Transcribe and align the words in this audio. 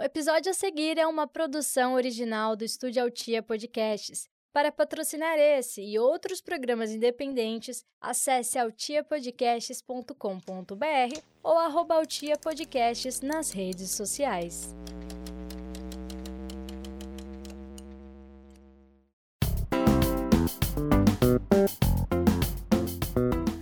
O 0.00 0.02
episódio 0.02 0.50
a 0.50 0.54
seguir 0.54 0.96
é 0.96 1.06
uma 1.06 1.26
produção 1.26 1.92
original 1.92 2.56
do 2.56 2.64
Estúdio 2.64 3.02
Altia 3.02 3.42
Podcasts. 3.42 4.26
Para 4.50 4.72
patrocinar 4.72 5.38
esse 5.38 5.82
e 5.82 5.98
outros 5.98 6.40
programas 6.40 6.90
independentes, 6.90 7.84
acesse 8.00 8.58
altiapodcasts.com.br 8.58 11.20
ou 11.42 11.58
arroba 11.58 11.96
Altia 11.96 12.38
Podcasts 12.38 13.20
nas 13.20 13.50
redes 13.50 13.90
sociais. 13.90 14.74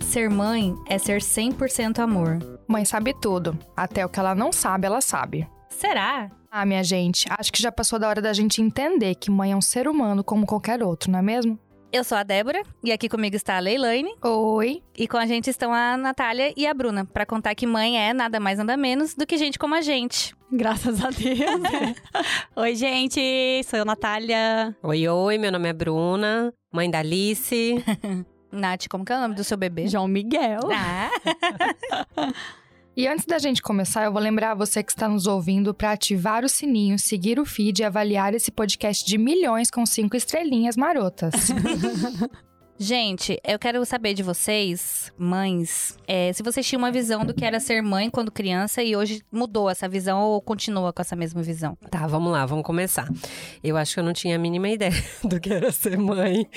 Ser 0.09 0.29
mãe 0.29 0.73
é 0.87 0.97
ser 0.97 1.19
100% 1.19 1.99
amor. 1.99 2.39
Mãe 2.65 2.85
sabe 2.85 3.13
tudo. 3.13 3.59
Até 3.75 4.05
o 4.05 4.09
que 4.09 4.21
ela 4.21 4.33
não 4.33 4.53
sabe, 4.53 4.85
ela 4.85 5.01
sabe. 5.01 5.45
Será? 5.69 6.29
Ah, 6.51 6.65
minha 6.65 6.83
gente, 6.83 7.25
acho 7.29 7.53
que 7.53 7.61
já 7.61 7.71
passou 7.71 7.99
da 7.99 8.09
hora 8.09 8.21
da 8.21 8.33
gente 8.33 8.61
entender 8.61 9.15
que 9.15 9.29
mãe 9.29 9.51
é 9.51 9.55
um 9.55 9.61
ser 9.61 9.87
humano 9.87 10.23
como 10.23 10.45
qualquer 10.45 10.83
outro, 10.83 11.11
não 11.11 11.19
é 11.19 11.21
mesmo? 11.21 11.59
Eu 11.91 12.03
sou 12.03 12.17
a 12.17 12.23
Débora 12.23 12.61
e 12.83 12.91
aqui 12.91 13.09
comigo 13.09 13.35
está 13.35 13.57
a 13.57 13.59
Leilane. 13.59 14.13
Oi. 14.23 14.83
E 14.95 15.07
com 15.07 15.17
a 15.17 15.25
gente 15.25 15.49
estão 15.49 15.73
a 15.73 15.97
Natália 15.97 16.53
e 16.55 16.67
a 16.67 16.73
Bruna, 16.73 17.03
para 17.03 17.25
contar 17.25 17.55
que 17.55 17.65
mãe 17.65 17.99
é 17.99 18.13
nada 18.13 18.39
mais 18.39 18.59
nada 18.59 18.77
menos 18.77 19.15
do 19.15 19.25
que 19.25 19.37
gente 19.37 19.57
como 19.57 19.73
a 19.73 19.81
gente. 19.81 20.35
Graças 20.51 21.03
a 21.03 21.09
Deus. 21.09 21.95
oi, 22.55 22.75
gente, 22.75 23.63
sou 23.65 23.79
eu, 23.79 23.85
Natália. 23.85 24.75
Oi, 24.83 25.07
oi, 25.07 25.37
meu 25.39 25.51
nome 25.51 25.67
é 25.69 25.73
Bruna, 25.73 26.53
mãe 26.71 26.89
da 26.89 26.99
Alice. 26.99 27.83
Nath, 28.51 28.87
como 28.89 29.05
que 29.05 29.13
é 29.13 29.17
o 29.17 29.21
nome 29.21 29.35
do 29.35 29.43
seu 29.43 29.57
bebê? 29.57 29.87
João 29.87 30.07
Miguel. 30.07 30.61
Ah. 30.71 31.09
E 32.99 33.07
antes 33.07 33.23
da 33.25 33.39
gente 33.39 33.61
começar, 33.61 34.03
eu 34.03 34.11
vou 34.11 34.21
lembrar 34.21 34.53
você 34.55 34.83
que 34.83 34.91
está 34.91 35.07
nos 35.07 35.25
ouvindo 35.25 35.73
para 35.73 35.93
ativar 35.93 36.43
o 36.43 36.49
sininho, 36.49 36.99
seguir 36.99 37.39
o 37.39 37.45
feed 37.45 37.79
e 37.79 37.85
avaliar 37.85 38.33
esse 38.33 38.51
podcast 38.51 39.05
de 39.05 39.17
milhões 39.17 39.71
com 39.71 39.85
cinco 39.85 40.17
estrelinhas 40.17 40.75
marotas. 40.75 41.33
Gente, 42.81 43.37
eu 43.45 43.59
quero 43.59 43.85
saber 43.85 44.13
de 44.13 44.23
vocês, 44.23 45.11
mães, 45.17 45.97
é, 46.07 46.31
se 46.31 46.41
vocês 46.41 46.65
tinham 46.65 46.79
uma 46.79 46.89
visão 46.89 47.25
do 47.25 47.33
que 47.33 47.43
era 47.43 47.59
ser 47.59 47.83
mãe 47.83 48.09
quando 48.09 48.31
criança 48.31 48.81
e 48.81 48.95
hoje 48.95 49.21
mudou 49.29 49.69
essa 49.69 49.89
visão 49.89 50.21
ou 50.21 50.39
continua 50.41 50.93
com 50.93 51.01
essa 51.01 51.13
mesma 51.13 51.43
visão. 51.43 51.77
Tá, 51.91 52.07
vamos 52.07 52.31
lá, 52.31 52.45
vamos 52.45 52.63
começar. 52.63 53.09
Eu 53.61 53.75
acho 53.75 53.95
que 53.95 53.99
eu 53.99 54.03
não 54.05 54.13
tinha 54.13 54.37
a 54.37 54.39
mínima 54.39 54.69
ideia 54.71 54.93
do 55.21 55.41
que 55.41 55.51
era 55.51 55.73
ser 55.73 55.97
mãe. 55.97 56.47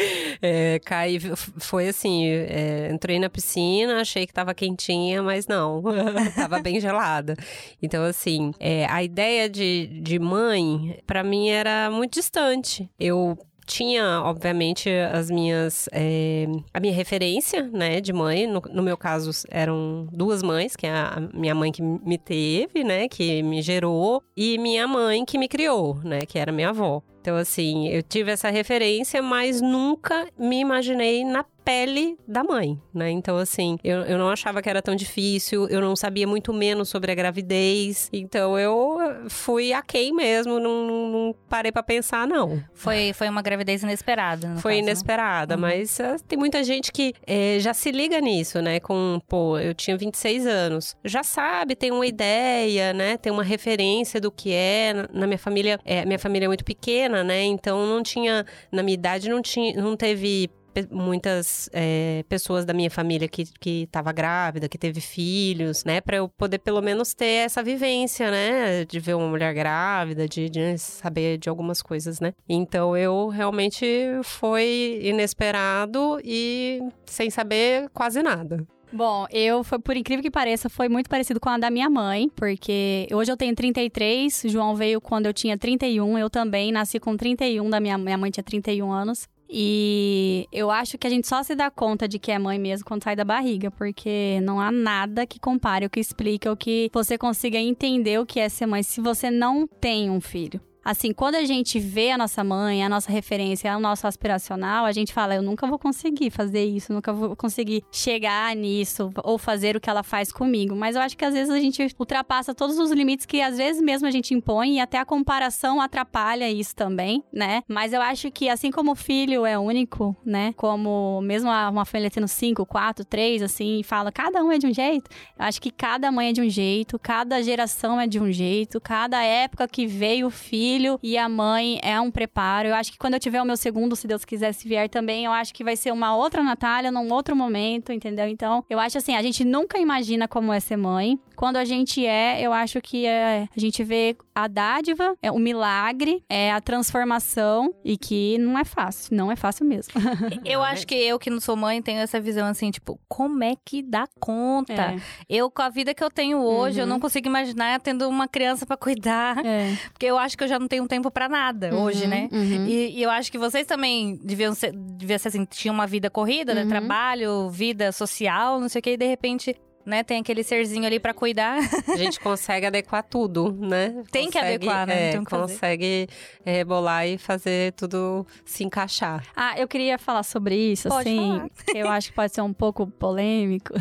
É, 0.41 0.79
caí, 0.85 1.19
foi 1.59 1.89
assim, 1.89 2.25
é, 2.29 2.89
entrei 2.93 3.19
na 3.19 3.29
piscina, 3.29 4.01
achei 4.01 4.25
que 4.25 4.33
tava 4.33 4.55
quentinha, 4.55 5.25
mas 5.25 5.49
não, 5.49 5.83
tava 6.37 6.61
bem 6.61 6.79
gelada. 6.79 7.35
Então, 7.83 8.05
assim, 8.05 8.53
é, 8.61 8.87
a 8.89 9.03
ideia 9.03 9.51
de, 9.51 9.89
de 10.01 10.21
mãe, 10.21 11.01
para 11.05 11.25
mim, 11.25 11.49
era 11.49 11.91
muito 11.91 12.13
distante. 12.13 12.89
Eu 12.97 13.37
tinha, 13.67 14.23
obviamente, 14.23 14.89
as 14.91 15.31
minhas. 15.31 15.89
É, 15.93 16.47
a 16.73 16.81
minha 16.81 16.93
referência, 16.93 17.63
né, 17.63 18.01
de 18.01 18.13
mãe. 18.13 18.47
No, 18.47 18.61
no, 18.71 18.83
meu 18.83 18.97
caso, 18.97 19.31
eram 19.51 20.09
duas 20.13 20.43
mães, 20.43 20.77
que 20.77 20.87
é 20.87 20.93
a 20.93 21.29
minha 21.33 21.55
mãe 21.55 21.71
que 21.71 21.83
me 21.83 22.19
teve, 22.19 22.85
né, 22.85 23.09
que 23.09 23.43
me 23.43 23.63
gerou, 23.63 24.23
e 24.37 24.59
minha 24.59 24.87
mãe 24.87 25.25
que 25.25 25.39
me 25.39 25.49
criou, 25.49 25.97
né, 26.03 26.21
que 26.21 26.39
era 26.39 26.53
minha 26.53 26.71
avó. 26.71 27.03
Então, 27.23 27.37
assim, 27.37 27.89
eu 27.89 28.03
tive 28.03 28.33
essa 28.33 28.51
referência, 28.51 29.23
mas 29.23 29.61
nunca 29.61 30.27
me 30.37 30.59
imaginei 30.59 31.25
na 31.25 31.45
pele 31.65 32.19
da 32.27 32.43
mãe, 32.43 32.77
né? 32.93 33.11
Então, 33.11 33.37
assim, 33.37 33.79
eu, 33.85 34.01
eu 34.01 34.19
não 34.19 34.29
achava 34.29 34.61
que 34.61 34.69
era 34.69 34.83
tão 34.83 34.95
difícil, 34.95 35.69
eu 35.69 35.81
não 35.81 35.95
sabia 35.95 36.27
muito 36.27 36.53
menos 36.53 36.89
sobre 36.89 37.13
a 37.13 37.15
gravidez. 37.15 38.09
Então, 38.13 38.59
eu 38.59 38.99
fui 39.29 39.73
aquém 39.73 40.13
mesmo, 40.13 40.59
não, 40.59 40.87
não 40.87 41.35
parei 41.49 41.71
para 41.71 41.83
pensar, 41.83 42.27
não. 42.27 42.63
Foi, 42.75 43.13
foi 43.13 43.29
uma 43.29 43.43
gravidez 43.43 43.83
inesperada, 43.83 44.57
Foi 44.57 44.73
caso, 44.73 44.83
inesperada, 44.83 45.57
né? 45.57 45.61
mas 45.61 45.99
uh, 45.99 46.23
tem 46.27 46.39
muita 46.39 46.63
gente 46.65 46.91
que 46.93 47.15
é, 47.27 47.59
já 47.61 47.73
se 47.73 47.91
liga 47.91 48.21
nisso, 48.21 48.61
né? 48.61 48.81
Com, 48.81 49.21
pô, 49.29 49.59
eu 49.59 49.75
tinha 49.75 49.97
26 49.97 50.47
anos. 50.47 50.97
Já 51.05 51.23
sabe, 51.23 51.77
tem 51.77 51.91
uma 51.91 52.07
ideia, 52.07 52.93
né? 52.93 53.17
Tem 53.17 53.33
uma 53.33 53.45
referência 53.45 54.21
do 54.21 54.31
que 54.31 54.53
é. 54.53 54.93
Na 55.13 55.27
minha 55.27 55.39
família, 55.39 55.79
é, 55.85 56.05
minha 56.05 56.19
família 56.19 56.47
é 56.47 56.49
muito 56.49 56.65
pequena, 56.65 57.12
pequena, 57.13 57.23
né? 57.23 57.45
Então 57.45 57.87
não 57.87 58.03
tinha, 58.03 58.47
na 58.71 58.83
minha 58.83 58.95
idade 58.95 59.29
não 59.29 59.43
tinha, 59.43 59.81
não 59.81 59.95
teve 59.97 60.51
muitas 60.91 61.69
é, 61.71 62.25
pessoas 62.31 62.65
da 62.65 62.73
minha 62.73 62.91
família 62.91 63.29
que, 63.29 63.45
que 63.61 63.87
tava 63.93 64.11
grávida, 64.11 64.71
que 64.71 64.79
teve 64.79 65.03
filhos, 65.03 65.85
né? 65.85 66.01
Pra 66.01 66.17
eu 66.17 66.31
poder 66.31 66.59
pelo 66.61 66.81
menos 66.81 67.13
ter 67.13 67.45
essa 67.45 67.63
vivência, 67.63 68.31
né? 68.31 68.85
De 68.87 68.99
ver 68.99 69.15
uma 69.15 69.29
mulher 69.29 69.53
grávida, 69.53 70.27
de, 70.27 70.49
de 70.49 70.79
saber 70.79 71.37
de 71.37 71.51
algumas 71.51 71.83
coisas, 71.83 72.21
né? 72.21 72.33
Então 72.49 72.97
eu 72.97 73.29
realmente 73.29 73.87
foi 74.25 74.99
inesperado 75.03 76.19
e 76.25 76.81
sem 77.05 77.29
saber 77.29 77.91
quase 77.91 78.23
nada. 78.23 78.67
Bom, 78.93 79.27
eu, 79.31 79.63
por 79.65 79.97
incrível 79.97 80.23
que 80.23 80.31
pareça, 80.31 80.69
foi 80.69 80.87
muito 80.87 81.09
parecido 81.09 81.41
com 81.41 81.49
a 81.49 81.57
da 81.57 81.71
minha 81.71 81.89
mãe, 81.89 82.29
porque 82.37 83.09
hoje 83.11 83.33
eu 83.33 83.37
tenho 83.39 83.55
33, 83.55 84.45
João 84.47 84.77
veio 84.77 85.01
quando 85.01 85.25
eu 85.25 85.33
tinha 85.33 85.57
31, 85.57 86.19
eu 86.19 86.29
também 86.29 86.71
nasci 86.71 87.01
com 87.01 87.17
31, 87.17 87.71
da 87.71 87.81
minha, 87.81 87.97
minha 87.97 88.19
mãe 88.19 88.31
tinha 88.31 88.45
31 88.45 88.93
anos. 88.93 89.27
E 89.55 90.47
eu 90.51 90.71
acho 90.71 90.97
que 90.97 91.07
a 91.07 91.11
gente 91.11 91.27
só 91.27 91.43
se 91.43 91.55
dá 91.55 91.71
conta 91.71 92.09
de 92.09 92.19
que 92.19 92.33
é 92.33 92.39
mãe 92.39 92.59
mesmo 92.59 92.87
quando 92.87 93.05
sai 93.05 93.17
da 93.17 93.25
barriga, 93.25 93.71
porque 93.71 94.41
não 94.43 94.61
há 94.61 94.71
nada 94.71 95.27
que 95.27 95.39
compare, 95.39 95.89
que 95.91 96.01
explique, 96.01 96.49
ou 96.49 96.57
que 96.57 96.91
você 96.93 97.19
consiga 97.19 97.59
entender 97.59 98.19
o 98.19 98.27
que 98.27 98.41
é 98.41 98.49
ser 98.49 98.67
mãe 98.67 98.83
se 98.83 99.01
você 99.01 99.31
não 99.31 99.67
tem 99.67 100.11
um 100.11 100.21
filho. 100.21 100.61
Assim, 100.85 101.13
quando 101.13 101.37
a 101.37 101.45
gente 101.45 101.79
vê 101.79 102.11
a 102.11 102.19
nossa 102.19 102.43
mãe, 102.43 102.85
a 102.85 102.89
nossa 102.89 103.11
referência, 103.13 103.77
o 103.77 103.81
nosso 103.81 104.07
aspiracional, 104.07 104.85
a 104.85 104.91
gente 104.91 105.13
fala, 105.13 105.37
eu 105.37 105.43
nunca 105.43 105.67
vou 105.67 105.79
conseguir 105.79 106.31
fazer 106.31 106.65
isso, 106.65 106.93
nunca 106.93 107.13
vou 107.13 107.37
conseguir 107.37 107.85
chegar 107.93 108.55
nisso 108.57 109.11
ou 109.23 109.39
fazer 109.39 109.77
o 109.77 109.81
que 109.81 109.89
ela 109.89 110.03
faz 110.03 110.33
comigo. 110.33 110.75
Mas 110.75 110.97
eu 110.97 111.03
acho 111.03 111.17
que 111.17 111.25
às 111.25 111.35
vezes 111.35 111.51
a 111.51 111.61
gente 111.61 111.87
ultrapassa 111.99 112.53
todos 112.53 112.79
os 112.79 112.91
limites 112.91 113.27
que 113.27 113.41
às 113.41 113.57
vezes 113.57 113.81
mesmo 113.81 114.09
a 114.09 114.11
gente 114.11 114.35
impõe 114.35 114.77
e 114.77 114.81
até 114.81 114.99
a 114.99 115.05
comparação 115.05 115.81
atrapalha 115.81 116.51
isso 116.51 116.75
também, 116.75 117.23
né? 117.33 117.63
Mas 117.69 117.93
eu 117.93 118.03
acho 118.03 118.31
que 118.33 118.49
assim 118.49 118.73
como 118.73 118.93
o 118.93 118.97
filho 118.97 119.47
é 119.47 119.57
único, 119.57 120.17
né? 120.25 120.53
Como 120.57 121.21
mesmo 121.23 121.49
uma 121.49 121.85
família 121.85 122.11
tendo 122.11 122.27
cinco, 122.27 122.67
quatro, 122.67 123.05
três, 123.05 123.41
assim, 123.41 123.83
fala, 123.85 124.11
cada 124.11 124.43
um 124.43 124.51
é 124.51 124.59
de 124.59 124.67
um 124.67 124.75
jeito. 124.75 125.09
Eu 125.39 125.45
acho 125.45 125.63
que 125.63 125.71
cada 125.71 126.11
mãe 126.11 126.31
é 126.31 126.33
de 126.33 126.41
um 126.41 126.49
jeito, 126.49 126.99
cada 126.99 127.41
geração 127.41 128.01
é 128.01 128.07
de 128.09 128.19
um 128.19 128.33
jeito, 128.33 128.81
cada 128.81 129.23
época 129.23 129.69
que 129.69 129.87
veio 129.87 130.27
o 130.27 130.31
filho 130.31 130.72
filho 130.73 130.99
e 131.03 131.19
a 131.19 131.29
mãe 131.29 131.79
é 131.83 132.01
um 132.01 132.11
preparo. 132.11 132.69
Eu 132.69 132.75
acho 132.75 132.91
que 132.91 132.99
quando 132.99 133.15
eu 133.15 133.21
tiver 133.21 133.43
o 133.43 133.45
meu 133.45 133.57
segundo, 133.57 133.95
se 133.95 134.07
Deus 134.07 134.25
quiser 134.25 134.53
se 134.53 134.67
vier 134.67 134.89
também, 134.89 135.25
eu 135.25 135.33
acho 135.33 135.53
que 135.53 135.63
vai 135.63 135.77
ser 135.77 135.93
uma 135.93 136.17
outra 136.17 136.43
Natália 136.43 136.91
num 136.91 137.13
outro 137.13 137.37
momento, 137.37 137.93
entendeu? 137.93 138.27
Então, 138.27 138.65
eu 138.71 138.79
acho 138.79 138.97
assim, 138.97 139.15
a 139.15 139.23
gente 139.23 139.45
nunca 139.45 139.79
imagina 139.79 140.27
como 140.27 140.53
é 140.53 140.61
ser 140.61 140.77
mãe. 140.77 141.19
Quando 141.43 141.57
a 141.57 141.65
gente 141.65 142.07
é, 142.07 142.41
eu 142.41 142.53
acho 142.53 142.81
que 142.81 143.05
é, 143.05 143.49
a 143.57 143.61
gente 143.61 143.83
vê 143.83 144.17
a 144.33 144.47
dádiva, 144.47 145.17
é 145.21 145.29
o 145.29 145.41
milagre, 145.41 146.23
é 146.29 146.53
a 146.53 146.61
transformação 146.61 147.75
e 147.85 147.97
que 147.97 148.39
não 148.39 148.57
é 148.57 148.65
fácil, 148.65 149.17
não 149.17 149.29
é 149.29 149.35
fácil 149.35 149.67
mesmo. 149.67 149.93
eu 150.47 150.63
acho 150.63 150.87
que 150.87 150.95
eu 150.95 151.19
que 151.19 151.31
não 151.31 151.41
sou 151.41 151.57
mãe 151.57 151.83
tenho 151.83 151.99
essa 151.99 152.21
visão 152.21 152.47
assim, 152.47 152.71
tipo, 152.71 152.97
como 153.09 153.43
é 153.43 153.55
que 153.65 153.83
dá 153.83 154.07
conta? 154.21 154.73
É. 154.73 154.97
Eu 155.29 155.51
com 155.51 155.63
a 155.63 155.69
vida 155.69 155.93
que 155.93 156.05
eu 156.05 156.13
tenho 156.13 156.39
hoje, 156.39 156.77
uhum. 156.77 156.85
eu 156.85 156.87
não 156.87 157.01
consigo 157.01 157.27
imaginar 157.27 157.81
tendo 157.81 158.09
uma 158.09 158.29
criança 158.29 158.65
para 158.65 158.77
cuidar, 158.77 159.45
é. 159.45 159.77
porque 159.93 160.07
eu 160.07 160.17
acho 160.19 160.39
que 160.39 160.45
eu 160.45 160.49
já 160.49 160.61
não 160.61 160.69
tenho 160.69 160.87
tempo 160.87 161.11
para 161.11 161.29
nada 161.29 161.75
uhum, 161.75 161.83
hoje, 161.83 162.07
né? 162.07 162.29
Uhum. 162.31 162.67
E, 162.69 163.01
e, 163.01 163.03
eu 163.03 163.11
acho 163.11 163.33
que 163.33 163.39
vocês 163.39 163.67
também 163.67 164.17
deviam 164.23 164.55
ser, 164.55 164.71
deviam 164.73 165.19
ser 165.19 165.27
assim, 165.27 165.45
tinham 165.45 165.75
uma 165.75 165.89
vida 165.89 166.09
corrida, 166.09 166.55
né? 166.55 166.63
Uhum. 166.63 166.69
Trabalho, 166.69 167.51
vida 167.51 167.91
social, 167.91 168.61
não 168.61 168.69
sei 168.69 168.79
o 168.79 168.83
que, 168.83 168.91
e 168.91 168.97
de 168.97 169.09
repente 169.09 169.57
né? 169.85 170.03
Tem 170.03 170.21
aquele 170.21 170.43
serzinho 170.43 170.87
ali 170.87 170.99
para 170.99 171.13
cuidar. 171.15 171.59
A 171.89 171.97
gente 171.97 172.19
consegue 172.21 172.67
adequar 172.67 173.03
tudo, 173.03 173.53
né? 173.53 174.03
Tem 174.11 174.27
consegue, 174.27 174.31
que 174.31 174.39
adequar, 174.39 174.87
né? 174.87 175.11
É, 175.11 175.25
consegue 175.25 176.09
rebolar 176.45 177.07
e 177.07 177.19
fazer 177.19 177.73
tudo 177.73 178.27
se 178.45 178.65
encaixar. 178.65 179.25
Ah, 179.35 179.55
eu 179.59 179.67
queria 179.67 179.99
falar 179.99 180.23
sobre 180.23 180.55
isso, 180.55 180.89
pode 180.89 181.09
assim. 181.09 181.39
Falar. 181.39 181.49
Eu 181.75 181.89
acho 181.89 182.09
que 182.11 182.15
pode 182.15 182.35
ser 182.35 182.43
um 182.43 182.53
pouco 182.53 182.87
polêmico. 182.87 183.73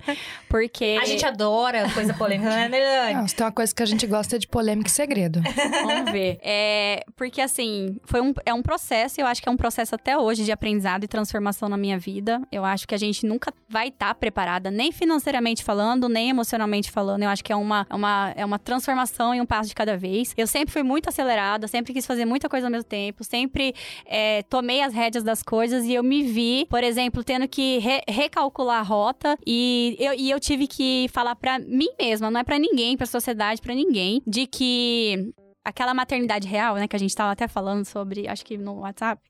porque. 0.48 0.98
A 1.00 1.04
gente 1.04 1.24
adora 1.24 1.90
coisa 1.92 2.14
polêmica, 2.14 2.50
né, 2.50 2.68
Nelane? 2.68 3.28
Se 3.28 3.34
tem 3.34 3.44
uma 3.44 3.52
coisa 3.52 3.74
que 3.74 3.82
a 3.82 3.86
gente 3.86 4.06
gosta 4.06 4.36
é 4.36 4.38
de 4.38 4.46
polêmica 4.48 4.88
e 4.88 4.92
segredo. 4.92 5.40
Vamos 5.84 6.12
ver. 6.12 6.38
É, 6.42 7.04
porque, 7.16 7.40
assim, 7.40 7.96
foi 8.04 8.20
um, 8.20 8.32
é 8.44 8.54
um 8.54 8.62
processo, 8.62 9.20
eu 9.20 9.26
acho 9.26 9.42
que 9.42 9.48
é 9.48 9.52
um 9.52 9.56
processo 9.56 9.94
até 9.94 10.16
hoje 10.16 10.44
de 10.44 10.52
aprendizado 10.52 11.04
e 11.04 11.08
transformação 11.08 11.68
na 11.68 11.76
minha 11.76 11.98
vida. 11.98 12.40
Eu 12.50 12.64
acho 12.64 12.86
que 12.86 12.94
a 12.94 12.98
gente 12.98 13.26
nunca 13.26 13.52
vai 13.68 13.88
estar 13.88 14.08
tá 14.08 14.14
preparada, 14.14 14.70
nem 14.70 14.92
financeiramente 14.92 15.49
falando, 15.58 16.08
nem 16.08 16.30
emocionalmente 16.30 16.90
falando. 16.90 17.22
Eu 17.22 17.28
acho 17.28 17.42
que 17.42 17.52
é 17.52 17.56
uma, 17.56 17.86
é 17.88 17.94
uma, 17.94 18.32
é 18.36 18.44
uma 18.44 18.58
transformação 18.58 19.34
em 19.34 19.40
um 19.40 19.46
passo 19.46 19.68
de 19.68 19.74
cada 19.74 19.96
vez. 19.96 20.32
Eu 20.36 20.46
sempre 20.46 20.72
fui 20.72 20.82
muito 20.82 21.08
acelerada, 21.08 21.66
sempre 21.68 21.92
quis 21.92 22.06
fazer 22.06 22.24
muita 22.24 22.48
coisa 22.48 22.66
ao 22.66 22.70
mesmo 22.70 22.84
tempo, 22.88 23.24
sempre 23.24 23.74
é, 24.06 24.42
tomei 24.44 24.82
as 24.82 24.94
rédeas 24.94 25.24
das 25.24 25.42
coisas 25.42 25.84
e 25.84 25.94
eu 25.94 26.02
me 26.02 26.22
vi, 26.22 26.66
por 26.70 26.82
exemplo, 26.82 27.24
tendo 27.24 27.48
que 27.48 27.78
re 27.78 28.00
recalcular 28.08 28.80
a 28.80 28.82
rota 28.82 29.36
e 29.46 29.96
eu, 29.98 30.14
e 30.14 30.30
eu 30.30 30.40
tive 30.40 30.66
que 30.66 31.08
falar 31.12 31.34
para 31.34 31.58
mim 31.58 31.88
mesma, 31.98 32.30
não 32.30 32.40
é 32.40 32.44
para 32.44 32.58
ninguém, 32.58 32.96
pra 32.96 33.06
sociedade, 33.06 33.60
para 33.60 33.74
ninguém, 33.74 34.22
de 34.26 34.46
que 34.46 35.32
aquela 35.64 35.92
maternidade 35.92 36.48
real, 36.48 36.76
né, 36.76 36.88
que 36.88 36.96
a 36.96 36.98
gente 36.98 37.14
tava 37.14 37.32
até 37.32 37.46
falando 37.46 37.84
sobre, 37.84 38.26
acho 38.26 38.44
que 38.44 38.56
no 38.56 38.80
WhatsApp, 38.80 39.22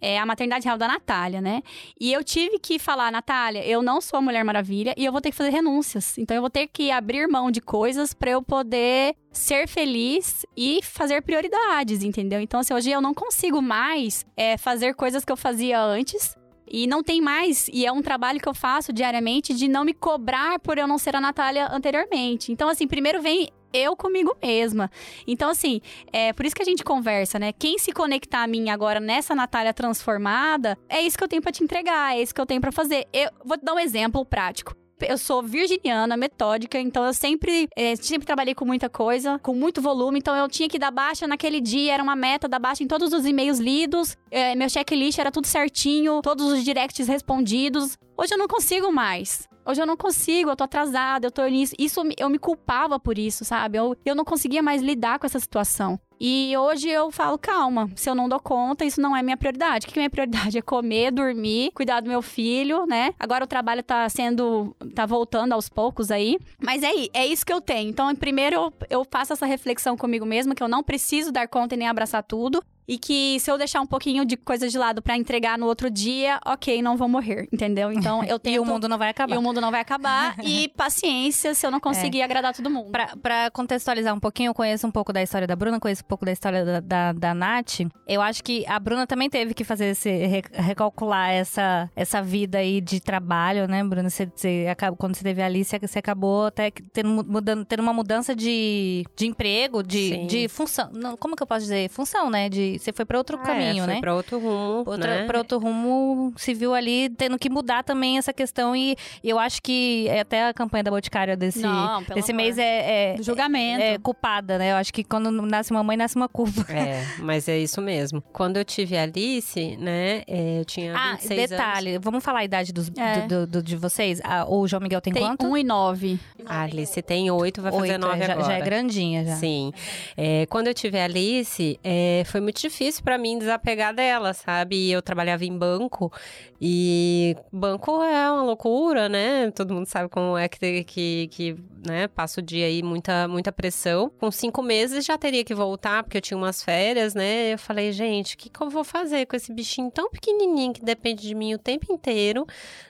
é 0.00 0.18
a 0.18 0.24
maternidade 0.24 0.64
real 0.64 0.78
da 0.78 0.86
Natália, 0.86 1.40
né? 1.40 1.62
E 2.00 2.12
eu 2.12 2.22
tive 2.22 2.58
que 2.58 2.78
falar, 2.78 3.10
Natália, 3.10 3.64
eu 3.66 3.82
não 3.82 4.00
sou 4.00 4.18
a 4.18 4.22
Mulher 4.22 4.44
Maravilha 4.44 4.94
e 4.96 5.04
eu 5.04 5.12
vou 5.12 5.20
ter 5.20 5.30
que 5.30 5.36
fazer 5.36 5.50
renúncias. 5.50 6.16
Então 6.18 6.34
eu 6.34 6.40
vou 6.40 6.50
ter 6.50 6.68
que 6.68 6.90
abrir 6.90 7.26
mão 7.26 7.50
de 7.50 7.60
coisas 7.60 8.14
para 8.14 8.30
eu 8.30 8.42
poder 8.42 9.14
ser 9.32 9.66
feliz 9.66 10.46
e 10.56 10.80
fazer 10.82 11.22
prioridades, 11.22 12.02
entendeu? 12.02 12.40
Então, 12.40 12.60
assim, 12.60 12.74
hoje 12.74 12.90
eu 12.90 13.00
não 13.00 13.14
consigo 13.14 13.60
mais 13.60 14.24
é, 14.36 14.56
fazer 14.56 14.94
coisas 14.94 15.24
que 15.24 15.32
eu 15.32 15.36
fazia 15.36 15.80
antes 15.80 16.36
e 16.66 16.86
não 16.86 17.02
tem 17.02 17.20
mais, 17.20 17.68
e 17.68 17.84
é 17.84 17.92
um 17.92 18.00
trabalho 18.00 18.40
que 18.40 18.48
eu 18.48 18.54
faço 18.54 18.94
diariamente 18.94 19.52
de 19.52 19.68
não 19.68 19.84
me 19.84 19.92
cobrar 19.92 20.58
por 20.58 20.78
eu 20.78 20.86
não 20.86 20.96
ser 20.96 21.14
a 21.14 21.20
Natália 21.20 21.68
anteriormente. 21.70 22.50
Então, 22.50 22.68
assim, 22.68 22.86
primeiro 22.86 23.20
vem 23.20 23.50
eu 23.72 23.96
comigo 23.96 24.36
mesma. 24.42 24.90
Então, 25.26 25.50
assim, 25.50 25.80
é 26.12 26.32
por 26.32 26.46
isso 26.46 26.54
que 26.54 26.62
a 26.62 26.64
gente 26.66 26.84
conversa, 26.84 27.38
né? 27.38 27.52
Quem 27.52 27.78
se 27.78 27.92
conectar 27.92 28.42
a 28.42 28.46
mim 28.46 28.70
agora 28.70 29.00
nessa 29.00 29.34
Natália 29.34 29.72
transformada, 29.72 30.78
é 30.88 31.00
isso 31.00 31.16
que 31.16 31.24
eu 31.24 31.28
tenho 31.28 31.42
para 31.42 31.52
te 31.52 31.62
entregar, 31.62 32.16
é 32.16 32.22
isso 32.22 32.34
que 32.34 32.40
eu 32.40 32.46
tenho 32.46 32.60
para 32.60 32.72
fazer. 32.72 33.06
Eu 33.12 33.30
vou 33.44 33.56
te 33.56 33.64
dar 33.64 33.74
um 33.74 33.78
exemplo 33.78 34.24
prático 34.24 34.76
eu 35.08 35.18
sou 35.18 35.42
virginiana, 35.42 36.16
metódica, 36.16 36.78
então 36.78 37.04
eu 37.04 37.14
sempre, 37.14 37.68
é, 37.76 37.96
sempre 37.96 38.26
trabalhei 38.26 38.54
com 38.54 38.64
muita 38.64 38.88
coisa, 38.88 39.38
com 39.40 39.54
muito 39.54 39.80
volume, 39.80 40.18
então 40.18 40.36
eu 40.36 40.48
tinha 40.48 40.68
que 40.68 40.78
dar 40.78 40.90
baixa 40.90 41.26
naquele 41.26 41.60
dia, 41.60 41.94
era 41.94 42.02
uma 42.02 42.16
meta 42.16 42.48
dar 42.48 42.58
baixa 42.58 42.82
em 42.82 42.86
todos 42.86 43.12
os 43.12 43.26
e-mails 43.26 43.58
lidos, 43.58 44.16
é, 44.30 44.54
meu 44.54 44.68
checklist 44.68 45.18
era 45.18 45.30
tudo 45.30 45.46
certinho, 45.46 46.20
todos 46.22 46.46
os 46.46 46.64
directs 46.64 47.06
respondidos. 47.08 47.96
Hoje 48.16 48.34
eu 48.34 48.38
não 48.38 48.46
consigo 48.46 48.92
mais. 48.92 49.48
Hoje 49.64 49.80
eu 49.80 49.86
não 49.86 49.96
consigo, 49.96 50.50
eu 50.50 50.56
tô 50.56 50.64
atrasada, 50.64 51.26
eu 51.26 51.30
tô 51.30 51.44
nisso. 51.46 51.74
Isso 51.78 52.02
eu 52.18 52.28
me 52.28 52.38
culpava 52.38 52.98
por 52.98 53.18
isso, 53.18 53.44
sabe? 53.44 53.78
Eu, 53.78 53.96
eu 54.04 54.14
não 54.14 54.24
conseguia 54.24 54.62
mais 54.62 54.82
lidar 54.82 55.18
com 55.18 55.26
essa 55.26 55.38
situação. 55.38 55.98
E 56.24 56.56
hoje 56.56 56.88
eu 56.88 57.10
falo, 57.10 57.36
calma, 57.36 57.90
se 57.96 58.08
eu 58.08 58.14
não 58.14 58.28
dou 58.28 58.38
conta, 58.38 58.84
isso 58.84 59.00
não 59.00 59.16
é 59.16 59.22
minha 59.24 59.36
prioridade. 59.36 59.86
O 59.86 59.90
que 59.90 59.98
é 59.98 60.02
minha 60.02 60.10
prioridade? 60.10 60.56
É 60.56 60.62
comer, 60.62 61.10
dormir, 61.10 61.72
cuidar 61.72 62.00
do 62.00 62.08
meu 62.08 62.22
filho, 62.22 62.86
né? 62.86 63.12
Agora 63.18 63.44
o 63.44 63.46
trabalho 63.46 63.82
tá 63.82 64.08
sendo. 64.08 64.72
tá 64.94 65.04
voltando 65.04 65.52
aos 65.52 65.68
poucos 65.68 66.12
aí. 66.12 66.38
Mas 66.62 66.82
é, 66.84 66.92
é 67.12 67.26
isso 67.26 67.44
que 67.44 67.52
eu 67.52 67.60
tenho. 67.60 67.90
Então, 67.90 68.14
primeiro 68.14 68.54
eu, 68.54 68.72
eu 68.88 69.06
faço 69.10 69.32
essa 69.32 69.46
reflexão 69.46 69.96
comigo 69.96 70.24
mesma, 70.24 70.54
que 70.54 70.62
eu 70.62 70.68
não 70.68 70.82
preciso 70.82 71.32
dar 71.32 71.48
conta 71.48 71.74
e 71.74 71.78
nem 71.78 71.88
abraçar 71.88 72.22
tudo 72.22 72.62
e 72.86 72.98
que 72.98 73.38
se 73.40 73.50
eu 73.50 73.56
deixar 73.56 73.80
um 73.80 73.86
pouquinho 73.86 74.24
de 74.24 74.36
coisa 74.36 74.68
de 74.68 74.76
lado 74.76 75.00
para 75.00 75.16
entregar 75.16 75.56
no 75.56 75.66
outro 75.66 75.90
dia, 75.90 76.40
ok, 76.44 76.82
não 76.82 76.96
vou 76.96 77.08
morrer, 77.08 77.48
entendeu? 77.52 77.92
Então 77.92 78.24
eu 78.24 78.38
tenho. 78.38 78.52
e 78.56 78.58
o 78.60 78.64
mundo 78.64 78.88
não 78.88 78.98
vai 78.98 79.10
acabar. 79.10 79.34
E 79.34 79.38
o 79.38 79.42
mundo 79.42 79.60
não 79.60 79.70
vai 79.70 79.80
acabar. 79.80 80.36
e 80.42 80.68
paciência 80.68 81.54
se 81.54 81.66
eu 81.66 81.70
não 81.70 81.80
conseguir 81.80 82.20
é. 82.20 82.24
agradar 82.24 82.54
todo 82.54 82.68
mundo. 82.68 82.90
Pra, 82.90 83.16
pra, 83.16 83.50
contextualizar 83.50 84.14
um 84.14 84.20
pouquinho, 84.20 84.50
eu 84.50 84.54
conheço 84.54 84.86
um 84.86 84.90
pouco 84.90 85.12
da 85.12 85.22
história 85.22 85.46
da 85.46 85.54
Bruna, 85.54 85.78
conheço 85.78 86.02
um 86.02 86.08
pouco 86.08 86.24
da 86.24 86.32
história 86.32 86.64
da, 86.64 86.80
da, 86.80 87.12
da 87.12 87.34
Nath. 87.34 87.80
Eu 88.06 88.20
acho 88.20 88.42
que 88.42 88.64
a 88.66 88.78
Bruna 88.78 89.06
também 89.06 89.30
teve 89.30 89.54
que 89.54 89.64
fazer 89.64 89.86
esse. 89.86 90.10
recalcular 90.52 91.30
essa, 91.30 91.90
essa 91.94 92.22
vida 92.22 92.58
aí 92.58 92.80
de 92.80 93.00
trabalho, 93.00 93.66
né, 93.68 93.82
Bruna? 93.84 94.10
Você, 94.10 94.26
você, 94.26 94.66
quando 94.98 95.16
você 95.16 95.22
teve 95.22 95.40
a 95.42 95.46
Alice, 95.46 95.78
você 95.78 95.98
acabou 95.98 96.46
até 96.46 96.70
tendo, 96.92 97.24
mudando, 97.24 97.64
tendo 97.64 97.82
uma 97.82 97.92
mudança 97.92 98.34
de, 98.34 99.04
de 99.16 99.26
emprego, 99.26 99.82
de, 99.82 100.26
de 100.26 100.48
função. 100.48 100.90
Não, 100.92 101.16
como 101.16 101.36
que 101.36 101.42
eu 101.42 101.46
posso 101.46 101.60
dizer? 101.60 101.88
Função, 101.88 102.30
né? 102.30 102.48
De 102.48 102.71
você 102.78 102.92
foi 102.92 103.04
para 103.04 103.18
outro 103.18 103.36
ah, 103.36 103.42
caminho, 103.42 103.84
é, 103.84 103.86
foi 103.86 103.94
né? 103.94 104.00
Para 104.00 104.14
outro 104.14 104.38
rumo, 104.38 104.84
Outra, 104.86 105.20
né? 105.20 105.26
Para 105.26 105.38
outro 105.38 105.58
rumo, 105.58 106.32
se 106.36 106.54
viu 106.54 106.74
ali 106.74 107.08
tendo 107.10 107.38
que 107.38 107.48
mudar 107.50 107.82
também 107.82 108.18
essa 108.18 108.32
questão 108.32 108.74
e, 108.74 108.96
eu 109.22 109.38
acho 109.38 109.62
que 109.62 110.08
até 110.10 110.48
a 110.48 110.54
campanha 110.54 110.84
da 110.84 110.90
Boticária 110.90 111.36
desse 111.36 111.60
Não, 111.60 112.02
desse 112.02 112.32
mês 112.32 112.58
é, 112.58 113.14
é 113.14 113.22
julgamento, 113.22 113.82
é, 113.82 113.94
é, 113.94 113.98
culpada, 113.98 114.58
né? 114.58 114.72
Eu 114.72 114.76
acho 114.76 114.92
que 114.92 115.04
quando 115.04 115.30
nasce 115.30 115.70
uma 115.70 115.82
mãe 115.82 115.96
nasce 115.96 116.16
uma 116.16 116.28
culpa. 116.28 116.66
É, 116.72 117.04
mas 117.18 117.48
é 117.48 117.58
isso 117.58 117.80
mesmo. 117.80 118.22
Quando 118.32 118.56
eu 118.56 118.64
tive 118.64 118.96
a 118.96 119.02
Alice, 119.02 119.76
né? 119.76 120.22
É, 120.26 120.60
eu 120.60 120.64
tinha 120.64 120.94
ah, 120.96 121.18
detalhe, 121.28 121.90
anos. 121.90 122.04
vamos 122.04 122.24
falar 122.24 122.40
a 122.40 122.44
idade 122.44 122.72
dos, 122.72 122.90
é. 122.96 123.26
do, 123.26 123.46
do, 123.46 123.62
de 123.62 123.76
vocês? 123.76 124.20
Ah, 124.24 124.46
o 124.48 124.66
João 124.66 124.80
Miguel 124.82 125.00
tem, 125.00 125.12
tem 125.12 125.22
quanto? 125.22 125.46
Um 125.46 125.56
e 125.56 125.64
nove. 125.64 126.18
A 126.46 126.62
Alice 126.62 127.00
tem 127.02 127.30
oito, 127.30 127.62
vai 127.62 127.72
fazer 127.72 127.98
nove 127.98 128.24
já, 128.24 128.32
agora. 128.32 128.46
Já 128.46 128.52
é 128.54 128.60
grandinha 128.60 129.24
já. 129.24 129.36
Sim. 129.36 129.72
É, 130.16 130.46
quando 130.46 130.68
eu 130.68 130.74
tive 130.74 130.98
a 130.98 131.04
Alice, 131.04 131.78
é, 131.82 132.22
foi 132.26 132.40
muito 132.40 132.60
difícil 132.62 133.02
para 133.04 133.18
mim 133.18 133.38
desapegar 133.38 133.94
dela, 133.94 134.32
sabe? 134.32 134.90
Eu 134.90 135.02
trabalhava 135.02 135.44
em 135.44 135.56
banco 135.56 136.12
e 136.60 137.36
banco 137.52 138.02
é 138.02 138.30
uma 138.30 138.42
loucura, 138.42 139.08
né? 139.08 139.50
Todo 139.50 139.74
mundo 139.74 139.86
sabe 139.86 140.08
como 140.08 140.36
é 140.36 140.48
que, 140.48 140.84
que, 140.84 141.28
que 141.28 141.56
né, 141.84 142.08
passa 142.08 142.40
o 142.40 142.42
dia 142.42 142.66
aí, 142.66 142.82
muita, 142.82 143.26
muita 143.28 143.50
pressão. 143.50 144.10
Com 144.18 144.30
cinco 144.30 144.62
meses 144.62 145.04
já 145.04 145.18
teria 145.18 145.44
que 145.44 145.54
voltar, 145.54 146.02
porque 146.02 146.18
eu 146.18 146.22
tinha 146.22 146.38
umas 146.38 146.62
férias, 146.62 147.14
né? 147.14 147.54
Eu 147.54 147.58
falei, 147.58 147.92
gente, 147.92 148.34
o 148.34 148.38
que, 148.38 148.48
que 148.48 148.60
eu 148.60 148.70
vou 148.70 148.84
fazer 148.84 149.26
com 149.26 149.36
esse 149.36 149.52
bichinho 149.52 149.90
tão 149.90 150.08
pequenininho 150.10 150.72
que 150.72 150.84
depende 150.84 151.22
de 151.22 151.34
mim 151.34 151.54
o 151.54 151.58
tempo 151.58 151.92
inteiro, 151.92 152.46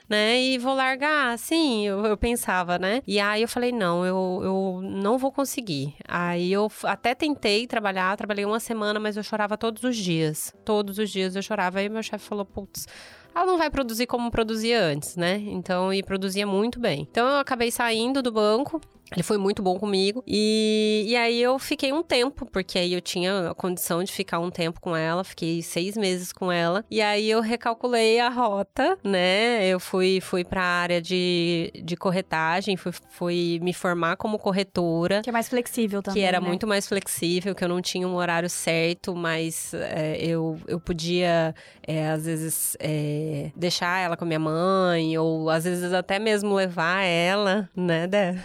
né? 0.07 0.39
E 0.39 0.57
vou 0.57 0.75
largar, 0.75 1.33
assim, 1.33 1.87
eu, 1.87 2.05
eu 2.05 2.15
pensava, 2.15 2.77
né? 2.77 3.01
E 3.07 3.19
aí 3.19 3.41
eu 3.41 3.47
falei, 3.47 3.71
não, 3.71 4.05
eu, 4.05 4.41
eu 4.43 4.81
não 4.83 5.17
vou 5.17 5.31
conseguir. 5.31 5.95
Aí 6.07 6.51
eu 6.51 6.71
até 6.83 7.15
tentei 7.15 7.65
trabalhar, 7.65 8.15
trabalhei 8.15 8.45
uma 8.45 8.59
semana, 8.59 8.99
mas 8.99 9.17
eu 9.17 9.23
chorava 9.23 9.57
todos 9.63 9.81
os 9.85 9.95
dias. 9.95 10.53
Todos 10.65 10.97
os 10.97 11.09
dias 11.09 11.37
eu 11.37 11.41
chorava. 11.41 11.79
Aí 11.79 11.87
meu 11.87 12.03
chefe 12.03 12.25
falou, 12.25 12.43
putz 12.43 12.85
ela 13.33 13.45
não 13.47 13.57
vai 13.57 13.69
produzir 13.69 14.05
como 14.05 14.29
produzia 14.29 14.79
antes, 14.79 15.15
né? 15.15 15.37
Então, 15.37 15.91
e 15.91 16.03
produzia 16.03 16.45
muito 16.45 16.79
bem. 16.79 17.07
Então, 17.09 17.27
eu 17.27 17.37
acabei 17.37 17.71
saindo 17.71 18.21
do 18.21 18.31
banco 18.31 18.79
ele 19.11 19.23
foi 19.23 19.37
muito 19.37 19.61
bom 19.61 19.77
comigo. 19.77 20.23
E, 20.27 21.05
e 21.07 21.15
aí 21.15 21.41
eu 21.41 21.57
fiquei 21.59 21.93
um 21.93 22.01
tempo, 22.01 22.45
porque 22.45 22.79
aí 22.79 22.93
eu 22.93 23.01
tinha 23.01 23.49
a 23.49 23.55
condição 23.55 24.03
de 24.03 24.11
ficar 24.11 24.39
um 24.39 24.49
tempo 24.49 24.81
com 24.81 24.95
ela. 24.95 25.23
Fiquei 25.23 25.61
seis 25.61 25.95
meses 25.95 26.31
com 26.31 26.51
ela. 26.51 26.83
E 26.89 27.01
aí 27.01 27.29
eu 27.29 27.41
recalculei 27.41 28.19
a 28.19 28.29
rota, 28.29 28.97
né? 29.03 29.65
Eu 29.67 29.79
fui, 29.79 30.19
fui 30.19 30.43
pra 30.43 30.63
área 30.63 31.01
de, 31.01 31.71
de 31.83 31.95
corretagem, 31.95 32.75
fui, 32.75 32.91
fui 33.09 33.59
me 33.61 33.73
formar 33.73 34.17
como 34.17 34.39
corretora. 34.39 35.21
Que 35.21 35.29
é 35.29 35.33
mais 35.33 35.47
flexível 35.47 36.01
também. 36.01 36.21
Que 36.21 36.27
era 36.27 36.39
né? 36.39 36.47
muito 36.47 36.65
mais 36.65 36.87
flexível, 36.87 37.53
que 37.53 37.63
eu 37.63 37.69
não 37.69 37.81
tinha 37.81 38.07
um 38.07 38.15
horário 38.15 38.49
certo, 38.49 39.15
mas 39.15 39.73
é, 39.73 40.17
eu, 40.19 40.59
eu 40.67 40.79
podia, 40.79 41.53
é, 41.85 42.09
às 42.09 42.25
vezes, 42.25 42.75
é, 42.79 43.51
deixar 43.55 43.99
ela 43.99 44.17
com 44.17 44.23
a 44.23 44.27
minha 44.27 44.39
mãe, 44.39 45.17
ou 45.17 45.49
às 45.49 45.65
vezes 45.65 45.93
até 45.93 46.17
mesmo 46.17 46.55
levar 46.55 47.03
ela, 47.03 47.69
né, 47.75 48.07
Dé? 48.07 48.35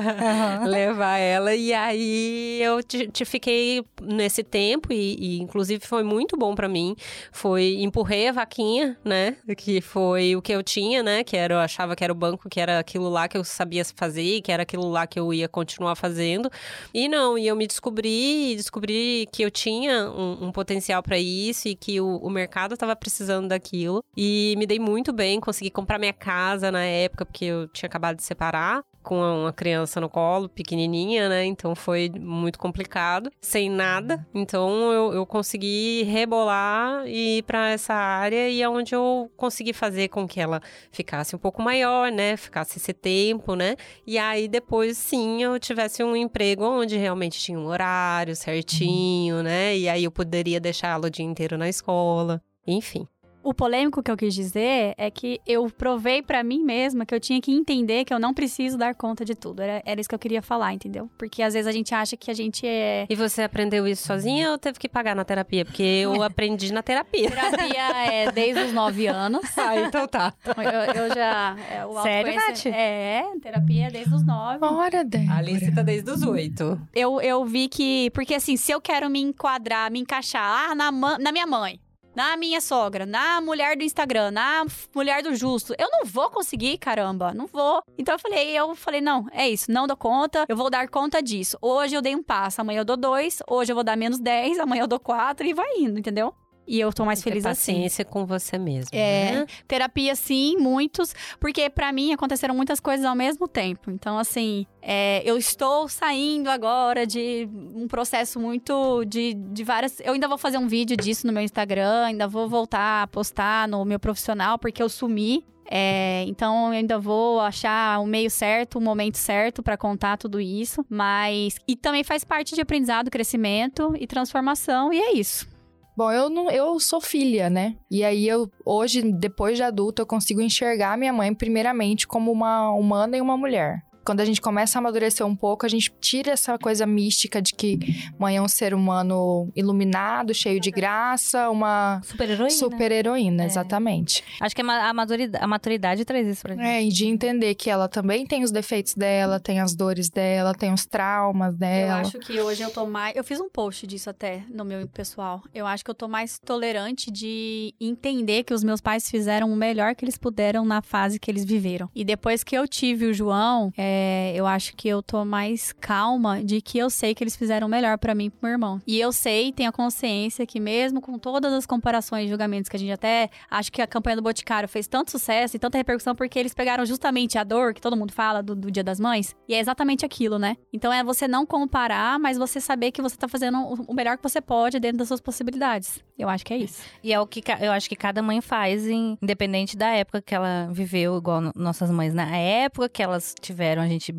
levar 0.66 1.18
ela. 1.18 1.54
E 1.54 1.72
aí 1.72 2.60
eu 2.62 2.82
te, 2.82 3.08
te 3.08 3.24
fiquei 3.24 3.84
nesse 4.02 4.42
tempo, 4.42 4.92
e, 4.92 5.16
e, 5.18 5.40
inclusive 5.40 5.86
foi 5.86 6.02
muito 6.02 6.36
bom 6.36 6.54
para 6.54 6.68
mim. 6.68 6.94
Foi 7.32 7.76
empurrei 7.80 8.28
a 8.28 8.32
vaquinha, 8.32 8.96
né? 9.04 9.36
Que 9.56 9.80
foi 9.80 10.36
o 10.36 10.42
que 10.42 10.52
eu 10.52 10.62
tinha, 10.62 11.02
né? 11.02 11.24
Que 11.24 11.36
era, 11.36 11.54
eu 11.54 11.58
achava 11.58 11.94
que 11.96 12.04
era 12.04 12.12
o 12.12 12.16
banco, 12.16 12.48
que 12.48 12.60
era 12.60 12.78
aquilo 12.78 13.08
lá 13.08 13.28
que 13.28 13.36
eu 13.36 13.44
sabia 13.44 13.84
fazer, 13.84 14.40
que 14.40 14.52
era 14.52 14.62
aquilo 14.62 14.88
lá 14.88 15.06
que 15.06 15.18
eu 15.18 15.32
ia 15.32 15.48
continuar 15.48 15.94
fazendo. 15.94 16.50
E 16.92 17.08
não, 17.08 17.36
e 17.38 17.46
eu 17.46 17.56
me 17.56 17.66
descobri, 17.66 18.54
descobri 18.56 19.28
que 19.32 19.42
eu 19.42 19.50
tinha 19.50 20.10
um, 20.10 20.46
um 20.46 20.52
potencial 20.52 21.02
para 21.02 21.18
isso 21.18 21.68
e 21.68 21.74
que 21.74 22.00
o, 22.00 22.16
o 22.16 22.30
mercado 22.30 22.74
estava 22.74 22.94
precisando 22.96 23.48
daquilo. 23.48 24.02
E 24.16 24.54
me 24.58 24.66
dei 24.66 24.78
muito 24.78 25.12
bem, 25.12 25.40
consegui 25.40 25.70
comprar 25.70 25.98
minha 25.98 26.12
casa 26.12 26.70
na 26.70 26.84
época, 26.84 27.24
porque 27.26 27.44
eu 27.44 27.68
tinha 27.68 27.86
acabado 27.86 28.16
de 28.16 28.22
separar 28.22 28.84
com 29.04 29.20
uma 29.20 29.52
criança 29.52 30.00
no 30.00 30.08
colo, 30.08 30.48
pequenininha, 30.48 31.28
né? 31.28 31.44
Então 31.44 31.74
foi 31.74 32.10
muito 32.18 32.58
complicado, 32.58 33.30
sem 33.40 33.70
nada. 33.70 34.26
Então 34.34 34.90
eu, 34.90 35.12
eu 35.12 35.26
consegui 35.26 36.02
rebolar 36.04 37.06
e 37.06 37.38
ir 37.38 37.42
para 37.42 37.70
essa 37.70 37.94
área 37.94 38.48
e 38.48 38.62
é 38.62 38.68
onde 38.68 38.94
eu 38.94 39.30
consegui 39.36 39.72
fazer 39.72 40.08
com 40.08 40.26
que 40.26 40.40
ela 40.40 40.60
ficasse 40.90 41.36
um 41.36 41.38
pouco 41.38 41.62
maior, 41.62 42.10
né? 42.10 42.36
Ficasse 42.36 42.78
esse 42.78 42.92
tempo, 42.92 43.54
né? 43.54 43.76
E 44.06 44.18
aí 44.18 44.48
depois 44.48 44.96
sim 44.96 45.42
eu 45.42 45.60
tivesse 45.60 46.02
um 46.02 46.16
emprego 46.16 46.64
onde 46.64 46.96
realmente 46.96 47.38
tinha 47.38 47.58
um 47.58 47.66
horário 47.66 48.34
certinho, 48.34 49.42
né? 49.42 49.76
E 49.76 49.88
aí 49.88 50.04
eu 50.04 50.10
poderia 50.10 50.58
deixá-lo 50.58 51.06
o 51.06 51.10
dia 51.10 51.24
inteiro 51.24 51.58
na 51.58 51.68
escola. 51.68 52.42
Enfim. 52.66 53.06
O 53.44 53.52
polêmico 53.52 54.02
que 54.02 54.10
eu 54.10 54.16
quis 54.16 54.34
dizer 54.34 54.94
é 54.96 55.10
que 55.10 55.38
eu 55.46 55.68
provei 55.68 56.22
para 56.22 56.42
mim 56.42 56.64
mesma 56.64 57.04
que 57.04 57.14
eu 57.14 57.20
tinha 57.20 57.42
que 57.42 57.52
entender 57.52 58.06
que 58.06 58.14
eu 58.14 58.18
não 58.18 58.32
preciso 58.32 58.78
dar 58.78 58.94
conta 58.94 59.22
de 59.22 59.34
tudo. 59.34 59.60
Era, 59.60 59.82
era 59.84 60.00
isso 60.00 60.08
que 60.08 60.14
eu 60.14 60.18
queria 60.18 60.40
falar, 60.40 60.72
entendeu? 60.72 61.10
Porque 61.18 61.42
às 61.42 61.52
vezes 61.52 61.66
a 61.66 61.72
gente 61.72 61.94
acha 61.94 62.16
que 62.16 62.30
a 62.30 62.34
gente 62.34 62.66
é. 62.66 63.06
E 63.06 63.14
você 63.14 63.42
aprendeu 63.42 63.86
isso 63.86 64.06
sozinha 64.06 64.50
ou 64.50 64.56
teve 64.56 64.78
que 64.78 64.88
pagar 64.88 65.14
na 65.14 65.26
terapia? 65.26 65.62
Porque 65.62 65.82
eu 65.82 66.22
aprendi 66.24 66.72
na 66.72 66.82
terapia. 66.82 67.30
Terapia 67.30 68.10
é 68.10 68.32
desde 68.32 68.62
os 68.62 68.72
nove 68.72 69.06
anos. 69.06 69.42
Ah, 69.64 69.80
então 69.80 70.06
tá. 70.06 70.34
Eu, 70.44 71.04
eu 71.04 71.14
já. 71.14 71.56
É, 71.70 71.86
o 71.86 72.02
Sério, 72.02 72.34
Nath? 72.34 72.66
É, 72.66 73.24
terapia 73.40 73.86
é 73.86 73.90
desde 73.90 74.14
os 74.14 74.22
nove. 74.22 74.58
Ora, 74.60 75.02
Débora. 75.02 75.32
A 75.32 75.38
Alice 75.38 75.74
tá 75.74 75.82
desde 75.82 76.10
os 76.10 76.22
oito. 76.22 76.78
Eu, 76.94 77.18
eu 77.20 77.42
vi 77.46 77.68
que. 77.68 78.10
Porque 78.10 78.34
assim, 78.34 78.58
se 78.58 78.72
eu 78.72 78.80
quero 78.80 79.08
me 79.08 79.20
enquadrar, 79.20 79.90
me 79.90 80.00
encaixar 80.00 80.70
ah, 80.70 80.74
na, 80.74 80.92
na 80.92 81.32
minha 81.32 81.46
mãe 81.46 81.80
na 82.14 82.36
minha 82.36 82.60
sogra, 82.60 83.04
na 83.04 83.40
mulher 83.40 83.76
do 83.76 83.82
Instagram, 83.82 84.30
na 84.30 84.64
mulher 84.94 85.22
do 85.22 85.34
justo. 85.34 85.74
Eu 85.78 85.90
não 85.90 86.04
vou 86.04 86.30
conseguir, 86.30 86.78
caramba, 86.78 87.32
não 87.34 87.46
vou. 87.46 87.82
Então 87.98 88.14
eu 88.14 88.18
falei, 88.18 88.50
eu 88.50 88.74
falei, 88.74 89.00
não, 89.00 89.26
é 89.32 89.48
isso, 89.48 89.70
não 89.70 89.86
dou 89.86 89.96
conta, 89.96 90.44
eu 90.48 90.56
vou 90.56 90.70
dar 90.70 90.88
conta 90.88 91.22
disso. 91.22 91.56
Hoje 91.60 91.94
eu 91.94 92.02
dei 92.02 92.14
um 92.14 92.22
passo, 92.22 92.60
amanhã 92.60 92.80
eu 92.80 92.84
dou 92.84 92.96
dois, 92.96 93.42
hoje 93.48 93.72
eu 93.72 93.74
vou 93.74 93.84
dar 93.84 93.96
menos 93.96 94.18
dez, 94.18 94.58
amanhã 94.58 94.82
eu 94.82 94.88
dou 94.88 95.00
quatro 95.00 95.46
e 95.46 95.54
vai 95.54 95.78
indo, 95.78 95.98
entendeu? 95.98 96.34
E 96.66 96.80
eu 96.80 96.92
tô 96.92 97.04
mais 97.04 97.22
feliz 97.22 97.44
assim. 97.44 97.72
paciência 97.72 98.04
com 98.04 98.24
você 98.24 98.58
mesmo. 98.58 98.88
É, 98.92 99.32
né? 99.32 99.46
terapia 99.68 100.14
sim, 100.14 100.56
muitos, 100.56 101.14
porque 101.38 101.68
para 101.68 101.92
mim 101.92 102.12
aconteceram 102.12 102.54
muitas 102.54 102.80
coisas 102.80 103.04
ao 103.04 103.14
mesmo 103.14 103.46
tempo. 103.46 103.90
Então, 103.90 104.18
assim, 104.18 104.66
é, 104.80 105.22
eu 105.24 105.36
estou 105.36 105.88
saindo 105.88 106.48
agora 106.48 107.06
de 107.06 107.48
um 107.74 107.86
processo 107.86 108.40
muito 108.40 109.04
de, 109.04 109.34
de 109.34 109.64
várias. 109.64 110.00
Eu 110.00 110.14
ainda 110.14 110.28
vou 110.28 110.38
fazer 110.38 110.58
um 110.58 110.66
vídeo 110.66 110.96
disso 110.96 111.26
no 111.26 111.32
meu 111.32 111.42
Instagram, 111.42 112.04
ainda 112.04 112.26
vou 112.26 112.48
voltar 112.48 113.02
a 113.02 113.06
postar 113.06 113.68
no 113.68 113.84
meu 113.84 113.98
profissional, 113.98 114.58
porque 114.58 114.82
eu 114.82 114.88
sumi. 114.88 115.44
É, 115.70 116.24
então 116.28 116.66
eu 116.66 116.72
ainda 116.72 116.98
vou 116.98 117.40
achar 117.40 117.98
o 118.00 118.06
meio 118.06 118.30
certo, 118.30 118.78
o 118.78 118.80
momento 118.80 119.16
certo 119.16 119.62
para 119.62 119.76
contar 119.76 120.18
tudo 120.18 120.38
isso, 120.38 120.84
mas 120.90 121.56
e 121.66 121.74
também 121.74 122.04
faz 122.04 122.22
parte 122.22 122.54
de 122.54 122.60
aprendizado, 122.60 123.10
crescimento 123.10 123.94
e 123.98 124.06
transformação 124.06 124.92
e 124.92 125.00
é 125.00 125.14
isso. 125.14 125.53
Bom, 125.96 126.10
eu 126.10 126.28
não, 126.28 126.50
eu 126.50 126.80
sou 126.80 127.00
filha, 127.00 127.48
né? 127.48 127.76
E 127.88 128.02
aí 128.02 128.26
eu 128.26 128.50
hoje, 128.64 129.00
depois 129.12 129.56
de 129.56 129.62
adulta, 129.62 130.02
eu 130.02 130.06
consigo 130.06 130.40
enxergar 130.40 130.98
minha 130.98 131.12
mãe 131.12 131.32
primeiramente 131.32 132.06
como 132.06 132.32
uma 132.32 132.72
humana 132.72 133.16
e 133.16 133.20
uma 133.20 133.36
mulher. 133.36 133.84
Quando 134.04 134.20
a 134.20 134.24
gente 134.24 134.40
começa 134.40 134.78
a 134.78 134.80
amadurecer 134.80 135.26
um 135.26 135.34
pouco, 135.34 135.64
a 135.64 135.68
gente 135.68 135.92
tira 136.00 136.32
essa 136.32 136.58
coisa 136.58 136.86
mística 136.86 137.40
de 137.40 137.54
que 137.54 137.78
mãe 138.18 138.36
é 138.36 138.42
um 138.42 138.48
ser 138.48 138.74
humano 138.74 139.50
iluminado, 139.56 140.34
cheio 140.34 140.60
de 140.60 140.70
graça, 140.70 141.48
uma 141.50 142.00
Super 142.04 142.28
heroína. 142.30 142.50
super 142.50 142.92
heroína, 142.92 143.42
É. 143.44 143.46
exatamente. 143.46 144.22
Acho 144.40 144.54
que 144.54 144.60
a 144.60 144.64
ma- 144.64 144.88
a 144.88 144.92
maturidade, 144.94 145.44
a 145.44 145.46
maturidade 145.46 146.04
traz 146.04 146.26
isso 146.26 146.42
pra 146.42 146.54
gente. 146.54 146.64
É, 146.64 146.82
e 146.82 146.88
de 146.88 147.06
entender 147.06 147.54
que 147.54 147.70
ela 147.70 147.88
também 147.88 148.26
tem 148.26 148.42
os 148.44 148.50
defeitos 148.50 148.94
dela, 148.94 149.40
tem 149.40 149.60
as 149.60 149.74
dores 149.74 150.08
dela, 150.10 150.54
tem 150.54 150.72
os 150.72 150.84
traumas 150.86 151.52
Eu 151.54 151.58
dela. 151.58 152.00
acho 152.00 152.18
que 152.18 152.40
hoje 152.40 152.62
eu 152.62 152.70
tô 152.70 152.86
mais. 152.86 153.16
Eu 153.16 153.24
fiz 153.24 153.40
um 153.40 153.48
post 153.48 153.86
disso 153.86 154.10
até 154.10 154.42
no 154.50 154.64
meu 154.64 154.86
pessoal. 154.88 155.42
Eu 155.54 155.66
acho 155.66 155.84
que 155.84 155.90
eu 155.90 155.94
tô 155.94 156.08
mais 156.08 156.38
tolerante 156.38 157.10
de 157.10 157.74
entender 157.80 158.42
que 158.44 158.52
os 158.52 158.62
meus 158.62 158.80
pais 158.80 159.08
fizeram 159.10 159.50
o 159.52 159.56
melhor 159.56 159.94
que 159.94 160.04
eles 160.04 160.18
puderam 160.18 160.64
na 160.64 160.82
fase 160.82 161.18
que 161.18 161.30
eles 161.30 161.44
viveram. 161.44 161.88
E 161.94 162.04
depois 162.04 162.44
que 162.44 162.56
eu 162.56 162.66
tive 162.68 163.06
o 163.06 163.14
João, 163.14 163.72
é, 163.76 163.93
eu 164.34 164.46
acho 164.46 164.74
que 164.76 164.88
eu 164.88 165.02
tô 165.02 165.24
mais 165.24 165.72
calma 165.72 166.42
de 166.42 166.60
que 166.60 166.78
eu 166.78 166.88
sei 166.90 167.14
que 167.14 167.22
eles 167.24 167.36
fizeram 167.36 167.68
melhor 167.68 167.98
pra 167.98 168.14
mim 168.14 168.26
e 168.26 168.30
pro 168.30 168.38
meu 168.42 168.52
irmão. 168.52 168.80
E 168.86 168.98
eu 169.00 169.12
sei, 169.12 169.52
tenho 169.52 169.68
a 169.70 169.72
consciência 169.72 170.46
que 170.46 170.58
mesmo 170.60 171.00
com 171.00 171.18
todas 171.18 171.52
as 171.52 171.66
comparações 171.66 172.26
e 172.26 172.28
julgamentos 172.28 172.68
que 172.68 172.76
a 172.76 172.78
gente 172.78 172.92
até 172.92 173.30
acho 173.50 173.70
que 173.72 173.80
a 173.82 173.86
campanha 173.86 174.16
do 174.16 174.22
Boticário 174.22 174.68
fez 174.68 174.86
tanto 174.86 175.10
sucesso 175.10 175.56
e 175.56 175.58
tanta 175.58 175.78
repercussão 175.78 176.14
porque 176.14 176.38
eles 176.38 176.54
pegaram 176.54 176.84
justamente 176.86 177.38
a 177.38 177.44
dor 177.44 177.74
que 177.74 177.80
todo 177.80 177.96
mundo 177.96 178.12
fala 178.12 178.42
do, 178.42 178.54
do 178.54 178.70
Dia 178.70 178.84
das 178.84 178.98
Mães. 179.00 179.34
E 179.48 179.54
é 179.54 179.58
exatamente 179.60 180.04
aquilo, 180.04 180.38
né? 180.38 180.56
Então 180.72 180.92
é 180.92 181.02
você 181.04 181.26
não 181.28 181.44
comparar, 181.46 182.18
mas 182.18 182.36
você 182.38 182.60
saber 182.60 182.90
que 182.92 183.02
você 183.02 183.16
tá 183.16 183.28
fazendo 183.28 183.58
o- 183.58 183.94
melhor 183.94 184.16
que 184.16 184.22
você 184.22 184.40
pode 184.40 184.78
dentro 184.80 184.98
das 184.98 185.08
suas 185.08 185.20
possibilidades. 185.20 186.02
Eu 186.18 186.28
acho 186.28 186.44
que 186.44 186.52
é 186.54 186.58
isso. 186.58 186.82
E 187.02 187.12
é 187.12 187.20
o 187.20 187.26
que 187.26 187.42
eu 187.60 187.72
acho 187.72 187.88
que 187.88 187.96
cada 187.96 188.22
mãe 188.22 188.40
faz, 188.40 188.86
independente 188.86 189.76
da 189.76 189.88
época 189.88 190.22
que 190.22 190.34
ela 190.34 190.68
viveu, 190.72 191.16
igual 191.16 191.40
no- 191.40 191.52
nossas 191.54 191.90
mães. 191.90 192.14
Na 192.14 192.36
época 192.36 192.88
que 192.88 193.02
elas 193.02 193.34
tiveram 193.40 193.82
a 193.84 193.88
gente 193.88 194.12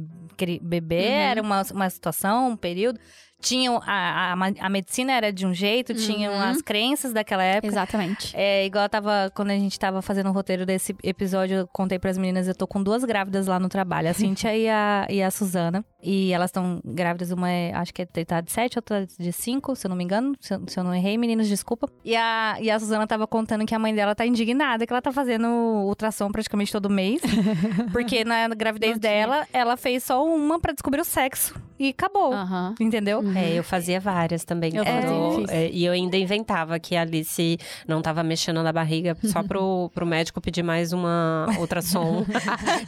bebê, 0.62 0.96
Uhum. 1.08 1.12
era 1.12 1.42
uma, 1.42 1.62
uma 1.72 1.90
situação, 1.90 2.50
um 2.52 2.56
período. 2.58 3.00
Tinham 3.46 3.80
a, 3.86 4.34
a, 4.34 4.66
a 4.66 4.70
medicina 4.70 5.14
era 5.14 5.32
de 5.32 5.46
um 5.46 5.54
jeito, 5.54 5.94
tinham 5.94 6.34
Uhum. 6.34 6.42
as 6.42 6.64
crenças 6.64 7.14
daquela 7.14 7.44
época. 7.44 7.68
Exatamente. 7.68 8.36
É, 8.36 8.66
igual 8.66 8.86
eu 8.86 8.90
tava, 8.90 9.32
quando 9.36 9.52
a 9.52 9.56
gente 9.56 9.80
tava 9.80 10.02
fazendo 10.02 10.30
o 10.30 10.32
roteiro 10.32 10.66
desse 10.66 10.96
episódio, 11.04 11.58
eu 11.58 11.68
contei 11.68 12.00
pras 12.00 12.18
meninas, 12.18 12.48
eu 12.48 12.56
tô 12.56 12.66
com 12.66 12.82
duas 12.82 13.04
grávidas 13.04 13.46
lá 13.46 13.60
no 13.60 13.70
trabalho, 13.70 14.10
a 14.10 14.14
Cíntia 14.16 14.58
e, 14.58 14.68
a, 14.68 15.06
e 15.10 15.22
a 15.22 15.30
Suzana. 15.30 15.86
E 16.02 16.32
elas 16.34 16.50
estão 16.50 16.82
grávidas, 16.84 17.30
uma 17.32 17.50
é, 17.52 17.72
acho 17.74 17.94
que 17.94 18.02
é 18.02 18.06
tá 18.26 18.42
de 18.42 18.52
sete, 18.52 18.78
outra 18.80 19.06
de 19.20 19.32
cinco, 19.32 19.76
se 19.76 19.86
eu 19.86 19.90
não 19.90 19.96
me 19.96 20.04
engano. 20.04 20.34
Se 20.40 20.54
eu, 20.54 20.62
se 20.68 20.80
eu 20.80 20.84
não 20.84 20.94
errei, 20.94 21.16
meninas, 21.18 21.48
desculpa. 21.48 21.88
E 22.04 22.16
a, 22.16 22.58
e 22.60 22.72
a 22.72 22.80
Suzana 22.80 23.06
tava 23.06 23.28
contando 23.28 23.66
que 23.66 23.76
a 23.76 23.80
mãe 23.80 23.94
dela 23.94 24.16
tá 24.16 24.26
indignada, 24.26 24.86
que 24.88 24.92
ela 24.94 25.02
tá 25.02 25.12
fazendo 25.12 25.48
ultrassom 25.48 26.32
praticamente 26.32 26.72
todo 26.72 26.90
mês. 26.90 27.22
porque 27.94 28.24
na 28.26 28.48
gravidez 28.50 28.98
dela, 28.98 29.48
ela 29.54 29.78
fez 29.78 30.04
só 30.04 30.26
uma 30.26 30.60
pra 30.60 30.74
descobrir 30.74 31.02
o 31.02 31.06
sexo. 31.06 31.54
E 31.78 31.90
acabou. 31.90 32.32
Entendeu? 32.80 33.22
É, 33.36 33.54
eu 33.60 33.64
fazia 33.64 34.00
várias 34.00 34.44
também. 34.46 34.76
Eu 34.76 34.84
quando- 34.86 35.02
também 35.02 35.40
fiz. 35.42 35.50
é, 35.50 35.70
e 35.72 35.86
eu 35.86 35.92
ainda 35.94 36.16
inventava 36.18 36.80
que 36.80 36.96
a 36.96 37.02
Alice 37.02 37.58
não 37.88 38.02
tava 38.02 38.24
mexendo 38.24 38.62
na 38.64 38.72
barriga 38.72 39.16
só 39.26 39.44
pro, 39.44 39.90
pro 39.94 40.06
médico 40.06 40.40
pedir 40.40 40.64
mais 40.64 40.94
uma 40.94 41.48
ultrassom 41.60 42.26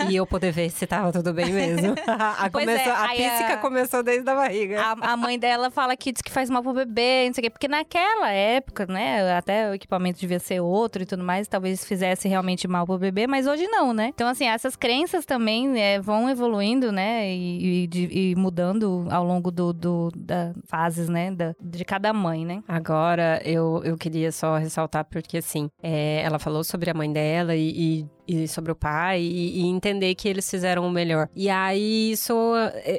e 0.09 0.15
eu 0.15 0.25
poder 0.25 0.51
ver 0.51 0.69
se 0.69 0.85
tava 0.87 1.11
tudo 1.11 1.33
bem 1.33 1.51
mesmo. 1.51 1.95
a, 2.07 2.49
Pois 2.51 2.65
começou- 2.65 2.91
é, 2.91 2.95
a 2.95 3.09
física 3.09 3.53
a- 3.53 3.57
começou 3.57 4.03
desde 4.03 4.29
a 4.29 4.35
barriga. 4.35 4.81
A, 4.81 5.13
a 5.13 5.17
mãe 5.17 5.37
dela 5.37 5.69
fala 5.69 5.95
que 5.97 6.11
diz 6.11 6.21
que 6.21 6.31
faz 6.31 6.49
mal 6.49 6.63
pro 6.63 6.73
bebê, 6.73 7.25
não 7.27 7.33
sei 7.33 7.41
o 7.41 7.43
quê. 7.43 7.49
Porque 7.49 7.67
naquela 7.67 8.29
época, 8.31 8.85
né, 8.87 9.33
até 9.37 9.69
o 9.69 9.73
equipamento 9.73 10.19
devia 10.19 10.39
ser 10.39 10.59
outro 10.61 11.03
e 11.03 11.05
tudo 11.05 11.23
mais, 11.23 11.47
talvez 11.47 11.83
fizesse 11.85 12.27
realmente 12.27 12.67
mal 12.67 12.85
pro 12.85 12.97
bebê, 12.97 13.27
mas 13.27 13.47
hoje 13.47 13.67
não, 13.67 13.93
né? 13.93 14.07
Então, 14.13 14.27
assim, 14.27 14.45
essas 14.47 14.75
crenças 14.75 15.25
também 15.25 15.79
é, 15.81 15.99
vão 15.99 16.29
evoluindo, 16.29 16.91
né, 16.91 17.29
e, 17.29 17.89
e 17.93 18.07
e 18.31 18.35
mudando 18.35 18.76
ao 19.09 19.23
longo 19.23 19.49
do, 19.51 19.73
do- 19.73 20.11
da 20.15 20.53
fases, 20.65 21.07
né, 21.09 21.31
da- 21.31 21.55
de 21.61 21.83
cada 21.85 22.13
mãe, 22.13 22.45
né? 22.45 22.63
Agora, 22.67 23.41
eu, 23.45 23.81
eu 23.83 23.97
queria 23.97 24.31
só 24.31 24.57
ressaltar, 24.57 25.05
porque 25.05 25.37
assim, 25.37 25.69
é, 25.81 26.21
ela 26.23 26.39
falou 26.39 26.63
sobre 26.63 26.89
a 26.89 26.93
mãe 26.93 27.11
dela 27.11 27.55
e, 27.55 27.69
e- 28.01 28.05
e 28.27 28.47
sobre 28.47 28.71
o 28.71 28.75
pai, 28.75 29.21
e, 29.21 29.61
e 29.61 29.65
entender 29.67 30.13
que 30.15 30.27
eles 30.27 30.49
fizeram 30.49 30.85
o 30.85 30.91
melhor. 30.91 31.29
E 31.35 31.49
aí, 31.49 32.11
isso, 32.11 32.33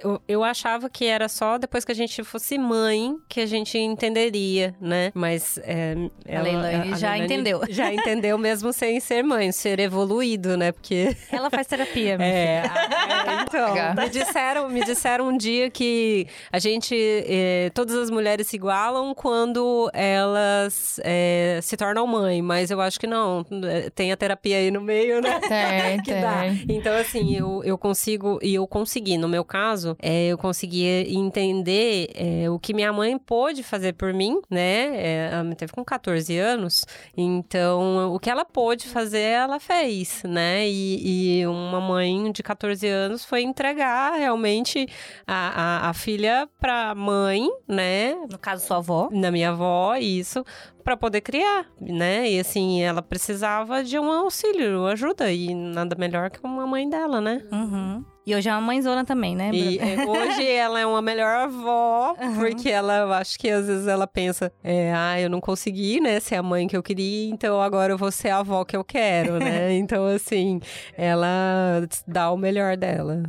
eu, 0.03 0.21
eu 0.27 0.45
achava 0.45 0.89
que 0.89 1.05
era 1.05 1.29
só 1.29 1.59
depois 1.59 1.85
que 1.85 1.93
a 1.93 1.95
gente 1.95 2.23
fosse 2.25 2.57
mãe 2.59 3.17
que 3.29 3.41
a 3.41 3.47
gente 3.47 3.77
entenderia, 3.79 4.75
né? 4.81 5.11
Mas 5.15 5.59
é, 5.63 5.95
ela, 6.25 6.43
Leilani 6.45 6.97
já 6.97 7.11
Leilani 7.13 7.25
entendeu. 7.25 7.61
Já 7.69 7.93
entendeu 7.93 8.37
mesmo 8.39 8.73
sem 8.73 8.99
ser 9.01 9.23
mãe, 9.23 9.53
ser 9.53 9.79
evoluído, 9.79 10.57
né? 10.57 10.73
Porque 10.73 11.15
Ela 11.31 11.51
faz 11.51 11.67
terapia, 11.67 12.17
é, 12.21 12.61
a- 12.61 13.35
é, 13.39 13.43
então, 13.43 13.75
me 13.95 14.09
disseram, 14.09 14.69
me 14.69 14.85
disseram 14.85 15.29
um 15.29 15.37
dia 15.37 15.71
que 15.71 16.27
a 16.51 16.59
gente, 16.59 16.95
eh, 16.97 17.71
todas 17.75 17.95
as 17.95 18.11
mulheres 18.11 18.47
se 18.49 18.57
igualam 18.57 19.15
quando 19.15 19.91
elas 19.93 20.99
eh, 21.05 21.61
se 21.63 21.77
tornam 21.77 22.07
mãe, 22.07 22.41
mas 22.43 22.71
eu 22.71 22.81
acho 22.81 22.99
que 22.99 23.07
não, 23.07 23.45
eh, 23.65 23.91
tem 23.95 24.11
a 24.13 24.17
terapia 24.17 24.57
aí 24.57 24.71
no 24.71 24.81
meio, 24.81 25.18
né? 25.21 25.41
Tem, 25.41 26.01
que 26.03 26.13
dá. 26.15 26.41
tem. 26.41 26.65
Então, 26.69 26.95
assim, 26.95 27.35
eu, 27.35 27.63
eu 27.65 27.79
consigo, 27.79 28.39
e 28.43 28.55
eu 28.55 28.67
consegui, 28.67 29.17
no 29.19 29.29
meu 29.29 29.45
caso, 29.45 29.97
é, 30.01 30.29
eu 30.29 30.39
consegui 30.39 30.85
entender 31.15 32.11
é, 32.15 32.51
o 32.51 32.59
que 32.59 32.75
minha 32.75 32.93
mãe 32.93 33.17
pôde 33.19 33.63
fazer 33.63 33.95
por 33.95 34.13
mim, 34.13 34.41
né? 34.51 34.97
É, 34.97 35.31
ela 35.33 35.45
me 35.45 35.55
teve 35.55 35.73
com 35.73 35.85
14 35.85 36.37
anos, 36.39 36.85
então 37.17 38.13
o 38.15 38.19
que 38.19 38.31
ela 38.31 38.45
pôde 38.45 38.87
fazer, 38.89 39.21
ela 39.21 39.59
fez, 39.61 40.23
né? 40.25 40.69
E, 40.69 41.41
e 41.41 41.47
uma 41.47 41.81
mãe 41.81 42.31
de 42.33 42.43
14 42.43 42.87
anos 42.87 43.25
foi 43.25 43.43
entregar 43.43 44.13
realmente 44.15 44.87
a, 45.27 45.87
a, 45.87 45.91
a 45.91 45.95
filha 45.95 46.49
pra 46.61 46.95
mãe, 46.95 47.49
né? 47.67 48.15
No 48.31 48.39
caso, 48.39 48.67
sua 48.67 48.79
avó. 48.79 49.09
na 49.11 49.31
minha 49.31 49.51
avó, 49.51 49.97
isso, 49.97 50.45
para 50.89 50.97
poder 50.97 51.21
criar, 51.21 51.67
né? 51.79 52.31
E 52.31 52.41
assim, 52.41 52.81
ela 52.81 53.03
precisava 53.03 53.85
de 53.85 53.99
um 53.99 54.11
auxílio, 54.11 54.87
ajuda, 54.87 55.31
e 55.31 55.55
nada 55.55 55.95
melhor 55.95 56.31
que 56.31 56.41
uma 56.43 56.67
mãe 56.67 56.89
dela, 56.89 57.21
né? 57.21 57.43
Uhum. 57.53 58.03
E 58.29 58.35
hoje 58.35 58.47
é 58.47 58.53
uma 58.53 58.61
mãezona 58.61 59.07
também, 59.07 59.35
né? 59.35 59.51
E 59.55 59.79
é, 59.79 60.05
hoje 60.07 60.47
ela 60.53 60.79
é 60.79 60.85
uma 60.85 61.01
melhor 61.01 61.35
avó, 61.45 62.15
porque 62.39 62.69
ela, 62.69 62.99
eu 62.99 63.13
acho 63.15 63.39
que 63.39 63.49
às 63.49 63.67
vezes 63.67 63.87
ela 63.87 64.07
pensa, 64.07 64.53
é, 64.63 64.93
ah, 64.95 65.19
eu 65.19 65.31
não 65.31 65.41
consegui, 65.41 65.99
né, 65.99 66.21
ser 66.21 66.35
a 66.35 66.43
mãe 66.43 66.69
que 66.69 66.77
eu 66.77 66.83
queria, 66.83 67.31
então 67.31 67.59
agora 67.59 67.91
eu 67.95 67.97
vou 67.97 68.11
ser 68.13 68.29
a 68.29 68.41
avó 68.41 68.67
que 68.67 68.77
eu 68.77 68.85
quero, 68.85 69.39
né? 69.39 69.73
Então, 69.89 70.05
assim, 70.07 70.61
ela 70.95 71.87
dá 72.07 72.31
o 72.31 72.37
melhor 72.37 72.77
dela. 72.77 73.23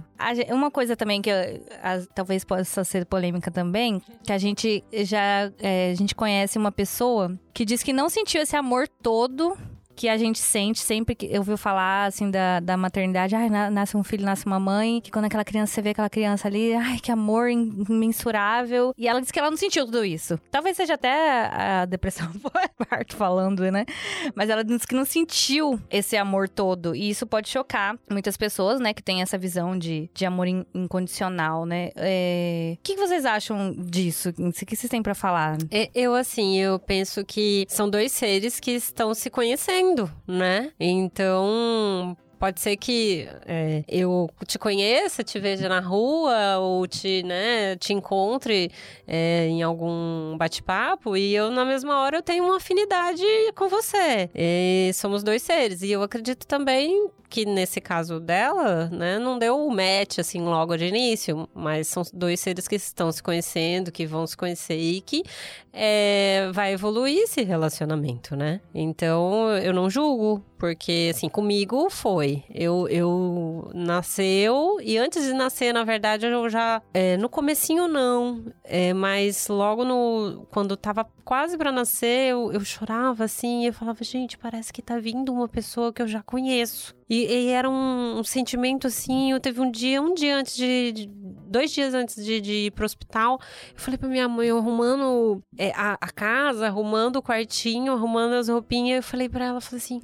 Uma 0.51 0.69
coisa 0.69 0.97
também 0.97 1.21
que 1.21 1.29
eu- 1.29 1.63
a- 1.81 2.01
talvez 2.13 2.43
possa 2.43 2.83
ser 2.83 3.05
polêmica 3.05 3.49
também, 3.49 4.01
que 4.25 4.33
a 4.33 4.37
gente 4.37 4.83
já 4.91 5.49
é, 5.59 5.91
a 5.91 5.95
gente 5.95 6.13
conhece 6.13 6.57
uma 6.57 6.73
pessoa 6.73 7.31
que 7.53 7.63
diz 7.63 7.81
que 7.81 7.93
não 7.93 8.09
sentiu 8.09 8.41
esse 8.41 8.55
amor 8.55 8.87
todo 9.01 9.57
que 9.99 10.07
a 10.07 10.15
gente 10.15 10.39
sente 10.39 10.79
sempre 10.79 11.13
que 11.13 11.25
eu 11.25 11.39
ouviu 11.39 11.57
falar, 11.57 12.05
assim, 12.05 12.31
da, 12.31 12.61
da 12.61 12.77
maternidade. 12.77 13.35
Ai, 13.35 13.49
nasce 13.49 13.97
um 13.97 14.03
filho, 14.03 14.23
nasce 14.23 14.45
uma 14.45 14.57
mãe. 14.57 15.01
Que 15.01 15.11
quando 15.11 15.25
aquela 15.25 15.43
criança, 15.43 15.73
você 15.73 15.81
vê 15.81 15.89
aquela 15.89 16.09
criança 16.09 16.47
ali, 16.47 16.73
ai, 16.73 16.99
que 16.99 17.11
amor 17.11 17.49
imensurável. 17.49 18.93
E 18.97 19.09
ela 19.09 19.19
disse 19.19 19.33
que 19.33 19.39
ela 19.39 19.49
não 19.49 19.57
sentiu 19.57 19.85
tudo 19.85 20.05
isso. 20.05 20.39
Talvez 20.49 20.77
seja 20.77 20.93
até 20.93 21.47
a 21.53 21.83
depressão 21.83 22.31
parte 22.89 23.13
falando, 23.13 23.69
né? 23.69 23.85
Mas 24.33 24.49
ela 24.49 24.63
disse 24.63 24.87
que 24.87 24.95
não 24.95 25.03
sentiu 25.03 25.77
esse 25.89 26.15
amor 26.15 26.47
todo. 26.47 26.95
E 26.95 27.09
isso 27.09 27.27
pode 27.27 27.49
chocar 27.49 27.99
muitas 28.09 28.37
pessoas, 28.37 28.79
né, 28.79 28.93
que 28.93 29.03
tem 29.03 29.21
essa 29.21 29.37
visão 29.37 29.77
de, 29.77 30.09
de 30.13 30.25
amor 30.25 30.47
in, 30.47 30.65
incondicional, 30.73 31.65
né? 31.65 31.89
É... 31.97 32.77
O 32.77 32.83
que, 32.83 32.95
vocês 32.95 33.25
acham 33.25 33.75
disso? 33.77 34.29
O 34.29 34.53
que 34.53 34.77
vocês 34.77 34.89
têm 34.89 35.03
para 35.03 35.13
falar? 35.13 35.57
É, 35.69 35.89
eu, 35.93 36.15
assim, 36.15 36.57
eu 36.57 36.79
penso 36.79 37.25
que 37.25 37.65
são 37.67 37.89
dois 37.89 38.13
seres 38.13 38.61
que 38.61 38.71
estão 38.71 39.13
se 39.13 39.29
conhecendo, 39.29 39.88
né? 40.27 40.71
Então, 40.79 42.15
Pode 42.39 42.61
ser 42.61 42.77
que 42.77 43.27
é, 43.45 43.83
eu 43.85 44.29
te 44.47 44.57
conheça, 44.57 45.23
te 45.25 45.37
veja 45.39 45.67
na 45.67 45.81
rua 45.81 46.57
ou 46.59 46.87
te, 46.87 47.21
né, 47.23 47.75
te 47.75 47.91
encontre 47.91 48.71
é, 49.05 49.47
em 49.47 49.61
algum 49.61 50.37
bate-papo 50.37 51.17
e 51.17 51.35
eu, 51.35 51.51
na 51.51 51.65
mesma 51.65 51.99
hora, 51.99 52.17
eu 52.17 52.21
tenho 52.21 52.45
uma 52.45 52.55
afinidade 52.55 53.25
com 53.55 53.67
você. 53.67 54.29
E 54.33 54.91
somos 54.93 55.21
dois 55.21 55.41
seres. 55.41 55.81
E 55.81 55.91
eu 55.91 56.01
acredito 56.01 56.47
também 56.47 57.09
que 57.29 57.45
nesse 57.45 57.79
caso 57.79 58.19
dela, 58.19 58.87
né, 58.87 59.19
não 59.19 59.37
deu 59.37 59.55
o 59.55 59.69
match 59.69 60.17
assim 60.17 60.41
logo 60.41 60.75
de 60.75 60.85
início, 60.85 61.47
mas 61.53 61.87
são 61.87 62.03
dois 62.11 62.39
seres 62.39 62.67
que 62.67 62.75
estão 62.75 63.11
se 63.11 63.21
conhecendo, 63.21 63.91
que 63.91 64.05
vão 64.05 64.25
se 64.25 64.35
conhecer 64.35 64.77
e 64.77 64.99
que 64.99 65.23
é, 65.71 66.49
vai 66.51 66.73
evoluir 66.73 67.19
esse 67.19 67.43
relacionamento, 67.43 68.35
né? 68.35 68.59
Então 68.73 69.49
eu 69.57 69.73
não 69.73 69.89
julgo, 69.89 70.43
porque 70.57 71.11
assim, 71.13 71.29
comigo 71.29 71.89
foi. 71.89 72.28
Eu, 72.49 72.87
eu 72.89 73.71
nasceu 73.73 74.77
e 74.81 74.97
antes 74.97 75.25
de 75.25 75.33
nascer, 75.33 75.73
na 75.73 75.83
verdade, 75.83 76.25
eu 76.25 76.49
já. 76.49 76.81
É, 76.93 77.17
no 77.17 77.29
comecinho 77.29 77.87
não, 77.87 78.45
é, 78.63 78.93
mas 78.93 79.47
logo 79.47 79.83
no. 79.83 80.47
Quando 80.51 80.75
tava 80.75 81.05
quase 81.23 81.57
para 81.57 81.71
nascer, 81.71 82.31
eu, 82.31 82.51
eu 82.51 82.59
chorava 82.61 83.23
assim, 83.23 83.65
eu 83.65 83.73
falava, 83.73 84.03
gente, 84.03 84.37
parece 84.37 84.73
que 84.73 84.81
tá 84.81 84.97
vindo 84.97 85.31
uma 85.31 85.47
pessoa 85.47 85.93
que 85.93 86.01
eu 86.01 86.07
já 86.07 86.23
conheço. 86.23 86.95
E, 87.09 87.25
e 87.25 87.47
era 87.49 87.69
um, 87.69 88.19
um, 88.19 88.23
sentimento 88.23 88.87
assim. 88.87 89.31
Eu 89.31 89.39
teve 89.39 89.59
um 89.59 89.71
dia, 89.71 90.01
um 90.01 90.13
dia 90.13 90.37
antes 90.37 90.55
de. 90.55 90.91
de 90.91 91.09
dois 91.11 91.71
dias 91.71 91.93
antes 91.93 92.23
de, 92.23 92.39
de, 92.39 92.53
ir 92.67 92.71
pro 92.71 92.85
hospital, 92.85 93.39
eu 93.73 93.79
falei 93.79 93.97
pra 93.97 94.07
minha 94.07 94.27
mãe, 94.27 94.51
arrumando 94.51 95.43
é, 95.57 95.71
a, 95.71 95.93
a, 95.93 96.11
casa, 96.11 96.67
arrumando 96.67 97.15
o 97.15 97.23
quartinho, 97.23 97.93
arrumando 97.93 98.33
as 98.33 98.47
roupinhas. 98.47 98.97
Eu 98.97 99.03
falei 99.03 99.27
pra 99.27 99.45
ela, 99.45 99.61
falei 99.61 99.83
assim: 99.83 100.01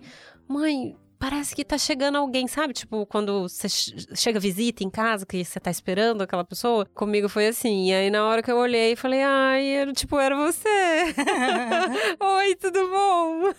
mãe, 0.47 0.95
parece 1.19 1.55
que 1.55 1.63
tá 1.63 1.77
chegando 1.77 2.17
alguém, 2.17 2.47
sabe? 2.47 2.73
Tipo, 2.73 3.05
quando 3.05 3.43
você 3.43 3.67
chega 4.15 4.39
visita 4.39 4.83
em 4.83 4.89
casa, 4.89 5.25
que 5.25 5.43
você 5.43 5.59
tá 5.59 5.71
esperando 5.71 6.21
aquela 6.21 6.43
pessoa. 6.43 6.85
Comigo 6.93 7.27
foi 7.29 7.47
assim. 7.47 7.89
E 7.89 7.93
aí, 7.93 8.09
na 8.09 8.25
hora 8.25 8.41
que 8.41 8.51
eu 8.51 8.57
olhei, 8.57 8.95
falei, 8.95 9.21
ai, 9.21 9.67
era, 9.67 9.93
tipo, 9.93 10.19
era 10.19 10.35
você. 10.35 10.69
Oi, 12.19 12.55
tudo 12.55 12.89
bom? 12.89 13.53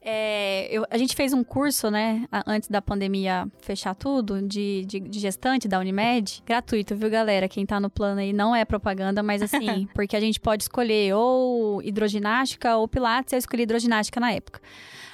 é, 0.00 0.68
eu, 0.70 0.84
a 0.90 0.98
gente 0.98 1.14
fez 1.14 1.32
um 1.32 1.44
curso, 1.44 1.90
né, 1.90 2.26
antes 2.46 2.68
da 2.68 2.80
pandemia 2.80 3.46
fechar 3.60 3.94
tudo, 3.94 4.42
de, 4.42 4.84
de, 4.86 5.00
de, 5.00 5.18
gestante 5.18 5.68
da 5.68 5.78
Unimed. 5.78 6.42
Gratuito, 6.44 6.94
viu, 6.96 7.10
galera? 7.10 7.48
Quem 7.48 7.66
tá 7.66 7.78
no 7.78 7.90
plano 7.90 8.20
aí 8.20 8.32
não 8.32 8.54
é 8.54 8.64
propaganda, 8.64 9.22
mas 9.22 9.42
assim, 9.42 9.86
porque 9.94 10.16
a 10.16 10.20
gente 10.20 10.40
pode 10.40 10.64
escolher 10.64 11.14
ou 11.14 11.82
hidroginástica 11.82 12.76
ou 12.76 12.88
pilates. 12.88 13.32
Eu 13.32 13.38
escolhi 13.38 13.62
hidroginástica 13.62 14.20
na 14.20 14.32
época 14.32 14.60